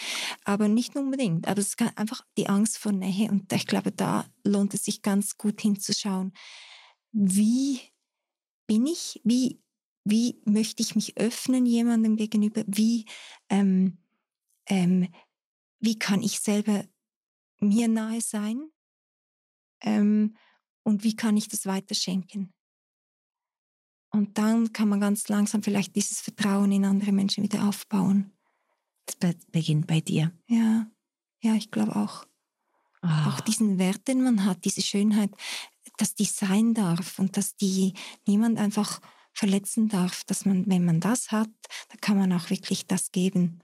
[0.44, 1.48] Aber nicht unbedingt.
[1.48, 3.28] Aber es ist einfach die Angst vor Nähe.
[3.30, 6.32] Und ich glaube, da lohnt es sich ganz gut hinzuschauen.
[7.10, 7.80] Wie
[8.68, 9.20] bin ich?
[9.24, 9.60] Wie,
[10.04, 12.62] wie möchte ich mich öffnen jemandem gegenüber?
[12.68, 13.06] Wie,
[13.48, 13.98] ähm,
[14.68, 15.08] ähm,
[15.80, 16.84] wie kann ich selber
[17.60, 18.70] mir nahe sein?
[19.82, 20.36] Ähm,
[20.82, 22.52] und wie kann ich das weiterschenken?
[24.10, 28.32] Und dann kann man ganz langsam vielleicht dieses Vertrauen in andere Menschen wieder aufbauen.
[29.20, 30.32] Das beginnt bei dir.
[30.46, 30.86] Ja,
[31.40, 32.26] ja, ich glaube auch.
[33.02, 33.28] Oh.
[33.28, 35.30] Auch diesen Wert, den man hat, diese Schönheit,
[35.98, 37.94] dass die sein darf und dass die
[38.26, 39.00] niemand einfach
[39.32, 41.50] verletzen darf, dass man, wenn man das hat,
[41.90, 43.60] dann kann man auch wirklich das geben.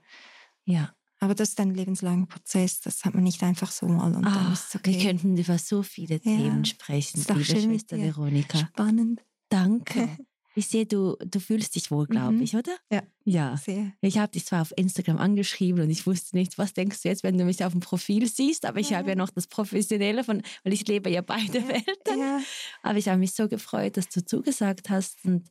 [0.65, 0.95] Ja.
[1.23, 4.53] Aber das ist ein lebenslanger Prozess, das hat man nicht einfach so mal und Ah,
[4.75, 4.91] okay.
[4.93, 8.05] Wir könnten über so viele Themen sprechen, Ist doch liebe schön mit Schwester dir.
[8.15, 8.57] Veronika.
[8.57, 9.21] Spannend.
[9.49, 10.09] Danke.
[10.55, 12.43] Ich sehe, du, du fühlst dich wohl, glaube Mhm.
[12.43, 12.75] ich, oder?
[12.91, 13.01] Ja.
[13.25, 13.57] Ja.
[13.57, 13.91] Sehr.
[14.01, 17.23] Ich habe dich zwar auf Instagram angeschrieben und ich wusste nicht, was denkst du jetzt,
[17.23, 20.43] wenn du mich auf dem Profil siehst, aber ich habe ja noch das Professionelle von,
[20.63, 22.19] weil ich lebe ja beide Welten.
[22.19, 22.39] Ja,
[22.83, 25.49] Aber ich habe mich so gefreut, dass du zugesagt hast und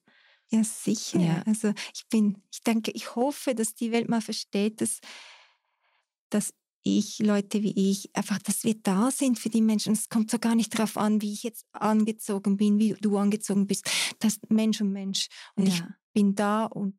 [0.52, 1.18] ja, sicher.
[1.18, 1.42] Ja.
[1.46, 5.00] Also ich bin, ich denke, ich hoffe, dass die Welt mal versteht, dass,
[6.34, 6.52] dass
[6.84, 9.92] ich, Leute wie ich, einfach, dass wir da sind für die Menschen.
[9.92, 13.66] Es kommt so gar nicht darauf an, wie ich jetzt angezogen bin, wie du angezogen
[13.66, 13.88] bist.
[14.18, 15.28] Das Mensch und Mensch.
[15.54, 16.98] Und ich ja, bin da und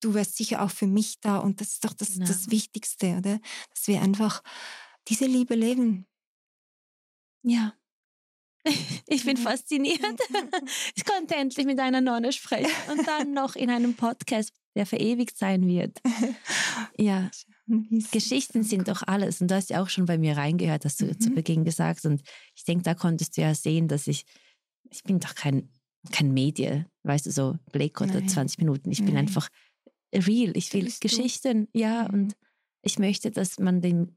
[0.00, 1.38] du wärst sicher auch für mich da.
[1.38, 2.26] Und das ist doch das, Genau.
[2.26, 3.40] das Wichtigste, oder?
[3.70, 4.42] Dass wir einfach
[5.08, 6.06] diese Liebe leben.
[7.42, 7.74] ja.
[9.06, 10.00] Ich bin fasziniert.
[10.94, 15.36] Ich konnte endlich mit einer Nonne sprechen und dann noch in einem Podcast, der verewigt
[15.36, 16.00] sein wird.
[16.96, 17.30] Ja,
[18.12, 19.40] Geschichten sind doch alles.
[19.40, 21.34] Und du hast ja auch schon bei mir reingehört, hast du zu Mhm.
[21.34, 22.04] Beginn gesagt.
[22.04, 22.22] Und
[22.56, 24.24] ich denke, da konntest du ja sehen, dass ich,
[24.90, 25.70] ich bin doch kein,
[26.10, 28.28] kein Medien, weißt du, so Blick oder Nein.
[28.28, 28.90] 20 Minuten.
[28.90, 29.26] Ich bin Nein.
[29.26, 29.48] einfach
[30.14, 30.56] real.
[30.56, 31.08] Ich will bist du.
[31.08, 32.08] Geschichten, ja.
[32.08, 32.14] Mhm.
[32.14, 32.36] Und
[32.82, 34.16] ich möchte, dass man dem,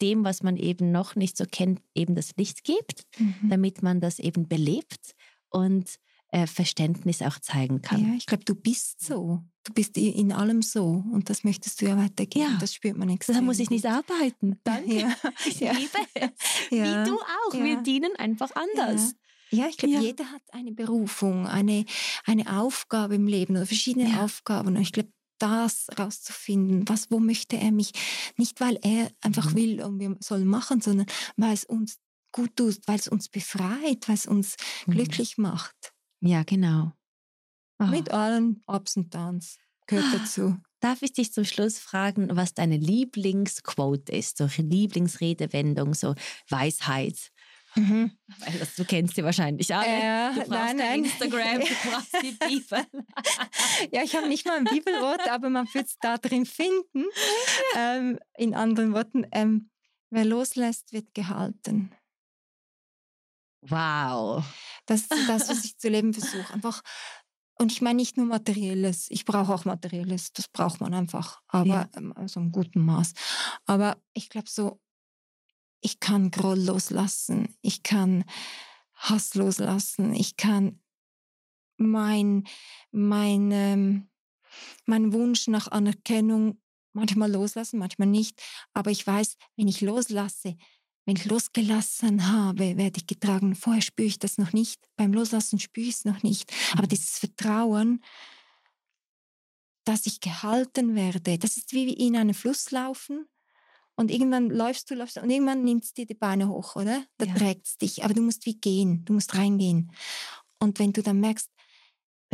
[0.00, 3.48] dem, was man eben noch nicht so kennt, eben das Licht gibt, Mhm.
[3.50, 5.14] damit man das eben belebt
[5.50, 5.96] und
[6.34, 8.04] äh, Verständnis auch zeigen kann.
[8.06, 9.42] Ja, ich glaube, du bist so.
[9.62, 12.50] Du bist in allem so und das möchtest du ja weitergeben.
[12.52, 12.58] Ja.
[12.58, 13.36] Das spürt man extrem.
[13.36, 14.58] Da muss ich nicht arbeiten.
[14.64, 14.94] Danke.
[15.00, 15.14] Ja.
[15.46, 15.72] Ich Ja.
[15.72, 16.30] liebe es.
[16.70, 17.04] Ja.
[17.04, 17.52] Wie du auch.
[17.54, 19.14] Wir dienen einfach anders.
[19.50, 20.00] Ja, ich glaube, Ja.
[20.00, 21.84] jeder hat eine Berufung, eine,
[22.24, 24.24] eine Aufgabe im Leben oder verschiedene Ja.
[24.24, 24.68] Aufgaben.
[24.76, 27.92] Und ich glaube, das rauszufinden, was, wo möchte er mich,
[28.36, 29.56] nicht weil er einfach Mhm.
[29.56, 31.06] will und wir sollen machen, sondern
[31.36, 31.98] weil es uns
[32.32, 34.56] gut tut, weil es uns befreit, weil es uns
[34.86, 34.92] Mhm.
[34.92, 35.93] glücklich macht.
[36.24, 36.92] Ja, genau.
[37.78, 37.84] Oh.
[37.84, 40.18] Mit allen Ups und Downs gehört Ah.
[40.18, 40.56] dazu.
[40.80, 44.38] Darf ich dich zum Schluss fragen, was deine Lieblingsquote ist?
[44.38, 46.14] So Lieblingsredewendung, so
[46.48, 47.30] Weisheit.
[47.76, 48.12] Mhm.
[48.38, 49.88] Weil das, du kennst sie wahrscheinlich alle.
[49.88, 51.04] Ja, du brauchst nein, nein.
[51.04, 52.86] Instagram, du brauchst die Bibel.
[53.92, 57.04] Ja, ich habe nicht mal ein Bibelwort, aber man wird es da drin finden.
[57.76, 59.68] Ähm, in anderen Worten, ähm,
[60.10, 61.90] wer loslässt, wird gehalten.
[63.68, 64.44] Wow.
[64.86, 66.52] Das ist das, was ich zu leben versuche.
[66.52, 66.82] Einfach,
[67.58, 71.66] und ich meine nicht nur Materielles, ich brauche auch Materielles, das braucht man einfach, aber
[71.66, 71.88] Ja.
[71.96, 73.12] ähm, also im guten Maß.
[73.66, 74.80] Aber ich glaube so,
[75.80, 78.24] ich kann Groll loslassen, ich kann
[78.94, 80.80] Hass loslassen, ich kann
[81.76, 82.44] mein,
[82.90, 84.10] mein, ähm,
[84.86, 86.60] mein Wunsch nach Anerkennung
[86.92, 88.40] manchmal loslassen, manchmal nicht.
[88.72, 90.56] Aber ich weiß, wenn ich loslasse,
[91.06, 93.54] wenn ich losgelassen habe, werde ich getragen.
[93.54, 94.80] Vorher spüre ich das noch nicht.
[94.96, 96.52] Beim Loslassen spüre ich es noch nicht.
[96.76, 98.00] Aber dieses Vertrauen,
[99.84, 103.26] dass ich gehalten werde, das ist wie in einen Fluss laufen.
[103.96, 107.04] Und irgendwann läufst du, läufst du und irgendwann nimmt es dir die Beine hoch, oder?
[107.18, 107.34] Da Ja.
[107.34, 108.04] trägt es dich.
[108.04, 109.92] Aber du musst wie gehen, du musst reingehen.
[110.58, 111.50] Und wenn du dann merkst,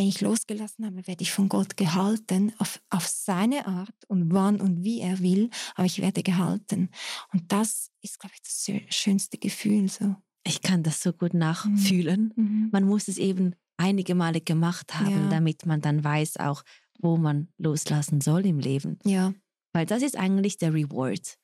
[0.00, 4.58] wenn ich losgelassen habe, werde ich von Gott gehalten, auf, auf seine Art und wann
[4.58, 6.88] und wie er will, aber ich werde gehalten.
[7.34, 9.90] Und das ist, glaube ich, das schö- schönste Gefühl.
[9.90, 10.16] So.
[10.46, 12.32] Ich kann das so gut nachfühlen.
[12.34, 12.68] Mhm.
[12.72, 15.28] Man muss es eben einige Male gemacht haben, Ja.
[15.28, 16.62] damit man dann weiß auch,
[16.98, 18.98] wo man loslassen soll im Leben.
[19.04, 19.34] Ja,
[19.74, 21.36] Weil das ist eigentlich der Reward.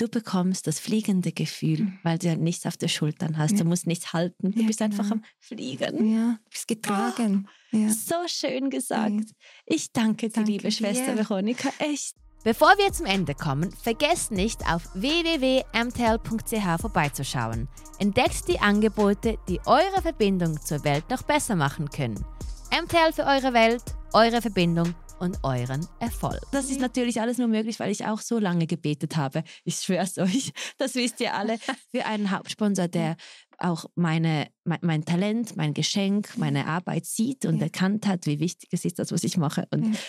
[0.00, 1.98] Du bekommst das fliegende Gefühl, Mhm.
[2.04, 3.52] weil du ja nichts auf den Schultern hast.
[3.52, 3.58] Ja.
[3.58, 4.52] Du musst nichts halten.
[4.52, 5.16] Du Ja, bist einfach genau.
[5.16, 6.14] am Fliegen.
[6.14, 7.46] ja, du bist getragen.
[7.70, 7.90] Ja.
[7.90, 9.30] So schön gesagt.
[9.66, 11.18] Ich danke dir, Danke liebe Schwester dir.
[11.28, 11.68] Veronika.
[11.78, 12.14] Echt.
[12.44, 17.68] Bevor wir zum Ende kommen, vergesst nicht, auf www.mtl.ch vorbeizuschauen.
[17.98, 22.24] Entdeckt die Angebote, die eure Verbindung zur Welt noch besser machen können.
[22.72, 23.82] MTL für eure Welt,
[24.14, 26.40] eure Verbindung und euren Erfolg.
[26.52, 29.44] Das ist natürlich alles nur möglich, weil ich auch so lange gebetet habe.
[29.64, 31.58] Ich schwör's euch, das wisst ihr alle,
[31.90, 33.16] für einen Hauptsponsor, der
[33.58, 37.64] auch meine, mein, mein Talent, mein Geschenk, meine Arbeit sieht und Ja.
[37.64, 39.66] erkannt hat, wie wichtig es ist, das, was ich mache.
[39.70, 40.00] Und Ja.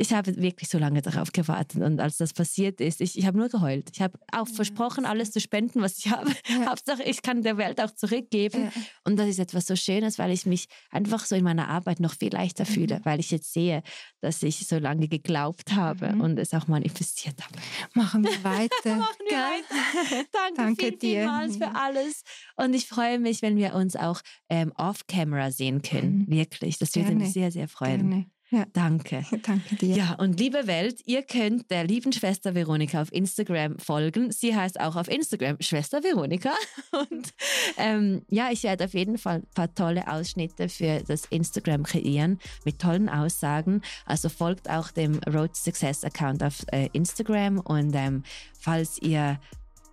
[0.00, 1.82] Ich habe wirklich so lange darauf gewartet.
[1.82, 3.90] Und als das passiert ist, ich, ich habe nur geheult.
[3.92, 6.30] Ich habe auch Ja, versprochen, alles zu spenden, was ich habe.
[6.46, 6.66] Ja.
[6.70, 8.64] Hauptsache, ich kann der Welt auch zurückgeben.
[8.74, 8.82] Ja.
[9.04, 12.14] Und das ist etwas so Schönes, weil ich mich einfach so in meiner Arbeit noch
[12.14, 13.04] viel leichter fühle, Mhm.
[13.04, 13.82] weil ich jetzt sehe,
[14.20, 16.20] dass ich so lange geglaubt habe Mhm.
[16.20, 17.58] und es auch manifestiert habe.
[17.94, 18.96] Machen wir weiter.
[18.96, 20.26] Machen wir Gell?
[20.32, 21.20] Danke, Danke viel, dir.
[21.22, 21.72] vielmals für Ja.
[21.74, 22.22] alles.
[22.56, 26.20] Und ich freue mich, wenn wir uns auch ähm, off-camera sehen können.
[26.20, 26.30] Mhm.
[26.30, 26.78] Wirklich.
[26.78, 28.10] Das würde mich sehr, sehr freuen.
[28.10, 28.26] Gerne.
[28.50, 28.64] Ja.
[28.72, 29.24] Danke.
[29.42, 29.94] Danke dir.
[29.94, 34.32] Ja, und liebe Welt, ihr könnt der lieben Schwester Veronika auf Instagram folgen.
[34.32, 36.52] Sie heißt auch auf Instagram Schwester Veronika.
[36.92, 37.34] Und
[37.76, 42.38] ähm, ja, ich werde auf jeden Fall ein paar tolle Ausschnitte für das Instagram kreieren
[42.64, 43.82] mit tollen Aussagen.
[44.06, 48.22] Also folgt auch dem Road to Success Account auf äh, Instagram und ähm,
[48.58, 49.38] falls ihr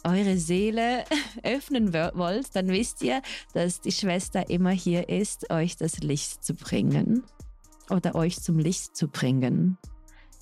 [0.05, 1.03] eure Seele
[1.43, 3.21] öffnen wollt, dann wisst ihr,
[3.53, 7.23] dass die Schwester immer hier ist, euch das Licht zu bringen
[7.89, 9.77] oder euch zum Licht zu bringen.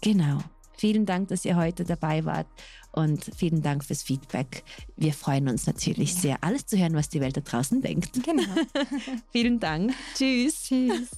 [0.01, 0.39] Genau.
[0.77, 2.47] Vielen Dank, dass ihr heute dabei wart
[2.91, 4.63] und vielen Dank fürs Feedback.
[4.95, 6.19] Wir freuen uns natürlich ja.
[6.19, 8.23] sehr, alles zu hören, was die Welt da draußen denkt.
[8.23, 8.43] Genau.
[9.31, 9.93] vielen Dank.
[10.15, 10.63] Tschüss.
[10.63, 11.09] Tschüss.